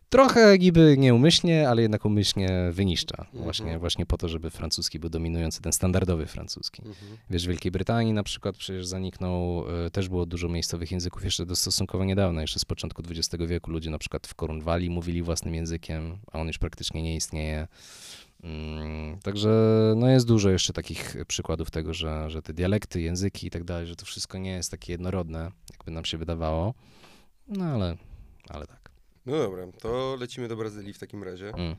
[0.10, 3.26] trochę niby nieumyślnie, ale jednak umyślnie wyniszcza.
[3.34, 3.80] Właśnie, Mhm.
[3.80, 6.82] właśnie po to, żeby francuski był dominujący, ten standardowy francuski.
[6.86, 7.18] mhm.
[7.30, 11.46] Wiesz, w Wielkiej Brytanii na przykład przecież zaniknął, e, też było dużo miejscowych języków jeszcze
[11.46, 13.72] do stosunkowo niedawna, jeszcze z początku XX wieku.
[13.72, 17.68] Ludzie na przykład w Korunwali mówili własnym językiem, a on już praktycznie nie istnieje.
[18.44, 19.50] Mm, Także
[19.96, 23.88] no jest dużo jeszcze takich przykładów tego, że, że te dialekty, języki i tak dalej,
[23.88, 26.74] że to wszystko nie jest takie jednorodne, jakby nam się wydawało.
[27.48, 27.98] No ale,
[28.50, 28.85] ale tak.
[29.26, 31.50] No dobra, to lecimy do Brazylii w takim razie.
[31.54, 31.76] Mm.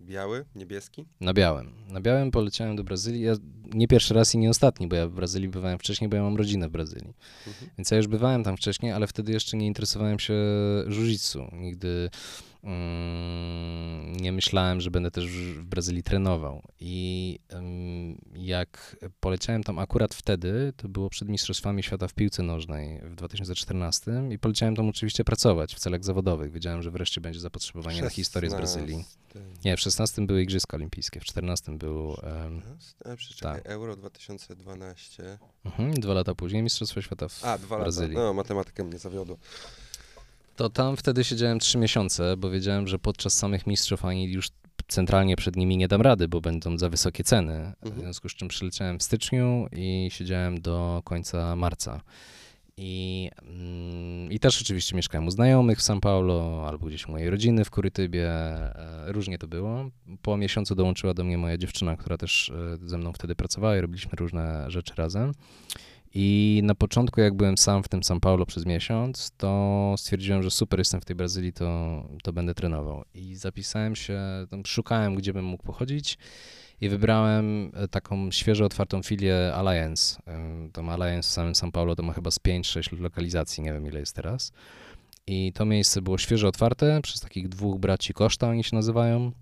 [0.00, 1.06] Biały, niebieski?
[1.20, 1.72] Na białym.
[1.88, 3.22] Na białym poleciałem do Brazylii.
[3.22, 3.34] Ja
[3.74, 6.36] nie pierwszy raz i nie ostatni, bo ja w Brazylii bywałem wcześniej, bo ja mam
[6.36, 7.14] rodzinę w Brazylii.
[7.46, 7.70] Mhm.
[7.78, 10.34] Więc ja już bywałem tam wcześniej, ale wtedy jeszcze nie interesowałem się
[10.88, 11.52] jiu-jitsu.
[11.52, 12.10] Nigdy
[14.20, 16.62] nie myślałem, że będę też w Brazylii trenował.
[16.80, 17.38] I
[18.34, 24.12] jak poleciałem tam akurat wtedy, to było przed Mistrzostwami Świata w piłce nożnej w 2014
[24.30, 26.52] i poleciałem tam oczywiście pracować w celach zawodowych.
[26.52, 28.96] Wiedziałem, że wreszcie będzie zapotrzebowanie na historię z Brazylii.
[28.96, 29.24] 16.
[29.64, 32.16] Nie, w 16 były Igrzyska Olimpijskie, w 14 był...
[32.22, 32.94] em, 16?
[33.04, 33.66] A, przeczekaj, tak.
[33.72, 35.38] Euro 2012.
[35.64, 38.14] mhm, dwa lata później Mistrzostwa Świata w A, dwa Brazylii.
[38.14, 38.26] lata.
[38.26, 39.36] No, matematyka mnie zawiodła.
[40.56, 44.48] To tam wtedy siedziałem trzy miesiące, bo wiedziałem, że podczas samych mistrzów ani już
[44.88, 47.72] centralnie przed nimi nie dam rady, bo będą za wysokie ceny.
[47.82, 48.02] W Mhm.
[48.02, 52.00] związku z czym przyleciałem w styczniu i siedziałem do końca marca.
[52.76, 57.30] I, mm, I też oczywiście mieszkałem u znajomych w São Paulo albo gdzieś u mojej
[57.30, 58.28] rodziny w Kurytybie.
[58.30, 59.90] E, Różnie to było.
[60.22, 62.52] Po miesiącu dołączyła do mnie moja dziewczyna, która też
[62.82, 65.32] e, ze mną wtedy pracowała i robiliśmy różne rzeczy razem.
[66.16, 70.50] I na początku, jak byłem sam w tym São Paulo przez miesiąc, to stwierdziłem, że
[70.50, 73.04] super, jestem w tej Brazylii, to, to będę trenował.
[73.14, 74.20] I zapisałem się,
[74.66, 76.18] szukałem, gdzie bym mógł pochodzić
[76.80, 80.22] i wybrałem e, taką świeżo otwartą filię Alliance.
[80.72, 84.00] Tam Alliance w samym São Paulo to ma chyba z 5-6 lokalizacji, nie wiem ile
[84.00, 84.52] jest teraz.
[85.26, 89.32] I to miejsce było świeżo otwarte przez takich dwóch braci Koszta, oni się nazywają.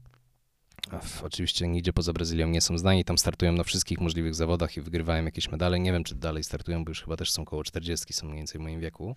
[1.22, 5.24] Oczywiście nigdzie poza Brazylią nie są znani, tam startują na wszystkich możliwych zawodach i wygrywają
[5.24, 5.80] jakieś medale.
[5.80, 8.60] Nie wiem, czy dalej startują, bo już chyba też są koło 40, są mniej więcej
[8.60, 9.16] w moim wieku.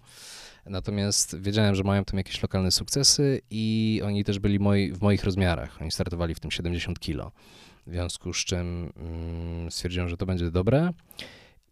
[0.66, 5.24] Natomiast wiedziałem, że mają tam jakieś lokalne sukcesy i oni też byli moi, w moich
[5.24, 5.82] rozmiarach.
[5.82, 7.32] Oni startowali w tym 70 kilo.
[7.88, 10.94] W związku z czym mm, stwierdziłem, że to będzie dobre.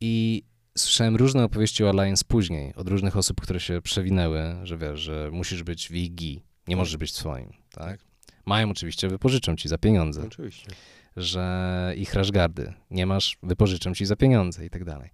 [0.01, 0.43] I
[0.77, 5.29] słyszałem różne opowieści o Alliance później, od różnych osób, które się przewinęły, że wiesz, że
[5.33, 8.12] musisz być w gi, nie możesz być swoim, tak?
[8.45, 10.67] Mają oczywiście, wypożyczą ci za pieniądze Oczywiście.
[11.17, 15.09] że ich rashgardy nie masz, wypożyczą ci za pieniądze i tak dalej.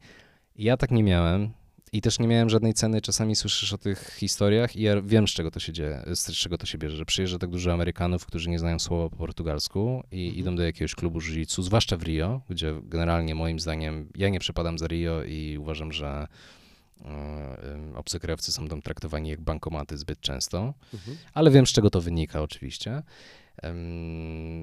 [0.55, 1.49] Ja tak nie miałem
[1.91, 3.01] i też nie miałem żadnej ceny.
[3.01, 6.57] Czasami słyszysz o tych historiach i ja wiem, z czego to się dzieje, z czego
[6.57, 10.25] to się bierze, że przyjeżdża tak dużo Amerykanów, którzy nie znają słowa po portugalsku i
[10.27, 10.39] Mhm.
[10.39, 14.77] idą do jakiegoś klubu jiu zwłaszcza w Rio, gdzie generalnie moim zdaniem, ja nie przepadam
[14.77, 16.27] za Rio i uważam, że
[17.95, 21.17] obcokrajowcy są tam traktowani jak bankomaty zbyt często Mhm.
[21.33, 23.03] ale wiem, z czego to wynika oczywiście.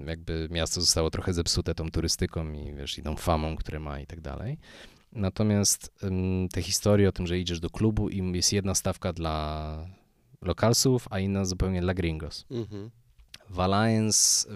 [0.07, 4.07] Jakby miasto zostało trochę zepsute tą turystyką i wiesz, i tą famą, które ma i
[4.07, 4.59] tak dalej.
[5.13, 5.95] Natomiast
[6.53, 9.87] te historie o tym, że idziesz do klubu i jest jedna stawka dla
[10.43, 12.45] lokalsów, a inna zupełnie dla gringos.
[12.51, 12.91] Mhm.
[13.51, 14.49] W Alliance,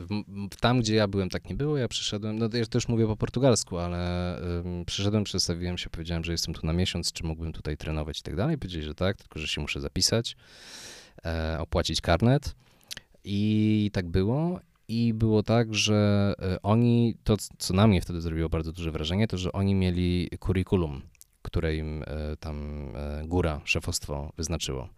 [0.61, 1.77] tam gdzie ja byłem, tak nie było.
[1.77, 6.33] Ja przyszedłem, no ja też mówię po portugalsku, ale um, przyszedłem, przedstawiłem się, powiedziałem, że
[6.33, 8.59] jestem tu na miesiąc, czy mógłbym tutaj trenować i tak dalej.
[8.59, 10.37] Powiedzieli, że tak, tylko że się muszę zapisać,
[11.25, 12.55] e, opłacić karnet.
[13.25, 14.61] I tak było.
[14.89, 19.29] I było tak, że e, oni, to co na mnie wtedy zrobiło bardzo duże wrażenie,
[19.29, 21.03] to że oni mieli curriculum,
[21.43, 24.89] które im e, tam e, góra, szefostwo wyznaczyło.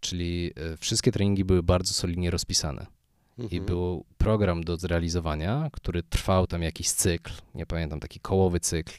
[0.00, 2.97] Czyli wszystkie treningi były bardzo solidnie rozpisane.
[3.38, 3.64] I Mhm.
[3.64, 8.92] był program do zrealizowania, który trwał tam jakiś cykl, nie pamiętam, taki kołowy cykl,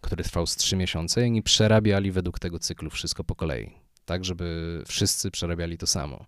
[0.00, 3.70] który trwał z trzy miesiące i oni przerabiali według tego cyklu wszystko po kolei.
[4.04, 6.26] Tak, żeby wszyscy przerabiali to samo.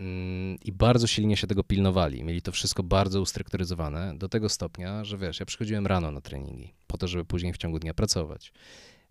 [0.00, 2.24] Mm, I bardzo silnie się tego pilnowali.
[2.24, 6.74] Mieli to wszystko bardzo ustrukturyzowane do tego stopnia, że wiesz, ja przychodziłem rano na treningi,
[6.86, 8.52] po to, żeby później w ciągu dnia pracować.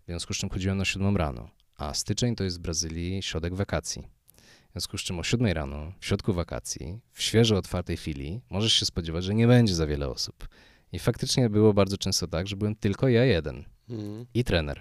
[0.02, 1.48] W związku z czym chodziłem na siódmą rano.
[1.76, 4.08] A styczeń to jest w Brazylii środek wakacji.
[4.74, 8.72] W związku z czym o 7 rano, w środku wakacji, w świeżo otwartej filii, możesz
[8.72, 10.48] się spodziewać, że nie będzie za wiele osób.
[10.92, 14.26] I faktycznie było bardzo często tak, że byłem tylko ja jeden Mhm.
[14.34, 14.80] i trener.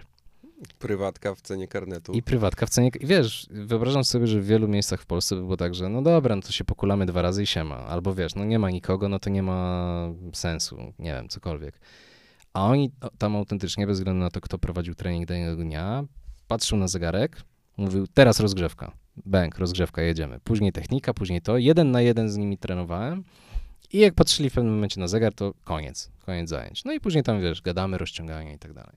[0.79, 2.11] Prywatka w cenie karnetu.
[2.13, 2.91] I prywatka w cenie.
[2.99, 6.01] I wiesz, wyobrażam sobie, że w wielu miejscach w Polsce by było tak, że no
[6.01, 7.75] dobra, no to się pokulamy dwa razy i siema.
[7.77, 11.79] Albo wiesz, no nie ma nikogo, no to nie ma sensu, nie wiem, cokolwiek.
[12.53, 16.03] A oni tam autentycznie, bez względu na to, kto prowadził trening danego dnia,
[16.47, 17.41] patrzył na zegarek,
[17.77, 18.91] mówił, teraz rozgrzewka.
[19.25, 20.39] Bęk, rozgrzewka, jedziemy.
[20.43, 21.57] Później technika, później to.
[21.57, 23.23] Jeden na jeden z nimi trenowałem.
[23.93, 26.83] I jak patrzyli w pewnym momencie na zegar, to koniec, koniec zajęć.
[26.83, 28.93] No i później tam, wiesz, gadamy, rozciągania i tak dalej.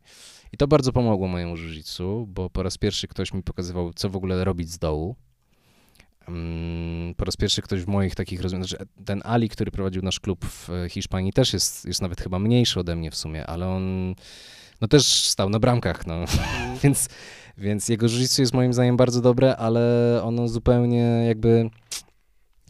[0.53, 4.17] I to bardzo pomogło mojemu jiu bo po raz pierwszy ktoś mi pokazywał, co w
[4.17, 5.17] ogóle robić z dołu.
[6.29, 10.21] Mm, Po raz pierwszy ktoś w moich takich rozwiązaniach, znaczy ten Ali, który prowadził nasz
[10.21, 13.69] klub w e, Hiszpanii, też jest, jest nawet chyba mniejszy ode mnie w sumie, ale
[13.69, 14.15] on
[14.81, 16.25] no też stał na bramkach, no.
[16.83, 17.09] więc,
[17.59, 21.71] więc jego jiu jest moim zdaniem bardzo dobre, ale ono zupełnie jakby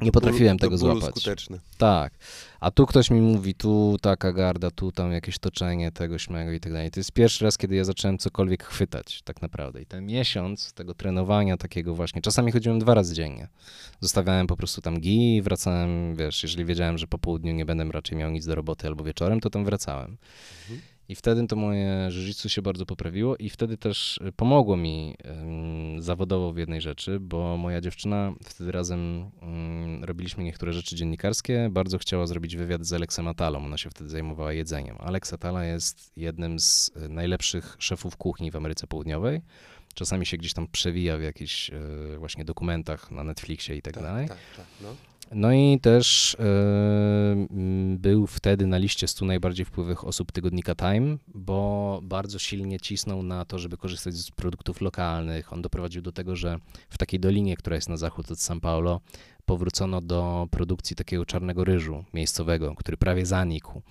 [0.00, 1.10] Nie potrafiłem tego złapać.
[1.10, 1.60] skuteczny.
[1.78, 2.12] Tak.
[2.60, 6.60] A tu ktoś mi mówi, tu taka garda, tu tam jakieś toczenie tego śmego i
[6.60, 6.90] tak dalej.
[6.90, 9.82] To jest pierwszy raz, kiedy ja zacząłem cokolwiek chwytać tak naprawdę.
[9.82, 13.48] I ten miesiąc tego trenowania takiego właśnie, czasami chodziłem dwa razy dziennie.
[14.00, 18.18] Zostawiałem po prostu tam gi, wracałem, wiesz, jeżeli wiedziałem, że po południu nie będę raczej
[18.18, 20.16] miał nic do roboty albo wieczorem, to tam wracałem.
[21.08, 26.02] I wtedy to moje jiu się bardzo poprawiło i wtedy też y, pomogło mi ym,
[26.02, 31.68] zawodowo w jednej rzeczy, bo moja dziewczyna wtedy razem ym, robiliśmy niektóre rzeczy dziennikarskie.
[31.72, 33.64] Bardzo chciała zrobić wywiad z Aleksem Atalą.
[33.64, 34.96] Ona się wtedy zajmowała jedzeniem.
[34.98, 39.40] Alex Atala jest jednym z y, najlepszych szefów kuchni w Ameryce Południowej.
[39.94, 44.28] Czasami się gdzieś tam przewija w jakichś y, właśnie dokumentach na Netflixie i tak, dalej.
[44.28, 44.88] Tak, tak, no.
[45.32, 46.44] No i też e,
[47.96, 53.44] był wtedy na liście 100 najbardziej wpływowych osób tygodnika Time, bo bardzo silnie cisnął na
[53.44, 55.52] to, żeby korzystać z produktów lokalnych.
[55.52, 56.58] On doprowadził do tego, że
[56.90, 59.00] w takiej dolinie, która jest na zachód od São Paulo,
[59.44, 63.82] powrócono do produkcji takiego czarnego ryżu miejscowego, który prawie zanikł.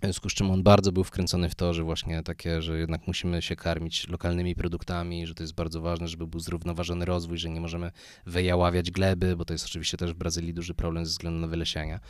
[0.00, 3.06] W związku z czym on bardzo był wkręcony w to, że właśnie takie, że jednak
[3.06, 7.50] musimy się karmić lokalnymi produktami, że to jest bardzo ważne, żeby był zrównoważony rozwój, że
[7.50, 7.90] nie możemy
[8.26, 12.00] wyjaławiać gleby, bo to jest oczywiście też w Brazylii duży problem ze względu na wylesiania.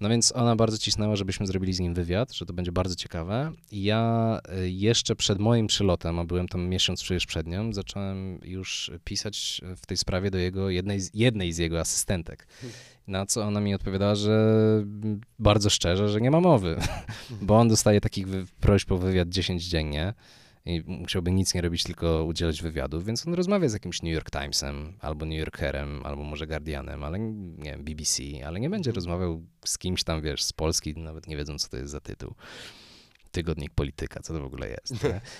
[0.00, 3.52] No więc ona bardzo cisnęła, żebyśmy zrobili z nim wywiad, że to będzie bardzo ciekawe.
[3.72, 8.90] Ja y, jeszcze przed moim przylotem, a byłem tam miesiąc przecież przed nią, zacząłem już
[9.04, 12.46] pisać w tej sprawie do jego, jednej jednej z jego asystentek.
[13.06, 14.58] Na co ona mi odpowiadała, że
[15.38, 16.76] bardzo szczerze, że nie ma mowy,
[17.42, 18.26] bo on dostaje takich
[18.60, 20.14] prośb o wywiad 10 dziennie
[20.68, 24.30] i musiałby nic nie robić, tylko udzielać wywiadów, więc on rozmawia z jakimś New York
[24.30, 29.42] Timesem, albo New Yorkerem, albo może Guardianem, ale nie wiem, BBC, ale nie będzie rozmawiał
[29.64, 32.34] z kimś tam, wiesz, z Polski, nawet nie wiedzą, co to jest za tytuł.
[33.30, 35.20] Tygodnik Polityka, co to w ogóle jest, nie?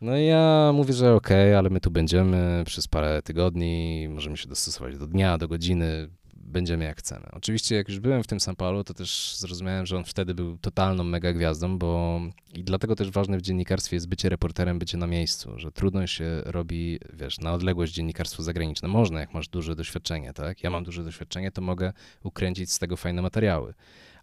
[0.00, 4.48] No i ja mówię, że okej, ale my tu będziemy przez parę tygodni, możemy się
[4.48, 6.08] dostosować do dnia, do godziny,
[6.42, 7.26] będziemy jak chcemy.
[7.32, 10.58] Oczywiście jak już byłem w tym São Paulo, to też zrozumiałem, że on wtedy był
[10.58, 12.20] totalną mega gwiazdą, bo
[12.54, 16.42] i dlatego też ważne w dziennikarstwie jest bycie reporterem, bycie na miejscu, że trudno się
[16.44, 18.88] robi, wiesz, na odległość dziennikarstwo zagraniczne.
[18.88, 20.62] Można, jak masz duże doświadczenie, tak?
[20.62, 21.92] Ja mam duże doświadczenie, to mogę
[22.22, 23.74] ukręcić z tego fajne materiały.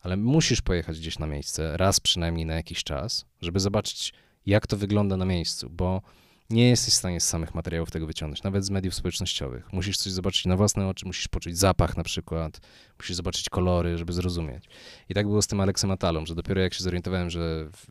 [0.01, 4.13] Ale musisz pojechać gdzieś na miejsce, raz przynajmniej na jakiś czas, żeby zobaczyć,
[4.45, 6.01] jak to wygląda na miejscu, bo
[6.49, 9.73] nie jesteś w stanie z samych materiałów tego wyciągnąć, nawet z mediów społecznościowych.
[9.73, 12.59] Musisz coś zobaczyć na własne oczy, musisz poczuć zapach na przykład,
[12.99, 14.65] musisz zobaczyć kolory, żeby zrozumieć.
[15.09, 17.85] I tak było z tym Aleksem Atalą, że dopiero jak się zorientowałem, że w,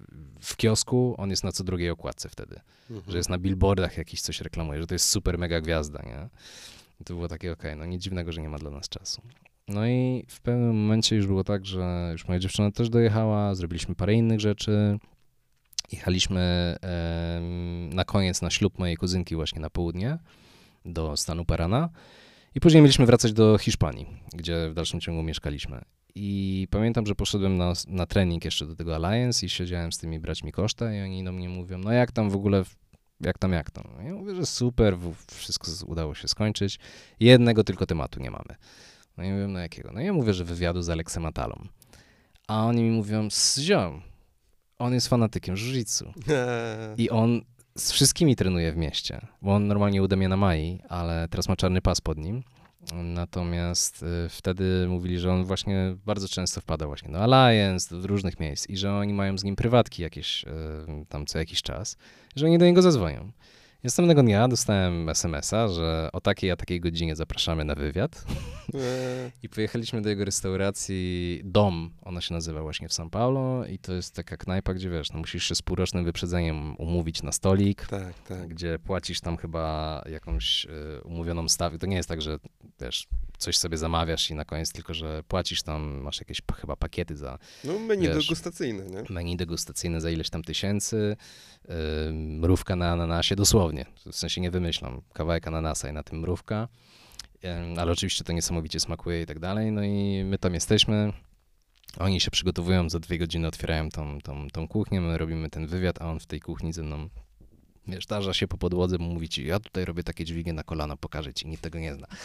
[0.46, 2.60] w kiosku on jest na co drugiej okładce wtedy,
[2.90, 3.10] Mhm.
[3.12, 6.28] że jest na billboardach jakiś coś reklamuje, że to jest super mega gwiazda, nie?
[7.00, 9.22] I to było takie, okej, no nic dziwnego, że nie ma dla nas czasu.
[9.68, 13.94] No i w pewnym momencie już było tak, że już moja dziewczyna też dojechała, zrobiliśmy
[13.94, 14.98] parę innych rzeczy.
[15.92, 16.76] Jechaliśmy
[17.90, 20.18] na koniec na ślub mojej kuzynki właśnie na południe
[20.84, 21.88] do stanu Parana
[22.54, 25.84] i później mieliśmy wracać do Hiszpanii, gdzie w dalszym ciągu mieszkaliśmy.
[26.14, 30.20] I pamiętam, że poszedłem na, na trening jeszcze do tego Alliance i siedziałem z tymi
[30.20, 32.64] braćmi Koszta i oni do mnie mówią, no jak tam w ogóle,
[33.20, 33.84] jak tam, jak tam?
[34.04, 34.96] Ja mówię, że super,
[35.32, 36.78] wszystko udało się skończyć.
[37.20, 38.54] Jednego tylko tematu nie mamy.
[39.16, 39.90] No i mówię, no jakiego?
[39.92, 41.68] No ja mówię, że wywiadu z Aleksem Atalą.
[42.48, 43.28] A oni mi mówią,
[43.58, 44.02] ziom,
[44.78, 46.12] on jest fanatykiem jiu-jitsu.
[46.96, 47.40] I on
[47.78, 51.80] z wszystkimi trenuje w mieście, bo on normalnie udemie na Mai, ale teraz ma czarny
[51.80, 52.42] pas pod nim.
[52.94, 58.40] Natomiast y, wtedy mówili, że on właśnie bardzo często wpada właśnie do Alliance, do różnych
[58.40, 60.46] miejsc i że oni mają z nim prywatki jakieś y,
[61.08, 61.96] tam co jakiś czas,
[62.36, 63.32] że oni do niego zadzwonią.
[63.84, 68.24] Następnego dnia dostałem SMS-a, że o takiej a takiej godzinie zapraszamy na wywiad.
[68.74, 68.80] Eee,
[69.42, 73.92] I pojechaliśmy do jego restauracji Dom, ona się nazywa właśnie w São Paulo i to
[73.92, 78.18] jest taka knajpa, gdzie wiesz, no musisz się z półrocznym wyprzedzeniem umówić na stolik, tak,
[78.28, 78.48] tak.
[78.48, 81.78] gdzie płacisz tam chyba jakąś y, umówioną stawkę.
[81.78, 82.38] To nie jest tak, że
[82.80, 83.08] wiesz,
[83.38, 87.38] coś sobie zamawiasz i na koniec tylko, że płacisz tam, masz jakieś chyba pakiety za
[87.64, 88.26] No menu Wiesz.
[88.26, 89.02] degustacyjne, nie?
[89.10, 91.16] menu degustacyjne za ileś tam tysięcy,
[91.64, 96.68] y, mrówka na ananasie, dosłownie, w sensie nie wymyślam, kawałek ananasa i na tym mrówka,
[97.44, 101.12] Ym, ale oczywiście to niesamowicie smakuje i tak dalej, no i my tam jesteśmy,
[101.98, 106.02] oni się przygotowują, za dwie godziny otwierają tą, tą, tą kuchnię, my robimy ten wywiad,
[106.02, 107.08] a on w tej kuchni ze mną
[107.88, 111.34] Wiesz, tarza się po podłodze, mówi ci, ja tutaj robię takie dźwignie na kolana, pokażę
[111.34, 112.06] ci, nikt tego nie zna.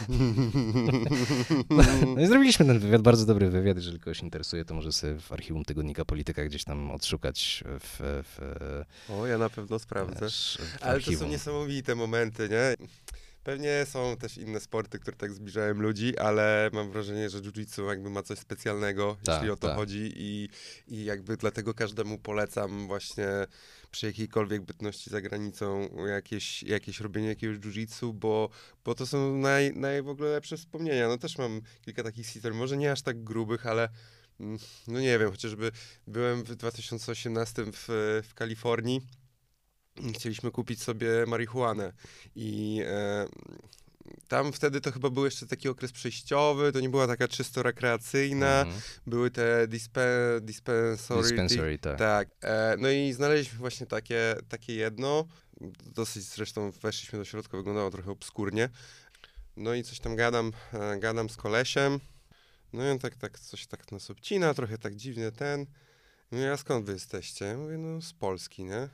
[2.15, 5.31] No i zrobiliśmy ten wywiad, bardzo dobry wywiad, jeżeli kogoś interesuje, to może sobie w
[5.31, 8.81] archiwum Tygodnika Polityka gdzieś tam odszukać w, w,
[9.11, 10.25] O, ja na pewno sprawdzę.
[10.25, 12.87] wiesz, Ale to są niesamowite momenty, nie?
[13.43, 18.09] Pewnie są też inne sporty, które tak zbliżają ludzi, ale mam wrażenie, że jiu-jitsu jakby
[18.09, 19.75] ma coś specjalnego, Tak, jeśli o to tak.
[19.77, 20.49] chodzi i,
[20.87, 23.27] i jakby dlatego każdemu polecam właśnie
[23.93, 28.49] przy jakiejkolwiek bytności za granicą jakieś, jakieś robienie jakiegoś jiu-jitsu, bo,
[28.85, 31.07] bo to są naj, naj w ogóle lepsze wspomnienia.
[31.07, 33.89] No też mam kilka takich historii, może nie aż tak grubych, ale
[34.39, 35.71] mm, no nie wiem, chociażby
[36.07, 37.85] byłem w 2018 w,
[38.27, 39.01] w Kalifornii
[40.15, 41.93] chcieliśmy kupić sobie marihuanę
[42.35, 43.27] i e,
[44.27, 48.61] tam wtedy to chyba był jeszcze taki okres przejściowy, to nie była taka czysto rekreacyjna,
[48.61, 48.81] Mhm.
[49.07, 50.07] były te dispe,
[50.41, 51.97] dispensary, Dispensary, tak.
[51.97, 52.27] tak.
[52.43, 55.25] E, no i znaleźliśmy właśnie takie, takie jedno.
[55.85, 58.69] Dosyć zresztą weszliśmy do środka, wyglądało trochę obskurnie.
[59.57, 61.99] No i coś tam gadam, e, gadam z kolesiem.
[62.73, 65.65] No i on tak, tak coś tak nas obcina, trochę tak dziwnie ten.
[66.31, 67.45] No a skąd wy jesteście?
[67.45, 68.89] Ja mówię, no z Polski, nie?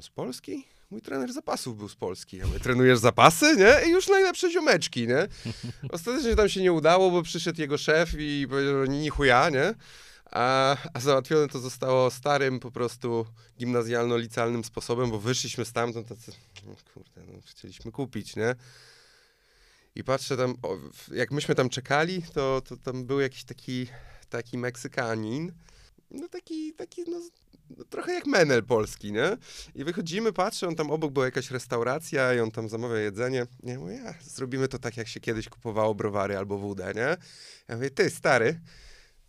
[0.00, 0.64] Z Polski?
[0.90, 2.36] Mój trener zapasów był z Polski.
[2.36, 3.88] Ja mówię, trenujesz zapasy, nie?
[3.88, 5.28] I już najlepsze ziomeczki, nie?
[5.92, 9.74] Ostatecznie tam się nie udało, bo przyszedł jego szef i powiedział, ni chuja, nie?
[10.30, 13.26] A, a załatwione to zostało starym, po prostu
[13.58, 16.32] gimnazjalno-licealnym sposobem, bo wyszliśmy stamtąd tacy,
[16.66, 18.54] no kurde, no, chcieliśmy kupić, nie?
[19.94, 20.76] I patrzę tam, o,
[21.12, 23.86] jak myśmy tam czekali, to, to tam był jakiś taki,
[24.28, 25.52] taki Meksykanin,
[26.10, 27.20] no taki, taki no,
[27.90, 29.36] trochę jak menel polski, nie?
[29.74, 33.46] I wychodzimy, patrzę, on tam obok była jakaś restauracja i on tam zamawia jedzenie.
[33.62, 37.16] Ja mówię, ja, zrobimy to tak, jak się kiedyś kupowało browary albo wódę, nie?
[37.68, 38.60] Ja mówię, ty, stary,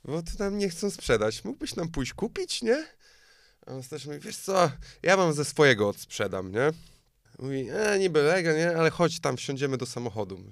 [0.03, 1.43] bo to nam nie chcą sprzedać.
[1.43, 2.87] Mógłbyś nam pójść kupić, nie?
[3.65, 4.71] A on też mówi, wiesz co,
[5.03, 6.71] ja wam ze swojego odsprzedam, nie?
[7.39, 8.77] Mówi, e, niby lega, nie?
[8.77, 10.43] Ale chodź tam, wsiądziemy do samochodu.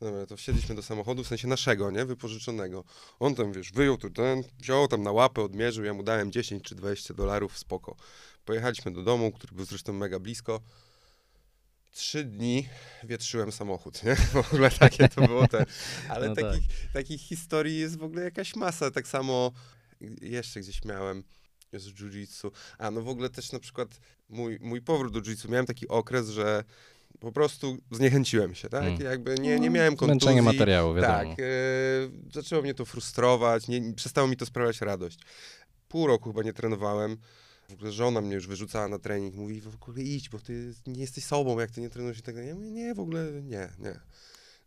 [0.00, 2.04] Dobra, to wsiedliśmy do samochodu, w sensie naszego, nie?
[2.04, 2.84] Wypożyczonego.
[3.18, 6.62] On tam, wiesz, wyjął tu ten, wziął tam na łapę, odmierzył, ja mu dałem 10
[6.62, 7.96] czy 20 dolarów, spoko.
[8.44, 10.60] Pojechaliśmy do domu, który był zresztą mega blisko.
[11.92, 12.68] Trzy dni
[13.04, 14.16] wietrzyłem samochód, nie?
[14.34, 15.66] W ogóle takie to było te.
[16.08, 16.62] Ale No takich,
[16.92, 18.90] takich historii jest w ogóle jakaś masa.
[18.90, 19.52] Tak samo
[20.20, 21.24] jeszcze gdzieś miałem
[21.72, 22.50] z jiu-jitsu.
[22.78, 26.28] A no w ogóle też na przykład mój, mój powrót do jiu-jitsu, miałem taki okres,
[26.28, 26.64] że
[27.20, 28.84] po prostu zniechęciłem się, tak?
[28.84, 29.00] Mm.
[29.00, 30.20] Jakby nie, nie miałem kontuzji.
[30.20, 31.14] Zmęczenie materiału, wiadomo.
[31.14, 31.44] Tak, e,
[32.32, 35.18] zaczęło mnie to frustrować, nie, przestało mi to sprawiać radość.
[35.88, 37.16] Pół roku chyba nie trenowałem.
[37.68, 41.00] W ogóle żona mnie już wyrzucała na trening, mówi w ogóle idź, bo ty nie
[41.00, 42.48] jesteś sobą, jak ty nie trenujesz i tak dalej.
[42.48, 44.00] Ja mówię, nie, w ogóle nie, nie.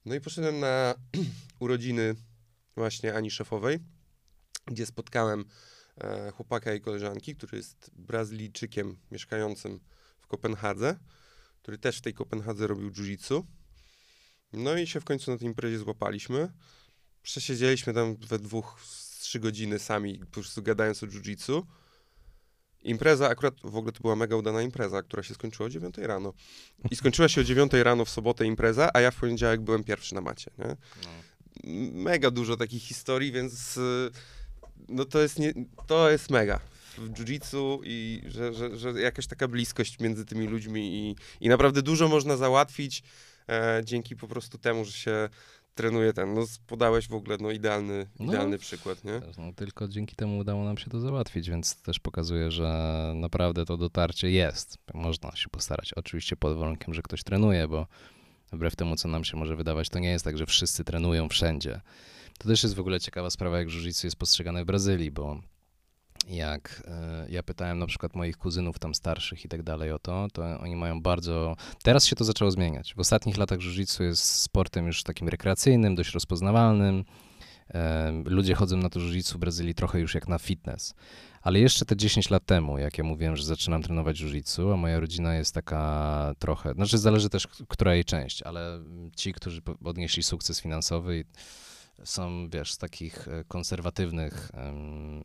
[0.06, 0.96] No i poszedłem na
[1.60, 2.16] urodziny
[2.76, 3.80] właśnie Ani Szefowej,
[4.66, 5.46] gdzie spotkałem
[5.98, 9.80] e, chłopaka i koleżanki, który jest Brazylijczykiem mieszkającym
[10.22, 11.00] w Kopenhadze,
[11.62, 13.44] który też w tej Kopenhadze robił jiu-jitsu.
[14.54, 16.54] No i się w końcu na tej imprezie złapaliśmy.
[17.22, 18.82] Przesiedzieliśmy tam we dwóch
[19.20, 21.64] trzy godziny sami, po prostu gadając o jiu-jitsu.
[22.84, 26.34] Impreza, akurat w ogóle to była mega udana impreza, która się skończyła o 9 rano.
[26.92, 30.16] I skończyła się o 9 rano w sobotę impreza, a ja w poniedziałek byłem pierwszy
[30.16, 30.76] na macie, nie?
[31.92, 34.12] Mega dużo takich historii, więc y,
[34.90, 35.54] no to jest, nie,
[35.88, 36.60] to jest mega
[36.98, 41.82] w jiu-jitsu i że, że, że jakaś taka bliskość między tymi ludźmi i, i naprawdę
[41.82, 43.04] dużo można załatwić
[43.50, 45.30] e, dzięki po prostu temu, że się
[45.76, 46.34] trenuje ten.
[46.34, 48.26] No podałeś w ogóle no idealny, No.
[48.26, 49.22] idealny przykład, nie?
[49.38, 53.78] No, tylko dzięki temu udało nam się to załatwić, więc też pokazuje, że naprawdę to
[53.78, 54.78] dotarcie jest.
[54.94, 55.94] Można się postarać.
[55.94, 57.88] Oczywiście pod warunkiem, że ktoś trenuje, bo
[58.52, 61.82] wbrew temu, co nam się może wydawać, to nie jest tak, że wszyscy trenują wszędzie.
[62.40, 65.42] To też jest w ogóle ciekawa sprawa, jak jiu-jitsu jest postrzegane w Brazylii, bo
[66.30, 70.28] jak e, ja pytałem na przykład moich kuzynów tam starszych i tak dalej o to,
[70.34, 71.56] to oni mają bardzo...
[71.84, 72.94] Teraz się to zaczęło zmieniać.
[72.94, 77.04] W ostatnich latach jiu-jitsu jest sportem już takim rekreacyjnym, dość rozpoznawalnym.
[77.74, 80.94] E, Ludzie chodzą na to jiu-jitsu w Brazylii trochę już jak na fitness.
[81.42, 85.00] Ale jeszcze te 10 lat temu, jak ja mówiłem, że zaczynam trenować jiu-jitsu, a moja
[85.00, 88.80] rodzina jest taka trochę, znaczy zależy też, która jej część, ale
[89.16, 91.24] ci, którzy odnieśli sukces finansowy i
[92.04, 95.24] są, wiesz, z takich e, konserwatywnych mm,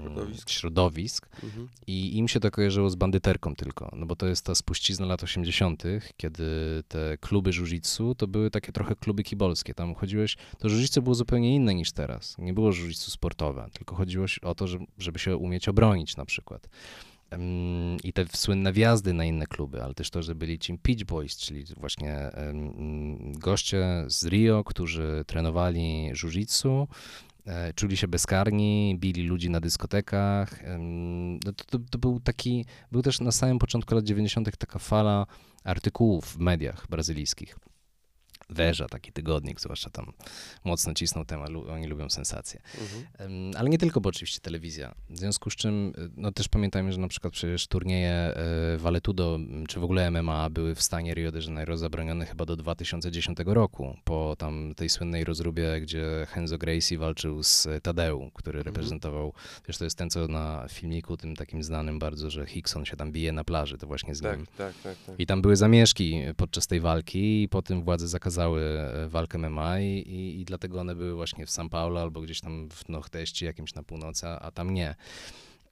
[0.00, 0.50] Środowisk.
[0.50, 1.68] środowisk Mhm.
[1.86, 5.22] i im się to kojarzyło z bandyterką tylko, no bo to jest ta spuścizna lat
[5.22, 5.82] 80.,
[6.16, 6.44] kiedy
[6.88, 9.74] te kluby jiu-jitsu to były takie trochę kluby kibolskie.
[9.74, 12.38] Tam chodziłeś, to jiu-jitsu było zupełnie inne niż teraz.
[12.38, 16.68] Nie było jiu-jitsu sportowe, tylko chodziło o to, że- żeby się umieć obronić na przykład.
[18.04, 21.36] I te słynne wjazdy na inne kluby, ale też to, że byli ci Pitch Boys,
[21.36, 22.30] czyli właśnie
[23.38, 26.86] goście z Rio, którzy trenowali jiu-jitsu,
[27.46, 30.62] e, czuli się bezkarni, bili ludzi na dyskotekach.
[31.44, 34.56] No to, to, to był taki, był też na samym początku lat 90.
[34.56, 35.26] taka fala
[35.64, 37.58] artykułów w mediach brazylijskich.
[38.54, 40.12] Weża, taki tygodnik, zwłaszcza tam
[40.64, 42.60] mocno cisnął temat, oni lubią sensacje.
[43.20, 43.52] Mhm.
[43.56, 44.94] Ale nie tylko, bo oczywiście telewizja.
[45.10, 48.34] W związku z czym, y, no też pamiętajmy, że na przykład przecież turnieje
[48.74, 52.44] y, Valetudo, m, czy w ogóle MMA były w stanie Rio de Janeiro zabronione chyba
[52.44, 58.58] do 2010 roku, po tam tej słynnej rozróbie, gdzie Henzo Gracie walczył z Tadeu, który
[58.58, 58.74] Mhm.
[58.74, 59.32] reprezentował,
[59.68, 63.12] wiesz, to jest ten, co na filmiku tym takim znanym bardzo, że Hickson się tam
[63.12, 64.46] bije na plaży, to właśnie z Tak, nim.
[64.58, 65.14] tak, tak, tak.
[65.20, 69.84] I tam były zamieszki podczas tej walki i potem władze zakazały e, walkę MMA i,
[69.86, 73.74] i, i dlatego one były właśnie w São Paulo albo gdzieś tam w Nordeste jakimś
[73.74, 74.94] na północy, a, a tam nie.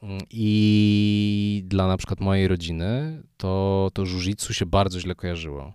[0.03, 5.73] Mm, I dla na przykład mojej rodziny to, to jiu-jitsu się bardzo źle kojarzyło.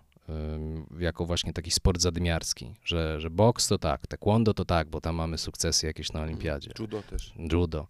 [1.00, 5.16] Jako właśnie taki sport zadymiarski, że, że boks to tak, taekwondo to tak, bo tam
[5.16, 7.34] mamy sukcesy jakieś na olimpiadzie Judo też.
[7.52, 7.88] judo.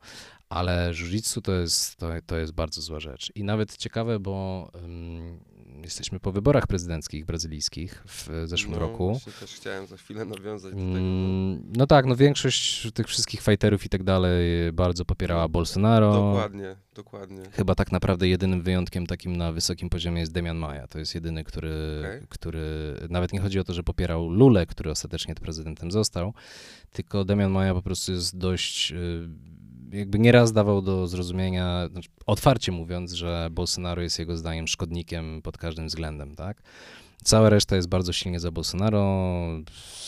[0.49, 3.31] Ale jiu-jitsu to jest, to, to jest bardzo zła rzecz.
[3.35, 5.39] I nawet ciekawe, bo ym,
[5.83, 9.19] jesteśmy po wyborach prezydenckich brazylijskich w zeszłym no, roku.
[9.39, 10.91] Też chciałem za chwilę nawiązać do tego.
[10.91, 10.97] no.
[10.99, 16.13] Mm, No tak, no większość tych wszystkich fighterów i tak dalej bardzo popierała Bolsonaro.
[16.13, 17.41] Dokładnie, dokładnie.
[17.51, 20.87] Chyba tak naprawdę jedynym wyjątkiem takim na wysokim poziomie jest Demian Maja.
[20.87, 22.21] To jest jedyny, który, Okej.
[22.29, 22.63] który
[23.09, 26.33] nawet nie chodzi o to, że popierał Lulę, który ostatecznie prezydentem został,
[26.91, 29.29] tylko Demian Maja po prostu jest dość, y,
[29.91, 35.57] jakby nieraz dawał do zrozumienia, znaczy otwarcie mówiąc, że Bolsonaro jest jego zdaniem szkodnikiem pod
[35.57, 36.61] każdym względem, tak?
[37.23, 39.35] Cała reszta jest bardzo silnie za Bolsonaro.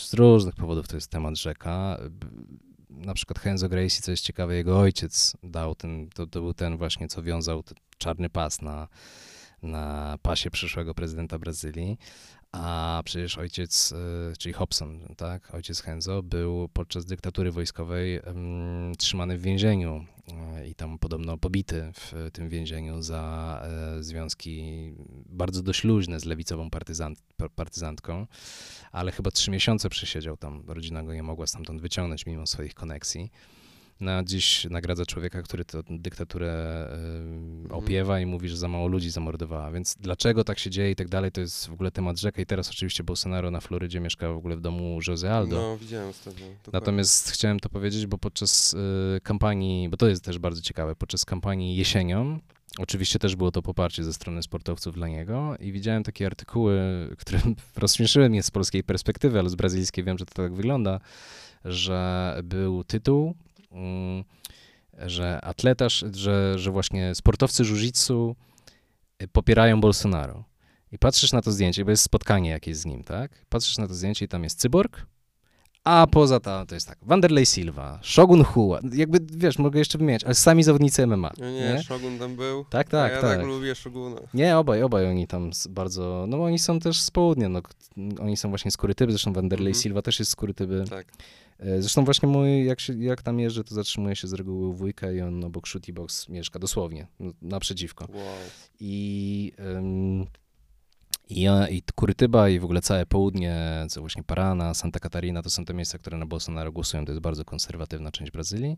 [0.02, 1.98] Z różnych powodów to jest temat rzeka.
[2.90, 6.76] Na przykład Henzo Gracie, co jest ciekawe, jego ojciec dał ten, to, to był ten
[6.76, 7.62] właśnie, co wiązał
[7.98, 8.88] czarny pas na,
[9.62, 11.98] na pasie przyszłego prezydenta Brazylii.
[12.52, 19.38] A przecież ojciec, y, czyli Hobson, tak, ojciec Henzo, był podczas dyktatury wojskowej em, trzymany
[19.38, 20.04] w więzieniu
[20.62, 24.62] y, i tam podobno pobity w tym więzieniu za e, związki
[25.26, 28.26] bardzo dość luźne z lewicową partyzant, par- partyzantką,
[28.92, 30.62] ale chyba trzy miesiące przesiedział tam.
[30.66, 33.30] Rodzina go nie mogła stamtąd wyciągnąć mimo swoich koneksji.
[34.00, 36.86] No, a dziś nagradza człowieka, który tę dyktaturę
[37.66, 39.70] y, opiewa i mówi, że za mało ludzi zamordowała.
[39.70, 42.42] Więc dlaczego tak się dzieje i tak dalej, to jest w ogóle temat rzeka.
[42.42, 45.56] I teraz oczywiście Bolsonaro na Florydzie mieszka w ogóle w domu Jose Aldo.
[45.56, 46.56] No, widziałem dokładnie.
[46.72, 51.24] Natomiast chciałem to powiedzieć, bo podczas y, kampanii, bo to jest też bardzo ciekawe, podczas
[51.24, 52.40] kampanii jesienią,
[52.78, 56.80] oczywiście też było to poparcie ze strony sportowców dla niego i widziałem takie artykuły,
[57.18, 57.40] które
[57.76, 61.00] rozśmieszyły mnie z polskiej perspektywy, ale z brazylijskiej wiem, że to tak wygląda,
[61.64, 63.34] że był tytuł,
[65.06, 68.34] że atletarz, że, że właśnie sportowcy jiu-jitsu
[69.22, 70.44] y, popierają Bolsonaro.
[70.92, 73.46] I patrzysz na to zdjęcie, bo jest spotkanie jakieś z nim, tak?
[73.48, 75.06] Patrzysz na to zdjęcie i tam jest cyborg,
[75.84, 80.24] a poza to, to jest tak, Wanderlei Silva, Shogun Hua, jakby, wiesz, mogę jeszcze wymieniać,
[80.24, 81.82] ale sami zawodnicy MMA, No nie, nie?
[81.82, 82.64] Shogun tam był.
[82.64, 83.36] Tak, tak, ja tak.
[83.38, 84.20] tak lubię Shoguna.
[84.34, 87.60] Nie, obaj, obaj oni tam bardzo, no oni są też z południa, no,
[88.20, 89.82] oni są właśnie z Kurytyby, zresztą Wanderlei Mhm.
[89.82, 90.84] Silva też jest z Kurytyby.
[90.90, 91.06] Tak.
[91.58, 94.74] E, Zresztą właśnie mój, jak, się, jak tam jeżdżę, to zatrzymuje się z reguły u
[94.74, 98.06] wujka i on obok Shooty Box mieszka, dosłownie, no, naprzeciwko.
[98.14, 98.22] Wow.
[98.80, 100.26] I, ym,
[101.30, 103.56] i, i Kurytyba i w ogóle całe południe,
[103.88, 107.04] co właśnie Parana, Santa Catarina, to są te miejsca, które na Bolsonaro głosują.
[107.04, 108.76] To jest bardzo konserwatywna część Brazylii.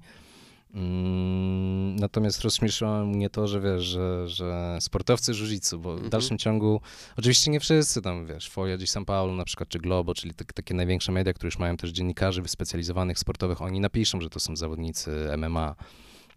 [0.75, 6.11] Mm, natomiast rozśmieszyło mnie to, że wiesz, że, że sportowcy jiu-jitsu, bo w Mhm.
[6.11, 6.81] dalszym ciągu,
[7.17, 10.53] oczywiście nie wszyscy tam, wiesz, Foja di São Paulo na przykład, czy Globo, czyli tak-
[10.53, 14.57] takie największe media, które już mają też dziennikarzy wyspecjalizowanych sportowych, oni napiszą, że to są
[14.57, 15.75] zawodnicy MMA.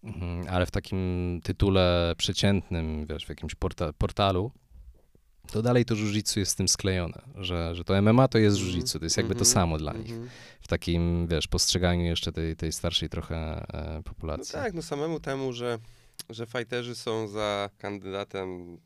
[0.03, 4.51] Mhm, Ale w takim tytule przeciętnym, wiesz, w jakimś porta portalu,
[5.51, 8.73] to dalej to jiu-jitsu jest z tym sklejone, że, że to MMA to jest Mhm,
[8.75, 10.11] jiu-jitsu, to jest jakby to mhm, samo dla nich.
[10.11, 10.29] mhm.
[10.61, 13.35] W takim, wiesz, postrzeganiu jeszcze tej, tej starszej trochę
[13.73, 14.53] e, No populacji.
[14.53, 15.79] tak, no samemu temu, że,
[16.29, 18.77] że fajterzy są za kandydatem,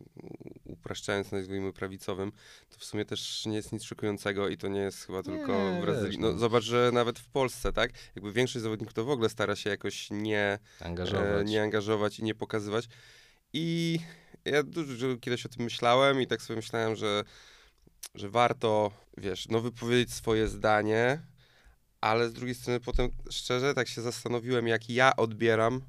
[0.66, 2.32] upraszczając nazwijmy prawicowym,
[2.70, 5.80] to w sumie też nie jest nic szokującego i to nie jest chyba tylko Nie,
[5.82, 6.20] w Brazylii.
[6.20, 6.38] No, no.
[6.38, 7.92] zobacz, że nawet w Polsce, tak?
[8.16, 11.42] Jakby większość zawodników to w ogóle stara się jakoś nie, Angażować.
[11.42, 12.86] e, nie angażować i nie pokazywać.
[13.54, 14.00] I
[14.52, 17.24] ja dużo kiedyś o tym myślałem i tak sobie myślałem, że,
[18.16, 21.22] że warto, wiesz, no wypowiedzieć swoje zdanie,
[22.02, 25.82] ale z drugiej strony potem szczerze tak się zastanowiłem, jak ja odbieram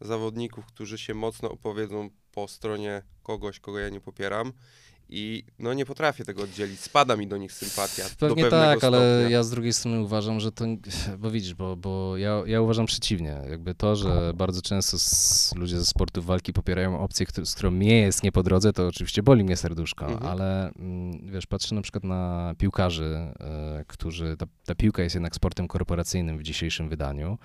[0.00, 4.52] zawodników, którzy się mocno opowiedzą po stronie kogoś, kogo ja nie popieram.
[5.10, 6.80] I no nie potrafię tego oddzielić.
[6.80, 8.04] Spada mi do nich sympatia.
[8.18, 9.28] Pewnie tak, ale stopnia.
[9.30, 10.64] ja z drugiej strony uważam, że to,
[11.18, 13.40] bo widzisz, bo, bo ja, ja uważam przeciwnie.
[13.50, 18.00] Jakby to, że bardzo często s- ludzie ze sportu walki popierają opcję, z którą mnie
[18.00, 20.26] jest nie po drodze, to oczywiście boli mnie serduszko, Mhm.
[20.32, 25.34] ale mm, wiesz, patrzę na przykład na piłkarzy, e, którzy, ta, ta piłka jest jednak
[25.36, 27.38] sportem korporacyjnym w dzisiejszym wydaniu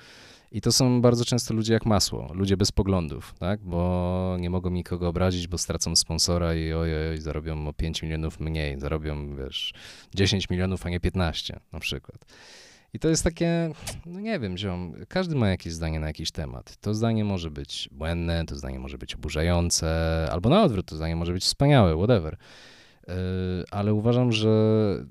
[0.53, 3.59] I to są bardzo często ludzie jak masło, ludzie bez poglądów, tak?
[3.61, 8.79] Bo nie mogą nikogo obrazić, bo stracą sponsora i ojej, zarobią o 5 milionów mniej,
[8.79, 9.73] zarobią, wiesz,
[10.15, 12.25] 10 milionów, a nie 15 na przykład.
[12.93, 13.71] I to jest takie,
[14.05, 16.77] no nie wiem, ziom, każdy ma jakieś zdanie na jakiś temat.
[16.77, 19.87] To zdanie może być błędne, to zdanie może być oburzające,
[20.31, 22.37] albo na odwrót, to zdanie może być wspaniałe, whatever.
[23.07, 23.13] Yy,
[23.71, 24.49] ale uważam, że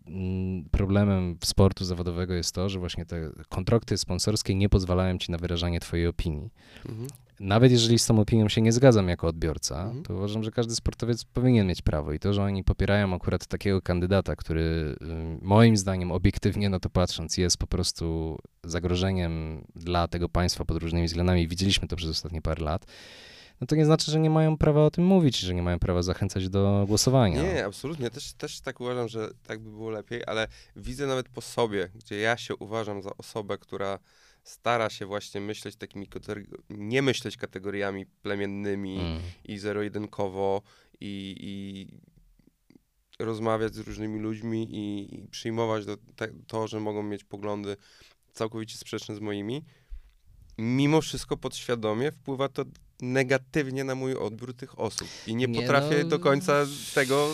[0.07, 5.39] mm, problemem sportu zawodowego jest to, że właśnie te kontrakty sponsorskie nie pozwalają ci na
[5.39, 6.51] wyrażanie twojej opinii.
[6.89, 7.09] Mhm.
[7.41, 10.03] Nawet jeżeli z tą opinią się nie zgadzam jako odbiorca, Mhm.
[10.05, 12.13] to uważam, że każdy sportowiec powinien mieć prawo.
[12.13, 14.63] I to, że oni popierają akurat takiego kandydata, który
[15.03, 15.07] y,
[15.43, 21.07] moim zdaniem, obiektywnie na to patrząc, jest po prostu zagrożeniem dla tego państwa pod różnymi
[21.07, 22.87] względami, widzieliśmy to przez ostatnie parę lat,
[23.63, 26.03] no to nie znaczy, że nie mają prawa o tym mówić, że nie mają prawa
[26.03, 27.43] zachęcać do głosowania.
[27.43, 28.11] Nie, absolutnie.
[28.11, 32.17] Też, też tak uważam, że tak by było lepiej, ale widzę nawet po sobie, gdzie
[32.17, 33.99] ja się uważam za osobę, która
[34.43, 36.09] stara się właśnie myśleć takimi,
[36.71, 39.21] nie myśleć kategoriami plemiennymi Mm.
[39.45, 40.63] i zero-jedynkowo
[41.01, 47.25] i, i rozmawiać z różnymi ludźmi i, i przyjmować do, te, to, że mogą mieć
[47.25, 47.77] poglądy
[48.33, 49.65] całkowicie sprzeczne z moimi.
[50.59, 52.65] Mimo wszystko podświadomie wpływa to
[53.03, 56.53] negatywnie na mój odbiór tych osób i nie, Nie, potrafię no, do końca
[56.95, 57.29] tego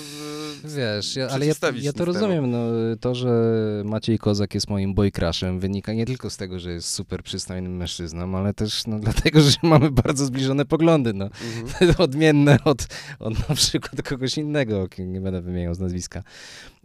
[0.64, 2.50] Wiesz, ja, ale ja, ja to rozumiem.
[2.50, 2.58] No,
[3.00, 3.32] to, że
[3.84, 8.38] Maciej Kozak jest moim boycrushem, wynika nie tylko z tego, że jest super przystojnym mężczyzną,
[8.38, 11.12] ale też no, dlatego, że mamy bardzo zbliżone poglądy.
[11.12, 11.24] No.
[11.24, 11.94] Mhm.
[11.98, 12.86] Odmienne od,
[13.18, 16.22] od na przykład kogoś innego, nie będę wymieniał z nazwiska.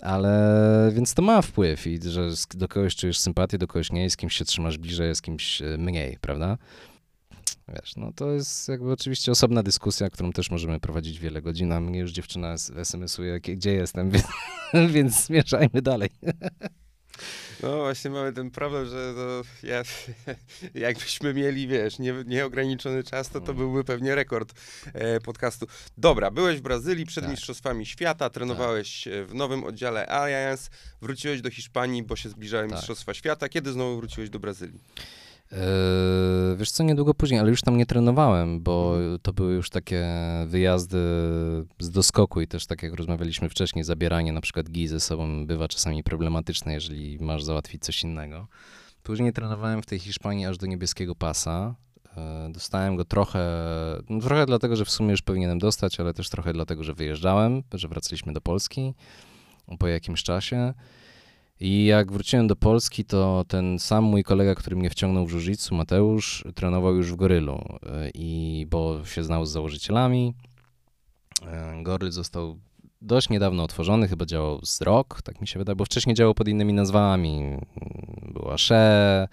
[0.02, 4.18] Ale więc to ma wpływ i że do kogoś czujesz sympatię, do kogoś nie, z
[4.18, 6.58] kimś się trzymasz bliżej, z kimś e, mniej, prawda?
[7.68, 11.80] Wiesz, no to jest jakby oczywiście osobna dyskusja, którą też możemy prowadzić wiele godzin, a
[11.80, 14.26] mnie już dziewczyna SMS-uje, gdzie jestem, więc,
[14.92, 16.10] więc zmierzajmy dalej.
[17.64, 19.84] No właśnie mamy ten problem, że to ja,
[20.88, 23.58] jakbyśmy mieli, wiesz, nie, nieograniczony czas, to to Mm.
[23.58, 24.54] byłby pewnie rekord
[24.94, 25.68] e, podcastu.
[25.98, 27.32] Dobra, byłeś w Brazylii przed Tak.
[27.32, 30.70] Mistrzostwami Świata, trenowałeś e, w nowym oddziale Alliance,
[31.02, 32.76] wróciłeś do Hiszpanii, bo się zbliżały Tak.
[32.76, 33.50] Mistrzostwa Świata.
[33.50, 34.80] Kiedy znowu wróciłeś do Brazylii?
[35.54, 40.06] Eee, wiesz co, niedługo później, ale już tam nie trenowałem, bo to były już takie
[40.48, 40.98] wyjazdy
[41.80, 45.68] z doskoku i też tak jak rozmawialiśmy wcześniej, zabieranie na przykład gi ze sobą bywa
[45.68, 48.48] czasami problematyczne, jeżeli masz załatwić coś innego.
[49.04, 51.76] Później trenowałem w tej Hiszpanii aż do niebieskiego pasa.
[52.18, 53.50] Eee, Dostałem go trochę,
[54.10, 57.64] no trochę dlatego, że w sumie już powinienem dostać, ale też trochę dlatego, że wyjeżdżałem,
[57.74, 58.94] że wracaliśmy do Polski
[59.80, 60.74] po jakimś czasie.
[61.64, 65.76] I jak wróciłem do Polski, to ten sam mój kolega, który mnie wciągnął w jiu
[65.76, 70.34] Mateusz, trenował już w Gorylu, y, i bo się znał z założycielami.
[71.80, 72.60] Y, Goryl został
[73.02, 76.48] dość niedawno otworzony, chyba działał z rok, tak mi się wydaje, bo wcześniej działał pod
[76.48, 77.58] innymi nazwami.
[78.34, 79.28] Był Asze,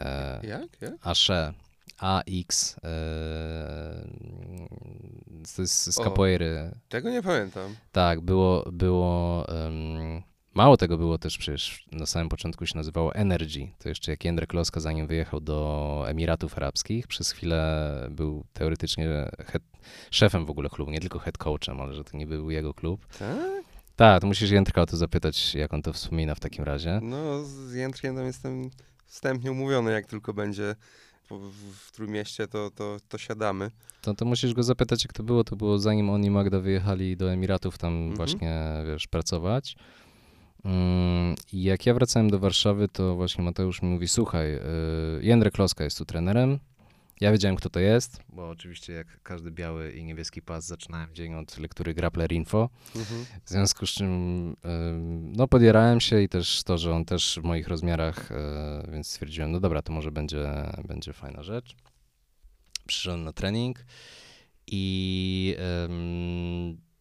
[0.00, 0.80] e, Jak?
[0.80, 0.94] Jak?
[1.02, 1.52] Asze,
[1.98, 4.08] AX, e,
[5.56, 6.04] to jest z O.
[6.04, 6.70] capoeiry.
[6.88, 7.74] Tego nie pamiętam.
[7.92, 10.22] Tak, było, było em,
[10.54, 13.68] mało tego było też przecież na samym początku się nazywało Energy.
[13.78, 19.62] To jeszcze jak Jędrek Loska zanim wyjechał do Emiratów Arabskich, przez chwilę był teoretycznie head,
[20.10, 23.06] szefem w ogóle klubu, nie tylko head coachem, ale że to nie był jego klub.
[23.18, 23.38] Tak?
[23.96, 27.00] Tak, to musisz Jędrka o to zapytać, jak on to wspomina w takim razie.
[27.02, 28.70] No, z Jędrkiem tam jestem
[29.06, 30.74] wstępnie umówiony, jak tylko będzie
[31.30, 33.70] w, Trójmieście, to, to, to siadamy.
[34.02, 35.44] To, to musisz go zapytać, jak to było.
[35.44, 38.16] To było zanim on i Magda wyjechali do Emiratów tam Mhm.
[38.16, 39.76] właśnie, wiesz, pracować.
[40.64, 44.60] Mm, I jak ja wracałem do Warszawy, to właśnie Mateusz mi mówi, słuchaj, y,
[45.20, 46.58] Jędrek Kloska jest tu trenerem.
[47.20, 51.34] Ja wiedziałem, kto to jest, bo oczywiście jak każdy biały i niebieski pas zaczynałem dzień
[51.34, 52.68] od lektury Grappler Info.
[52.96, 53.26] Mhm.
[53.44, 54.10] W związku z czym
[54.64, 58.34] ym, no podjarałem się i też to, że on też w moich rozmiarach, y,
[58.90, 61.76] więc stwierdziłem, no dobra, to może będzie, będzie fajna rzecz.
[62.86, 63.84] Przyszedłem na trening
[64.66, 65.56] i,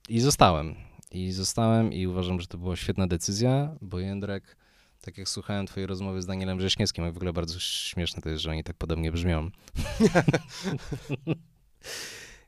[0.09, 0.75] i zostałem.
[1.11, 4.57] I zostałem i uważam, że to była świetna decyzja, bo Jędrek,
[5.01, 8.43] tak jak słuchałem twojej rozmowy z Danielem Wrześniewskim, a w ogóle bardzo śmieszne to jest,
[8.43, 9.49] że oni tak podobnie brzmią.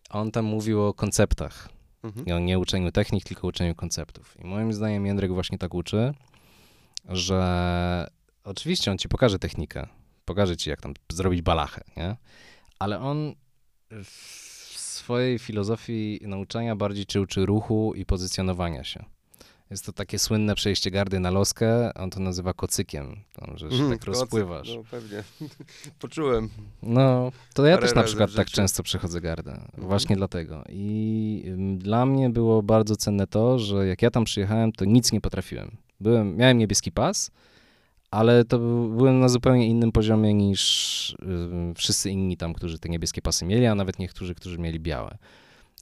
[0.09, 1.69] On tam mówił o konceptach.
[2.03, 2.25] Mhm.
[2.25, 4.37] I o nie uczeniu technik, tylko uczeniu konceptów.
[4.39, 6.13] I moim zdaniem Jędrek właśnie tak uczy,
[7.09, 8.07] że
[8.43, 9.87] oczywiście on ci pokaże technikę,
[10.25, 12.15] pokaże ci, jak tam zrobić balachę, nie?
[12.79, 13.35] Ale on
[15.01, 19.05] swojej filozofii nauczania bardziej ci uczy ruchu i pozycjonowania się.
[19.71, 23.75] Jest to takie słynne przejście gardy na loskę, on to nazywa kocykiem, tam, że się
[23.75, 24.75] Mhm, tak kocyk, rozpływasz.
[24.75, 25.23] No pewnie.
[25.99, 26.49] Poczułem.
[26.83, 29.61] No, to ja też na przykład tak często przechodzę gardę.
[29.77, 30.63] Właśnie dlatego.
[30.69, 31.43] I
[31.77, 35.77] dla mnie było bardzo cenne to, że jak ja tam przyjechałem, to nic nie potrafiłem.
[35.99, 37.31] Byłem, miałem niebieski pas,
[38.11, 41.15] ale to był- byłem na zupełnie innym poziomie niż
[41.75, 45.17] wszyscy inni tam, którzy te niebieskie pasy mieli, a nawet niektórzy, którzy mieli białe.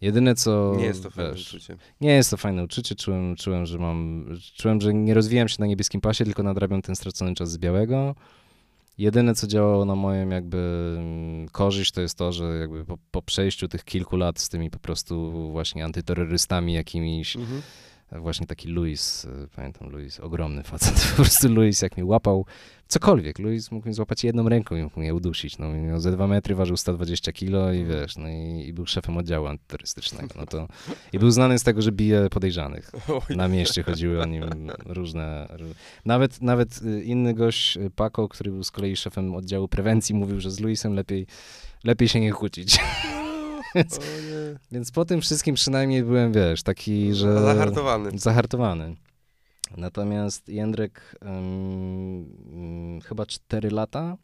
[0.02, 0.76] Jedyne co.
[0.78, 1.76] Nie jest to fajne wiesz, uczucie.
[2.02, 2.96] Nie jest to fajne uczucie.
[2.96, 4.26] Czułem, czułem, że mam.
[4.56, 8.16] Czułem, że nie rozwijam się na niebieskim pasie, tylko nadrabiam ten stracony czas z białego.
[8.98, 10.98] Jedyne, co działało na moją jakby
[11.52, 14.80] korzyść, to jest to, że jakby po, po przejściu tych kilku lat z tymi po
[14.80, 17.62] prostu właśnie antyterrorystami jakimiś, Mhm.
[18.12, 22.46] Właśnie taki Luis, y, pamiętam Luis, ogromny facet, po prostu Luis jak mnie łapał,
[22.88, 26.28] cokolwiek, Luis mógł mnie złapać jedną ręką i mógł mnie udusić, no miał ze dwa
[26.28, 30.68] metry, ważył 120 kilo i wiesz, no i, i był szefem oddziału antyterrorystycznego, no to
[31.14, 32.92] i był znany z tego, że bije podejrzanych.
[33.36, 34.44] Na mieście chodziły o nim
[34.86, 35.48] różne.
[35.50, 35.74] ró-
[36.06, 40.40] Nawet, nawet y, inny gość, y, Paco, który był z kolei szefem oddziału prewencji, mówił,
[40.40, 41.28] że z Luisem lepiej,
[41.84, 42.80] lepiej się nie kłócić.
[43.76, 43.84] Nie.
[44.72, 47.42] Więc po tym wszystkim przynajmniej byłem, wiesz, taki, że.
[47.42, 48.20] Zahartowany.
[48.20, 48.96] Zahartowany.
[49.78, 54.18] Natomiast Jędrek ym, ym, chyba 4 lata,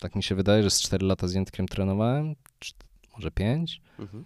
[0.00, 2.34] tak mi się wydaje, że z 4 lata z Jędrkiem trenowałem,
[3.14, 3.80] może 5.
[3.98, 4.24] Mhm.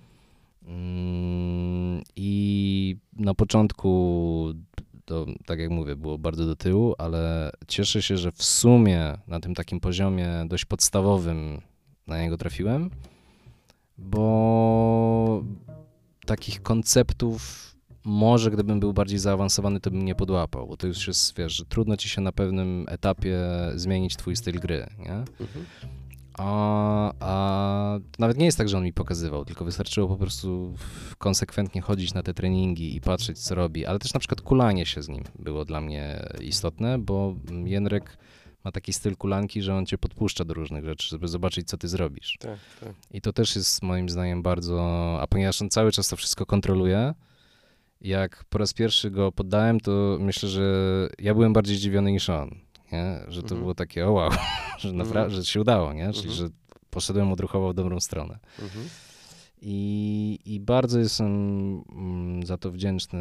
[0.66, 4.52] Mm, I na początku,
[5.04, 9.40] to tak jak mówię, było bardzo do tyłu, ale cieszę się, że w sumie na
[9.40, 11.60] tym takim poziomie dość podstawowym
[12.06, 12.90] na niego trafiłem,
[13.98, 15.44] bo
[16.26, 17.66] takich konceptów
[18.04, 21.64] może gdybym był bardziej zaawansowany, to bym nie podłapał, bo to już jest, wiesz, że
[21.64, 23.38] trudno ci się na pewnym etapie
[23.74, 25.14] zmienić twój styl gry, nie?
[25.40, 25.66] Mhm.
[26.38, 30.74] A, a nawet nie jest tak, że on mi pokazywał, tylko wystarczyło po prostu
[31.18, 33.86] konsekwentnie chodzić na te treningi i patrzeć, co robi.
[33.86, 38.18] Ale też na przykład kulanie się z nim było dla mnie istotne, bo Jędrek
[38.66, 41.88] ma taki styl kulanki, że on cię podpuszcza do różnych rzeczy, żeby zobaczyć, co ty
[41.88, 42.36] zrobisz.
[42.40, 42.92] Tak, tak.
[43.10, 44.78] I to też jest moim zdaniem bardzo.
[45.20, 47.14] A ponieważ on cały czas to wszystko kontroluje,
[48.00, 50.62] jak po raz pierwszy go poddałem, to myślę, że
[51.18, 52.50] ja byłem bardziej zdziwiony niż on.
[52.92, 53.20] Nie?
[53.28, 53.60] Że to Mhm.
[53.60, 54.30] było takie, o wow,
[54.80, 55.42] że, naprawdę, Mhm.
[55.42, 56.12] że się udało, nie?
[56.12, 56.34] Czyli, Mhm.
[56.34, 56.48] że
[56.90, 58.38] poszedłem odruchowo w dobrą stronę.
[58.62, 58.88] Mhm.
[59.62, 61.26] I, I bardzo jestem
[61.92, 63.20] mm, za to wdzięczny.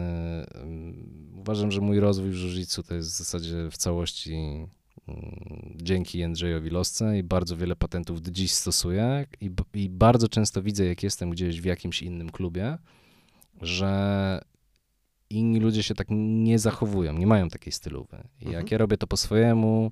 [1.40, 4.66] Uważam, że mój rozwój w jiu to jest w zasadzie w całości
[5.76, 10.86] dzięki Jędrzejowi Losce i bardzo wiele patentów do dziś stosuję i, i bardzo często widzę,
[10.86, 12.78] jak jestem gdzieś w jakimś innym klubie,
[13.62, 14.42] że
[15.30, 18.18] inni ludzie się tak nie zachowują, nie mają takiej stylowy.
[18.18, 18.54] I Mhm.
[18.54, 19.92] jak ja robię to po swojemu,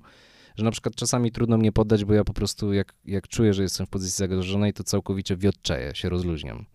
[0.56, 3.62] że na przykład czasami trudno mnie poddać, bo ja po prostu jak, jak czuję, że
[3.62, 6.66] jestem w pozycji zagrożonej, to całkowicie wiotczeję, się rozluźniam.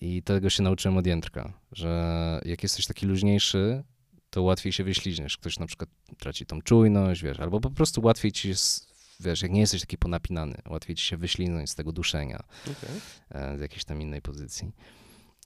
[0.00, 3.82] I tego się nauczyłem od Jędrka, że jak jesteś taki luźniejszy,
[4.30, 5.36] to łatwiej się wyśliźniesz.
[5.36, 8.88] Ktoś na przykład traci tą czujność, wiesz, albo po prostu łatwiej ci jest,
[9.20, 13.00] wiesz, jak nie jesteś taki ponapinany, łatwiej ci się wyśliznąć z tego duszenia Okej.
[13.30, 14.72] e, z jakiejś tam innej pozycji.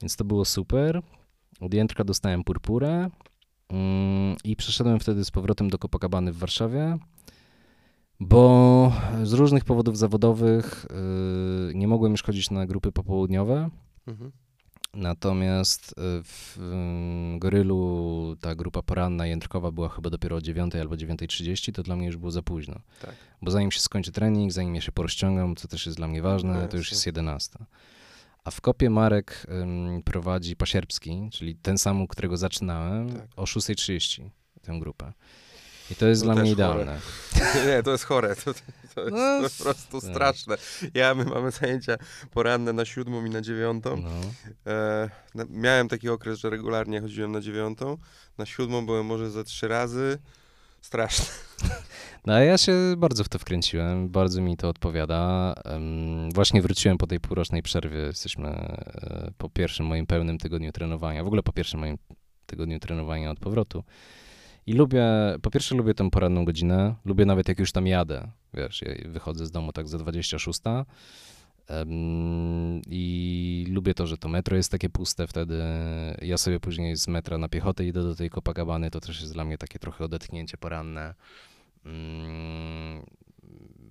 [0.03, 1.03] Więc to było super.
[1.61, 3.11] Od Jędrka dostałem purpurę
[3.69, 6.99] mm, i przeszedłem wtedy z powrotem do Copacabany w Warszawie,
[8.21, 8.93] bo
[9.23, 10.87] z różnych powodów zawodowych
[11.71, 13.71] y, nie mogłem już chodzić na grupy popołudniowe.
[14.07, 14.33] Mhm.
[14.95, 15.95] Natomiast y,
[16.25, 21.83] w ym, Gorylu ta grupa poranna jędrkowa była chyba dopiero o 9 albo 9.30, to
[21.83, 22.81] dla mnie już było za późno.
[23.01, 23.15] Tak.
[23.43, 26.55] Bo zanim się skończy trening, zanim ja się porozciągam, co też jest dla mnie ważne,
[26.63, 27.59] No to już jest 11.
[28.45, 33.27] A w kopie Marek ym, prowadzi Pasierbski, czyli ten sam, którego zaczynałem, Tak.
[33.37, 34.29] o 6.30
[34.63, 35.13] tę grupę.
[35.91, 37.01] I to jest To dla mnie idealne.
[37.67, 38.37] Nie, to jest chore.
[38.37, 38.55] To,
[38.95, 40.11] to jest No, po prostu tak.
[40.11, 40.57] straszne.
[40.95, 41.97] Ja, my mamy zajęcia
[42.31, 43.97] poranne na siódmą i na dziewiątą.
[43.97, 44.11] No.
[44.73, 47.97] E, na, miałem taki okres, że regularnie chodziłem na dziewiątą.
[48.39, 50.19] Na siódmą byłem może ze trzy razy.
[50.81, 51.27] Straszne.
[52.27, 55.55] No ja się bardzo w to wkręciłem, bardzo mi to odpowiada.
[56.35, 57.99] Właśnie wróciłem po tej półrocznej przerwie.
[57.99, 61.99] Jesteśmy e, po pierwszym moim pełnym tygodniu trenowania, w ogóle po pierwszym moim
[62.47, 63.85] tygodniu trenowania od powrotu.
[64.67, 65.05] I lubię,
[65.43, 69.47] po pierwsze lubię tę poranną godzinę, lubię nawet jak już tam jadę, wiesz, ja wychodzę
[69.47, 70.61] z domu tak za 26.
[71.67, 75.63] Em, I lubię to, że to metro jest takie puste wtedy.
[76.23, 79.45] Ja sobie później z metra na piechotę idę do tej Copacabany, to też jest dla
[79.45, 81.15] mnie takie trochę odetchnięcie poranne.
[81.85, 83.03] Mm,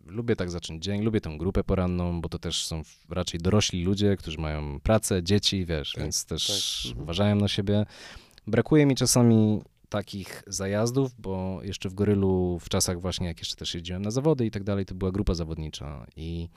[0.06, 4.18] Lubię tak zacząć dzień, lubię tę grupę poranną, bo to też są raczej dorośli ludzie,
[4.18, 7.04] którzy mają pracę, dzieci, wiesz, Tak, więc też tak, mhm.
[7.04, 7.86] uważają na siebie.
[8.48, 13.74] Brakuje mi czasami takich zajazdów, bo jeszcze w Gorylu, w czasach właśnie jak jeszcze też
[13.74, 16.50] jeździłem na zawody i tak dalej, to była grupa zawodnicza i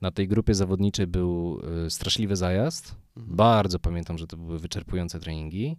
[0.00, 2.94] na tej grupie zawodniczej był y, straszliwy zajazd.
[3.16, 3.36] Mhm.
[3.36, 5.76] Bardzo pamiętam, że to były wyczerpujące treningi.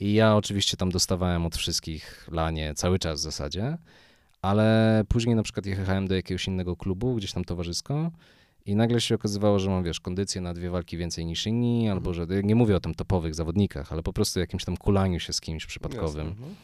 [0.00, 3.78] I ja oczywiście tam dostawałem od wszystkich lanie cały czas w zasadzie,
[4.42, 8.10] ale później na przykład jechałem do jakiegoś innego klubu, gdzieś tam towarzysko
[8.66, 12.14] i nagle się okazywało, że mam, wiesz, kondycję na dwie walki więcej niż inni, albo
[12.14, 15.40] że, nie mówię o tym topowych zawodnikach, ale po prostu jakimś tam kulaniu się z
[15.40, 16.28] kimś przypadkowym.
[16.28, 16.54] Jasne, no.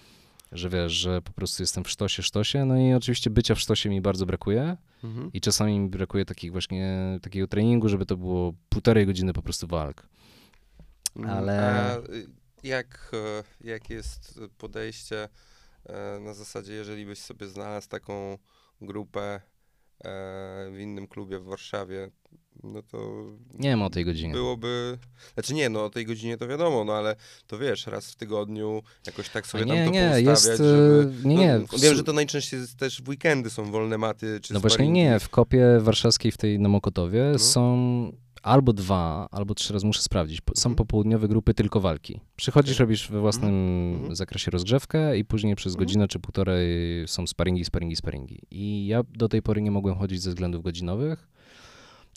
[0.52, 3.90] że wiesz, że po prostu jestem w sztosie, sztosie, no i oczywiście bycia w sztosie
[3.90, 5.30] mi bardzo brakuje Mhm.
[5.32, 9.66] i czasami mi brakuje takich właśnie, takiego treningu, żeby to było półtorej godziny po prostu
[9.66, 10.06] walk.
[11.28, 12.26] Ale- A y,
[12.62, 15.28] jak, e, jak jest podejście
[15.86, 18.38] e, na zasadzie, jeżeli byś sobie znalazł taką
[18.80, 19.40] grupę
[20.72, 22.10] w innym klubie w Warszawie,
[22.64, 23.24] no to
[23.54, 24.32] Nie wiem o tej godzinie.
[24.34, 24.98] byłoby...
[25.34, 27.16] Znaczy nie, no o tej godzinie to wiadomo, no ale
[27.46, 30.46] to wiesz, raz w tygodniu jakoś tak sobie A tam nie, to nie, poustawiać, jest,
[30.46, 31.12] żeby...
[31.24, 34.54] e, nie, nie, No, wiem, że to najczęściej też w weekendy są wolne maty, czy
[34.54, 37.38] No właśnie nie, w kopie warszawskiej w tej na Mokotowie No.
[37.38, 38.12] są
[38.42, 40.40] albo dwa, albo trzy razy muszę sprawdzić.
[40.54, 40.74] Są Mhm.
[40.76, 42.20] popołudniowe grupy tylko walki.
[42.36, 43.54] Przychodzisz, robisz we własnym
[43.94, 44.16] Mhm.
[44.16, 45.86] zakresie rozgrzewkę i później przez Mhm.
[45.86, 46.68] godzinę czy półtorej
[47.08, 48.38] są sparingi, sparingi, sparingi.
[48.50, 51.28] I ja do tej pory nie mogłem chodzić ze względów godzinowych.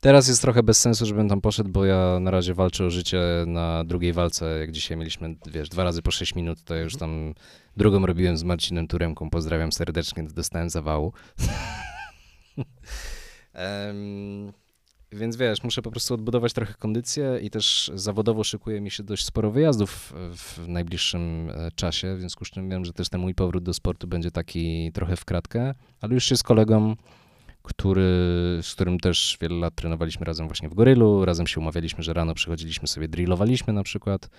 [0.02, 3.19] Teraz jest trochę bez sensu, żebym tam poszedł, bo ja na razie walczę o życie
[3.47, 4.60] na drugiej walce.
[4.60, 7.34] Jak dzisiaj mieliśmy, wiesz, dwa razy po 6 minut, to ja już tam
[7.77, 9.30] drugą robiłem z Marcinem Turemką.
[9.30, 11.14] Pozdrawiam serdecznie, dostałem zawału.
[13.53, 14.52] Em,
[15.15, 19.25] więc wiesz, muszę po prostu odbudować trochę kondycję i też zawodowo szykuje mi się dość
[19.25, 23.35] sporo wyjazdów w, najbliższym e, czasie, w związku z czym wiem, że też ten mój
[23.35, 26.95] powrót do sportu będzie taki trochę w kratkę, ale już się z kolegą,
[27.63, 28.03] który,
[28.61, 32.33] z którym też wiele lat trenowaliśmy razem właśnie w Gorylu, razem się umawialiśmy, że rano
[32.33, 34.29] przychodziliśmy sobie, drillowaliśmy na przykład.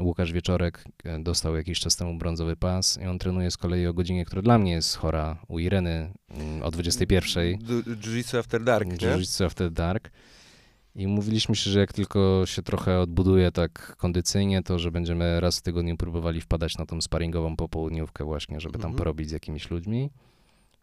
[0.00, 3.94] Łukasz Wieczorek e, dostał jakiś czas temu brązowy pas i on trenuje z kolei o
[3.94, 7.58] godzinie, która dla mnie jest chora, u Ireny mm, o 21.
[7.58, 8.96] Du- Jiu-Jitsu After Dark, nie?
[8.96, 10.10] Jiu-Jitsu After Dark.
[10.94, 15.58] I mówiliśmy się, że jak tylko się trochę odbuduje tak kondycyjnie, to że będziemy raz
[15.58, 18.98] w tygodniu próbowali wpadać na tą sparingową popołudniówkę właśnie, żeby tam Mhm.
[18.98, 20.10] porobić z jakimiś ludźmi.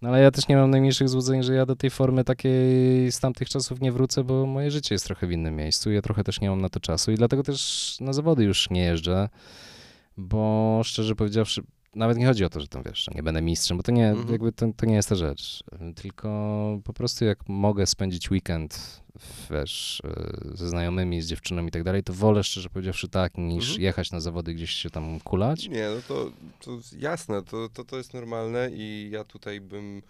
[0.01, 3.19] No ale ja też nie mam najmniejszych złudzeń, że ja do tej formy takiej z
[3.19, 5.91] tamtych czasów nie wrócę, bo moje życie jest trochę w innym miejscu.
[5.91, 8.81] Ja trochę też nie mam na to czasu i dlatego też na zawody już nie
[8.81, 9.29] jeżdżę,
[10.17, 11.61] bo szczerze powiedziawszy,
[11.95, 14.09] nawet nie chodzi o to, że tam wiesz, że nie będę mistrzem, bo to nie,
[14.09, 14.31] Mhm.
[14.31, 15.63] jakby to, to nie jest ta rzecz.
[15.95, 19.01] Tylko po prostu jak mogę spędzić weekend,
[19.51, 20.01] wiesz,
[20.53, 23.81] y, ze znajomymi, z dziewczyną i tak dalej, to wolę szczerze powiedziawszy tak, niż Mhm.
[23.81, 25.67] jechać na zawody gdzieś się tam kulać.
[25.69, 30.01] Nie, no to, to jasne, to, to, to jest normalne i ja tutaj bym,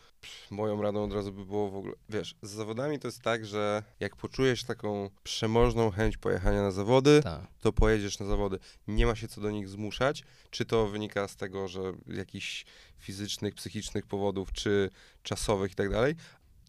[0.52, 3.84] moją radą od razu by było w ogóle, wiesz, z zawodami to jest tak, że
[4.00, 7.42] jak poczujesz taką przemożną chęć pojechania na zawody, Tak.
[7.62, 8.60] to pojedziesz na zawody.
[8.88, 12.66] Nie ma się co do nich zmuszać, czy to wynika z tego, że jakichś
[12.98, 14.90] fizycznych, psychicznych powodów, czy
[15.24, 16.16] czasowych i tak dalej,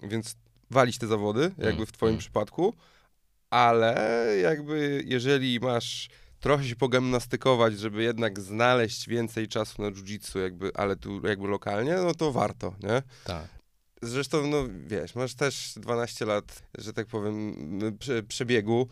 [0.03, 0.37] więc
[0.71, 2.19] walić te zawody, jakby w twoim mm.
[2.19, 2.75] przypadku,
[3.51, 6.09] ale jakby jeżeli masz
[6.41, 11.95] trochę się pogimnastykować, żeby jednak znaleźć więcej czasu na jiu-jitsu, jakby, ale tu jakby lokalnie,
[11.95, 13.03] no to warto, nie?
[13.25, 13.60] Tak.
[14.03, 17.55] Zresztą, no wiesz, masz też 12 lat, że tak powiem,
[17.99, 18.89] prze, przebiegu.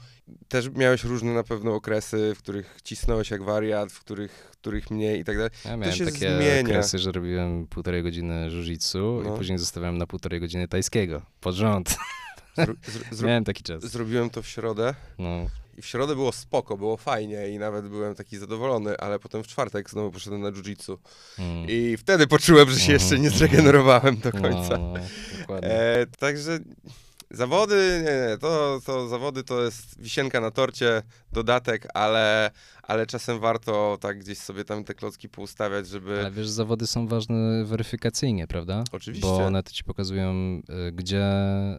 [0.48, 5.20] Też miałeś różne na pewno okresy, w których cisnąłeś jak wariat, w których, których mniej
[5.20, 5.50] i tak dalej.
[5.64, 6.60] Ja miałem się takie zmienia.
[6.62, 9.34] okresy, że robiłem półtorej godziny jiu-jitsu No.
[9.34, 11.22] i później zostawiałem na półtorej godziny tajskiego.
[11.40, 11.96] Pod rząd.
[12.56, 13.84] Zro, zro, zro, Miałem taki czas.
[13.84, 15.46] zrobiłem to w środę No.
[15.78, 19.46] I w środę było spoko, było fajnie i nawet byłem taki zadowolony, ale potem w
[19.46, 20.96] czwartek znowu poszedłem na jiu-jitsu.
[21.38, 21.66] Mm.
[21.68, 23.38] I wtedy poczułem, że się jeszcze nie mhm.
[23.38, 24.78] zregenerowałem do końca.
[24.78, 25.00] No, no,
[25.40, 25.70] dokładnie.
[25.70, 26.58] E, także
[27.30, 31.02] zawody, nie, nie, to, to zawody to jest wisienka na torcie,
[31.32, 32.50] dodatek, ale,
[32.82, 36.20] ale czasem warto tak gdzieś sobie tam te klocki poustawiać, żeby...
[36.20, 38.84] Ale wiesz, zawody są ważne weryfikacyjnie, prawda?
[38.92, 39.28] Oczywiście.
[39.28, 40.32] Bo one ci pokazują,
[40.88, 41.24] y, gdzie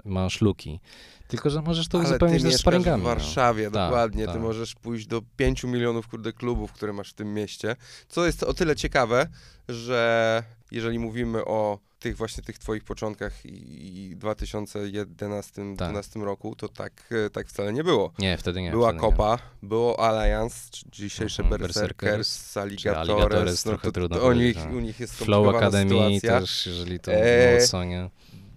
[0.06, 0.80] masz luki.
[1.28, 3.02] Tylko, że możesz to ale uzupełnić ze sparingami.
[3.02, 3.10] w no.
[3.10, 4.26] Warszawie, Tak, dokładnie.
[4.28, 4.42] Ty tak.
[4.42, 7.76] możesz pójść do 5 milionów kurde klubów, które masz w tym mieście.
[8.08, 9.28] Co jest o tyle ciekawe,
[9.68, 17.10] że jeżeli mówimy o tych właśnie tych twoich początkach i i 2011-2012 roku, to tak,
[17.26, 18.12] e, tak wcale nie było.
[18.20, 18.72] Nie, wtedy nie.
[18.72, 20.58] Była wtedy Kopa, było Alliance,
[20.92, 24.78] dzisiejsze Mhm, Berserkers, Alligatores, Alligatores, no to, trudno to u, nich, no.
[24.78, 25.26] u nich jest nie.
[25.26, 26.40] Flow Academy sytuacja.
[26.40, 28.10] też, jeżeli to Eee, mówimy o Sonie.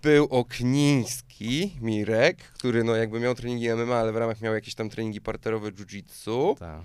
[0.02, 4.90] Był Okniński, Mirek, który no jakby miał treningi MMA, ale w ramach miał jakieś tam
[4.90, 6.58] treningi parterowe jiu-jitsu.
[6.58, 6.80] Tak.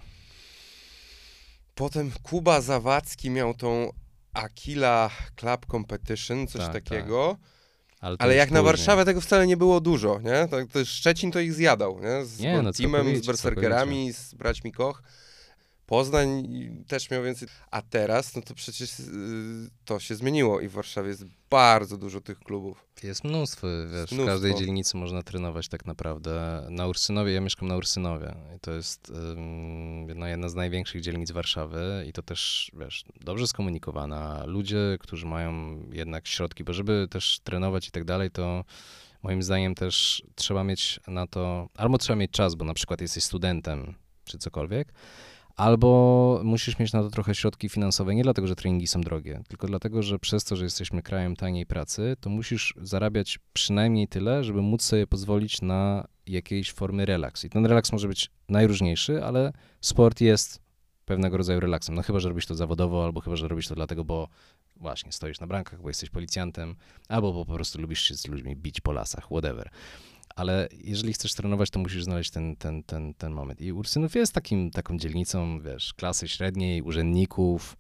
[1.76, 3.92] Potem Kuba Zawadzki miał tą
[4.38, 7.38] Aquila Club Competition, coś Tak, takiego.
[8.00, 8.62] Ale, to Ale już jak na.
[8.64, 10.48] Warszawę tego wcale nie było dużo, nie?
[10.48, 12.26] To, to Szczecin to ich zjadał, nie?
[12.26, 15.04] Z Nie, no, teamem, z berserkerami, z braćmi Koch.
[15.88, 16.48] Poznań
[16.88, 17.48] też miał więcej.
[17.72, 19.06] A teraz, no to przecież yy,
[19.86, 22.86] to się zmieniło i w Warszawie jest bardzo dużo tych klubów.
[23.04, 24.26] Jest mnóstwo, wiesz, w Mnóstwo.
[24.26, 26.64] każdej dzielnicy można trenować tak naprawdę.
[26.70, 29.12] Na Ursynowie, ja mieszkam na Ursynowie i to jest
[30.16, 34.44] no, jedna z największych dzielnic Warszawy i to też, wiesz, dobrze skomunikowana.
[34.46, 38.66] Ludzie, którzy mają jednak środki, bo żeby też trenować i tak dalej, to
[39.24, 43.24] moim zdaniem też trzeba mieć na to, albo trzeba mieć czas, bo na przykład jesteś
[43.24, 43.96] studentem
[44.26, 44.94] czy cokolwiek,
[45.58, 49.68] Albo musisz mieć na to trochę środki finansowe, nie dlatego, że treningi są drogie, tylko
[49.68, 54.62] dlatego, że przez to, że jesteśmy krajem taniej pracy, to musisz zarabiać przynajmniej tyle, żeby
[54.62, 57.44] móc sobie pozwolić na jakiejś formy relaks.
[57.44, 60.62] I ten relaks może być najróżniejszy, ale sport jest
[61.06, 61.96] pewnego rodzaju relaksem.
[61.96, 64.28] No chyba, że robisz to zawodowo, albo chyba, że robisz to dlatego, bo
[64.76, 66.76] właśnie stoisz na brankach, bo jesteś policjantem,
[67.10, 69.70] albo bo po prostu lubisz się z ludźmi bić po lasach, whatever.
[70.38, 73.62] Ale jeżeli chcesz trenować, to musisz znaleźć ten, ten, ten, ten moment.
[73.62, 77.78] I Ursynów jest takim, taką dzielnicą, wiesz, klasy średniej, urzędników.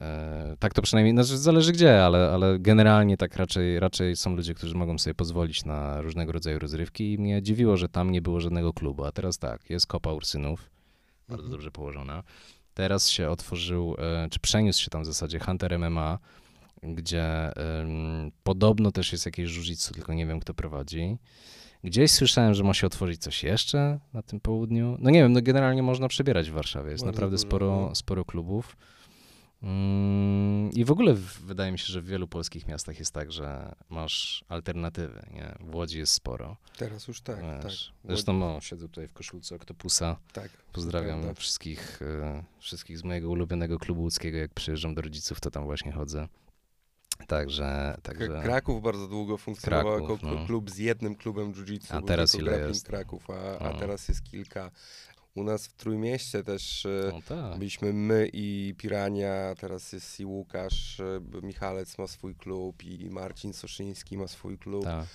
[0.00, 4.54] E, tak to przynajmniej, znaczy zależy gdzie, ale, ale generalnie tak raczej, raczej są ludzie,
[4.54, 8.40] którzy mogą sobie pozwolić na różnego rodzaju rozrywki i mnie dziwiło, że tam nie było
[8.40, 10.70] żadnego klubu, a teraz tak, jest Kopa Ursynów,
[11.28, 11.50] bardzo Mhm.
[11.50, 12.22] dobrze położona.
[12.74, 16.18] Teraz się otworzył, e, czy przeniósł się tam w zasadzie Hunter MMA,
[16.82, 17.52] gdzie
[18.42, 21.18] podobno też jest jakieś jiu tylko nie wiem kto prowadzi.
[21.84, 24.96] Gdzieś słyszałem, że ma się otworzyć coś jeszcze na tym południu.
[25.00, 26.90] No nie wiem, no generalnie można przebierać w Warszawie.
[26.90, 27.94] Jest Bardzo naprawdę dużo, sporo, no.
[27.94, 28.76] sporo klubów.
[29.62, 31.14] Mm, I w ogóle
[31.44, 35.22] wydaje mi się, że w wielu polskich miastach jest tak, że masz alternatywy.
[35.32, 35.54] Nie?
[35.60, 36.56] W Łodzi jest sporo.
[36.76, 37.86] Teraz już tak, wiesz.
[37.86, 38.04] tak.
[38.04, 40.16] Zresztą no, siedzę tutaj w koszulce Oktopusa.
[40.32, 40.48] Tak.
[40.72, 41.40] Pozdrawiam prawda.
[41.40, 44.38] wszystkich, e, wszystkich z mojego ulubionego klubu łódzkiego.
[44.38, 46.28] Jak przyjeżdżam do rodziców, to tam właśnie chodzę.
[47.26, 50.46] Także, także Kraków bardzo długo funkcjonował Kraków, jako no.
[50.46, 51.96] klub z jednym klubem jiu-jitsu.
[51.96, 52.86] A teraz ile jest?
[52.86, 53.78] Kraków, a, a No.
[53.78, 54.70] teraz jest kilka.
[55.34, 57.58] U nas w Trójmieście też e, no tak.
[57.58, 63.52] byliśmy my i Pirania, teraz jest i Łukasz, e, Michalec ma swój klub i Marcin
[63.52, 64.84] Soszyński ma swój klub.
[64.84, 65.06] tak.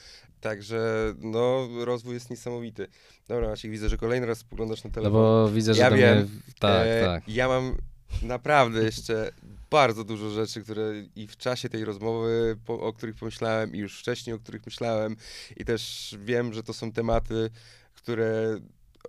[0.41, 2.87] Także no, rozwój jest niesamowity.
[3.27, 5.13] Dobra, Maciek, widzę, że kolejny raz spoglądasz na No telefon.
[5.13, 6.17] bo widzę, że Ja wiem.
[6.17, 6.27] mnie...
[6.59, 7.27] Tak, E, tak.
[7.29, 7.75] Ja mam
[8.21, 9.31] naprawdę jeszcze
[9.69, 13.99] bardzo dużo rzeczy, które i w czasie tej rozmowy, po, o których pomyślałem, i już
[13.99, 15.15] wcześniej, o których myślałem,
[15.57, 17.49] i też wiem, że to są tematy,
[17.95, 18.59] które,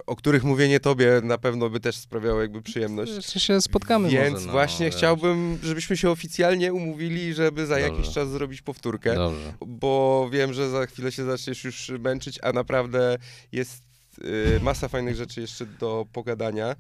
[0.07, 3.13] o których mówienie tobie na pewno by też sprawiało jakby przyjemność.
[3.13, 4.97] Jeszcze się spotkamy Więc może, no, właśnie wiesz.
[4.97, 7.91] chciałbym, żebyśmy się oficjalnie umówili, żeby za Dobrze.
[7.91, 9.53] jakiś czas zrobić powtórkę Dobrze.
[9.67, 13.17] bo wiem, że za chwilę się zaczniesz już męczyć, a naprawdę
[13.53, 13.83] jest
[14.25, 16.77] y, masa fajnych rzeczy jeszcze do pogadania.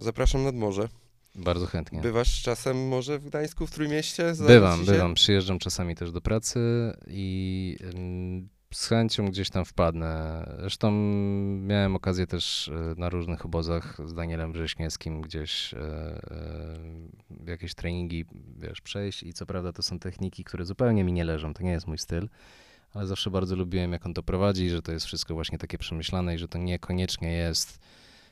[0.00, 0.88] Zapraszam nad morze.
[1.34, 2.00] Bardzo chętnie.
[2.00, 4.32] Bywasz czasem może w Gdańsku, w Trójmieście?
[4.46, 5.14] Bywam, bywam.
[5.14, 6.60] Przyjeżdżam czasami też do pracy
[7.06, 7.76] i
[8.74, 10.44] z chęcią gdzieś tam wpadnę.
[10.60, 10.92] Zresztą
[11.60, 18.24] miałem okazję też e, na różnych obozach z Danielem Wrześniewskim gdzieś e, e, jakieś treningi,
[18.58, 21.70] wiesz, przejść i co prawda to są techniki, które zupełnie mi nie leżą, to nie
[21.70, 22.28] jest mój styl,
[22.94, 26.34] ale zawsze bardzo lubiłem, jak on to prowadzi, że to jest wszystko właśnie takie przemyślane
[26.34, 27.78] i że to niekoniecznie jest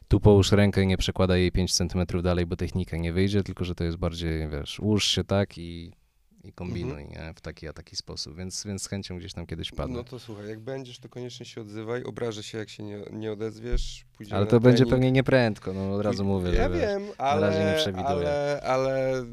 [0.08, 3.64] tu połóż rękę i nie przekładaj jej 5 centymetrów dalej, bo technika nie wyjdzie, tylko
[3.64, 5.92] że to jest bardziej, wiesz, ułóż się tak i,
[6.46, 7.34] i kombinuj Mhm.
[7.34, 9.96] w taki a taki sposób, więc, więc z chęcią gdzieś tam kiedyś wpadnę.
[9.96, 12.04] No to słuchaj, jak będziesz, to koniecznie się odzywaj.
[12.04, 14.04] Obrażę się, jak się nie, nie odezwiesz.
[14.16, 14.94] Pójdziemy Ale to będzie trening.
[14.94, 18.06] pewnie nieprędko, no od razu mówię, Ja wiem, ale, razie nie przewiduję.
[18.06, 19.24] ale, ale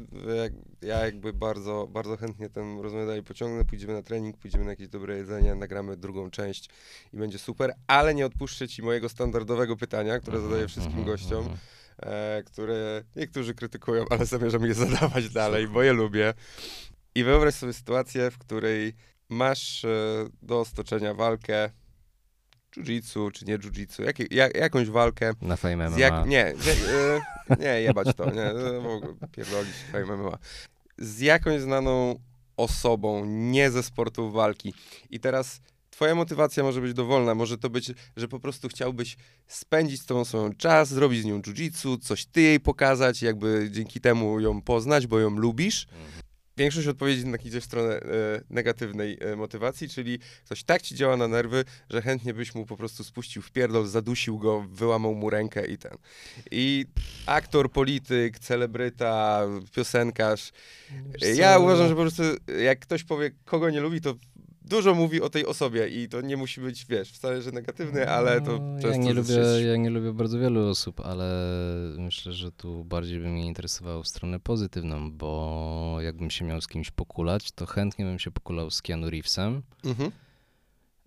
[0.42, 3.64] jak, ja jakby bardzo, bardzo chętnie tę rozmowę dalej pociągnę.
[3.64, 6.68] Pójdziemy na trening, pójdziemy na jakieś dobre jedzenie, nagramy drugą część
[7.12, 11.06] i będzie super, ale nie odpuszczę ci mojego standardowego pytania, które Mhm, zadaję wszystkim mhm,
[11.06, 11.56] gościom, mhm.
[12.02, 16.34] e, które niektórzy krytykują, ale zamierzam je zadawać dalej, bo je lubię.
[17.14, 18.94] I wyobraź sobie sytuację, w której
[19.28, 19.88] masz e,
[20.42, 21.70] do stoczenia walkę
[22.76, 25.98] jiu-jitsu, czy nie jiu-jitsu, jakie- jak, jakąś walkę, Na Fame MMA.
[25.98, 27.20] jak, nie, nie, e,
[27.60, 30.38] nie, jebać to, nie, w ogóle pierdolić Fame MMA.
[30.98, 32.18] Z jakąś znaną
[32.56, 34.74] osobą, nie ze sportu walki.
[35.10, 35.60] I teraz
[35.90, 39.16] twoja motywacja może być dowolna, może to być, że po prostu chciałbyś
[39.46, 44.00] spędzić z tą osobą czas, zrobić z nią jiu-jitsu, coś ty jej pokazać, jakby dzięki
[44.00, 45.86] temu ją poznać, bo ją lubisz.
[46.56, 48.00] Większość odpowiedzi jednak idzie w stronę e,
[48.50, 52.76] negatywnej e, motywacji, czyli ktoś tak ci działa na nerwy, że chętnie byś mu po
[52.76, 55.96] prostu spuścił w pierdol, zadusił go, wyłamał mu rękę i ten.
[56.50, 56.86] I
[57.26, 60.52] aktor, polityk, celebryta, piosenkarz.
[61.36, 62.22] Ja uważam, że po prostu
[62.62, 64.14] jak ktoś powie, kogo nie lubi, to
[64.76, 68.40] dużo mówi o tej osobie i to nie musi być, wiesz, wcale, że negatywny, ale
[68.40, 71.24] to No, często ja nie, lubię, jest- ja nie lubię bardzo wielu osób, ale
[71.98, 76.68] myślę, że tu bardziej by mnie interesowało w stronę pozytywną, bo jakbym się miał z
[76.68, 79.62] kimś pokulać, to chętnie bym się pokulał z Keanu Reevesem.
[79.84, 80.10] Mhm.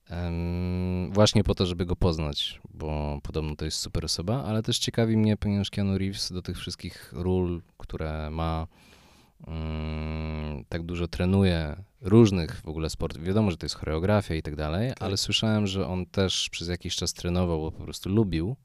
[0.09, 4.79] Em, właśnie po to, żeby go poznać, bo podobno to jest super osoba, ale też
[4.79, 8.67] ciekawi mnie, ponieważ Keanu Reeves do tych wszystkich ról, które ma,
[9.47, 13.23] mm, tak dużo trenuje różnych w ogóle sportów.
[13.23, 15.01] Wiadomo, że to jest choreografia i tak dalej, Tak.
[15.01, 18.55] ale słyszałem, że on też przez jakiś czas trenował, bo po prostu lubił.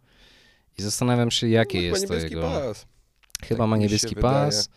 [0.79, 2.41] I zastanawiam się, jakie No, jest to jego.
[2.43, 2.87] Pas.
[3.45, 4.45] Chyba Tak ma niebieski wydaje.
[4.45, 4.69] pas.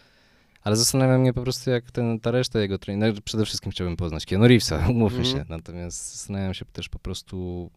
[0.63, 3.21] Ale zastanawiam mnie po prostu, jak ten, ta reszta jego treningu.
[3.21, 5.35] Przede wszystkim chciałbym poznać Keanu Reevesa, umówmy Mhm.
[5.37, 5.45] się.
[5.49, 7.69] Natomiast zastanawiam się też po prostu,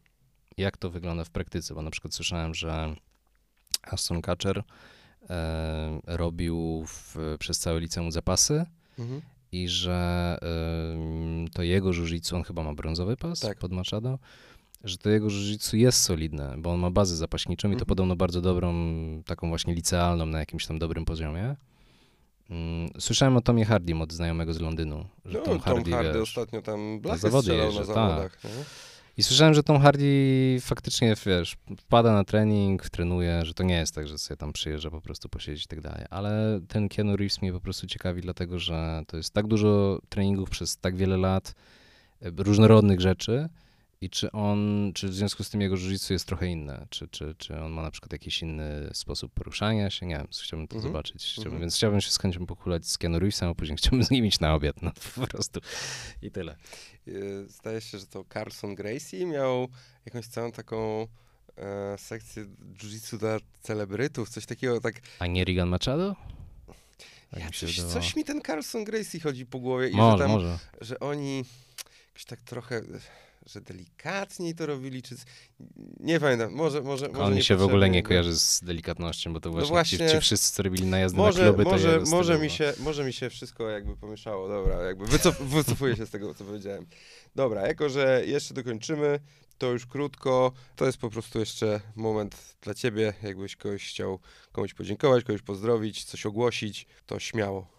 [0.56, 2.94] jak to wygląda w praktyce, bo na przykład słyszałem, że
[3.82, 4.62] Aston Catcher
[5.30, 8.64] e, robił w, przez całe liceum zapasy
[8.98, 9.20] Mhm.
[9.52, 10.38] i że
[10.94, 13.58] ym, to jego jiu on chyba ma brązowy pas Tak.
[13.58, 14.18] pod Machado,
[14.84, 17.86] że to jego jiu jest solidne, bo on ma bazę zapaśniczą i to Mhm.
[17.86, 18.74] podobno bardzo dobrą,
[19.26, 21.56] taką właśnie licealną na jakimś tam dobrym poziomie.
[22.50, 26.62] Ym, Słyszałem o Tomie Hardym od znajomego z Londynu, że No, Tom Hardy, wiesz, ostatnio
[26.62, 27.94] tam blachy zawody strzelał jeździ, na tak.
[27.94, 28.44] zawodach.
[28.44, 28.50] nie?
[29.18, 33.94] I słyszałem, że Tom Hardy faktycznie, wiesz, wpada na trening, trenuje, że to nie jest
[33.94, 36.04] tak, że sobie tam przyjeżdża po prostu posiedzieć i tak dalej.
[36.10, 40.50] Ale ten Keanu Reeves mnie po prostu ciekawi, dlatego że to jest tak dużo treningów
[40.50, 41.54] przez tak wiele lat,
[42.22, 43.48] e, różnorodnych rzeczy
[44.00, 47.34] i czy on, czy w związku z tym jego jiu jest trochę inne, czy, czy,
[47.38, 50.92] czy on ma na przykład jakiś inny sposób poruszania się, nie wiem, chciałbym to Mhm.
[50.92, 51.22] zobaczyć.
[51.24, 51.60] Chciałbym, Mhm.
[51.60, 54.40] Więc chciałbym się z chęcią pochulać z Keanu Reevesem, a później chciałbym z nim iść
[54.40, 55.60] na obiad, no po prostu
[56.22, 56.56] i tyle.
[57.08, 59.68] Y, Zdaje się, że to Carlson Gracie miał
[60.06, 61.06] jakąś całą taką
[61.56, 62.44] e, sekcję
[62.74, 66.16] jiu-jitsu dla celebrytów, coś takiego, tak, A nie Regan Machado?
[67.30, 70.24] Tak ja mi coś, coś mi ten Carlson Gracie chodzi po głowie i Może, że
[70.24, 70.58] tam, może.
[70.80, 71.44] że oni
[72.08, 72.82] jakoś tak trochę,
[73.48, 75.16] że delikatniej to robili, czy...
[76.00, 79.40] Nie pamiętam, może, może, może On mi się w ogóle nie kojarzy z delikatnością, bo
[79.40, 82.32] to właśnie, właśnie- ci, ci wszyscy, co robili najazdy na Może, kluby, to może, może,
[82.32, 82.50] mi było.
[82.50, 86.44] się, może mi się wszystko jakby pomieszało, dobra, jakby wycof, wycofuję się z tego, co
[86.44, 86.86] powiedziałem.
[87.34, 89.20] Dobra, jako że jeszcze dokończymy,
[89.58, 94.18] to już krótko, to jest po prostu jeszcze moment dla ciebie, jakbyś kogoś chciał
[94.52, 97.77] komuś podziękować, kogoś pozdrowić, coś ogłosić, to śmiało.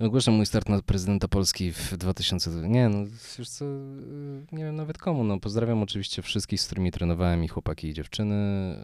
[0.00, 2.50] Ogłaszam mój start na prezydenta Polski w 2000...
[2.50, 2.98] Nie, no
[3.38, 7.48] już co, y, nie wiem nawet komu, no pozdrawiam oczywiście wszystkich, z którymi trenowałem i
[7.48, 8.34] chłopaki i dziewczyny,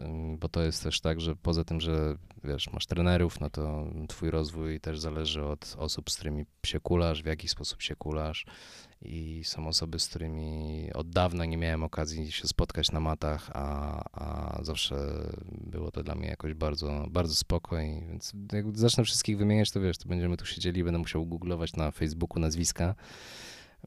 [0.05, 3.87] ym, bo to jest też tak, że poza tym, że wiesz, masz trenerów, no to
[4.07, 8.45] twój rozwój też zależy od osób, z którymi się kulasz, w jaki sposób się kulasz
[9.01, 14.01] i są osoby, z którymi od dawna nie miałem okazji się spotkać na matach, a,
[14.13, 14.95] a zawsze
[15.51, 19.97] było to dla mnie jakoś bardzo, bardzo spokoj, więc jak zacznę wszystkich wymieniać, to wiesz,
[19.97, 22.95] to będziemy tu siedzieli, będę musiał googlować na Facebooku nazwiska.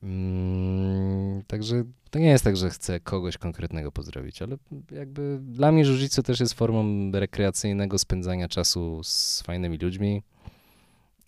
[0.03, 4.57] Mm, także to nie jest tak, że chcę kogoś konkretnego pozdrowić, ale
[4.91, 10.23] jakby dla mnie jiu też jest formą rekreacyjnego spędzania czasu z fajnymi ludźmi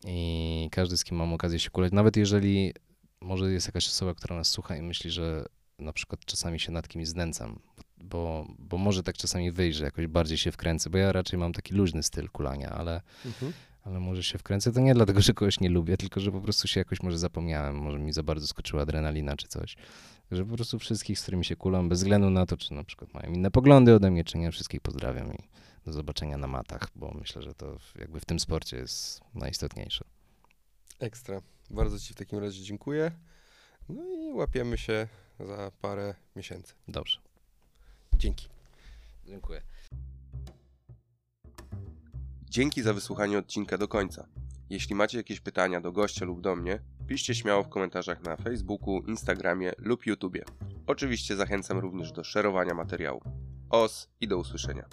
[0.07, 2.75] i każdy, z kim mam okazję się kulać, nawet jeżeli
[3.21, 5.47] może jest jakaś osoba, która nas słucha i myśli, że
[5.79, 7.59] na przykład czasami się nad kimś znęcam,
[7.99, 11.53] bo, bo może tak czasami wyjść, że jakoś bardziej się wkręcę, bo ja raczej mam
[11.53, 13.01] taki luźny styl kulania, ale,
[13.83, 16.69] ale może się wkręcę, to nie dlatego, że kogoś nie lubię, tylko że po prostu
[16.69, 19.77] się jakoś może zapomniałem, może mi za bardzo skoczyła adrenalina czy coś.
[20.31, 23.15] Że po prostu wszystkich, z którymi się kulam, bez względu na to, czy na przykład
[23.15, 25.39] mają inne poglądy ode mnie, czy nie, wszystkich pozdrawiam i
[25.85, 30.05] do zobaczenia na matach, bo myślę, że to jakby w tym sporcie jest najistotniejsze.
[31.01, 31.43] Ekstra.
[31.71, 33.13] Bardzo ci w takim razie dziękuję.
[33.89, 35.09] No i łapiemy się
[35.41, 36.75] za parę miesięcy.
[36.89, 37.19] Dobrze.
[38.15, 38.49] Dzięki.
[39.27, 39.63] Dziękuję.
[42.51, 44.27] Dzięki za wysłuchanie odcinka do końca.
[44.71, 49.01] Jeśli macie jakieś pytania do gościa lub do mnie, piszcie śmiało w komentarzach na Facebooku,
[49.01, 50.45] Instagramie lub YouTubie.
[50.87, 53.23] Oczywiście zachęcam również do szerowania materiału.
[53.71, 54.89] Os i do usłyszenia.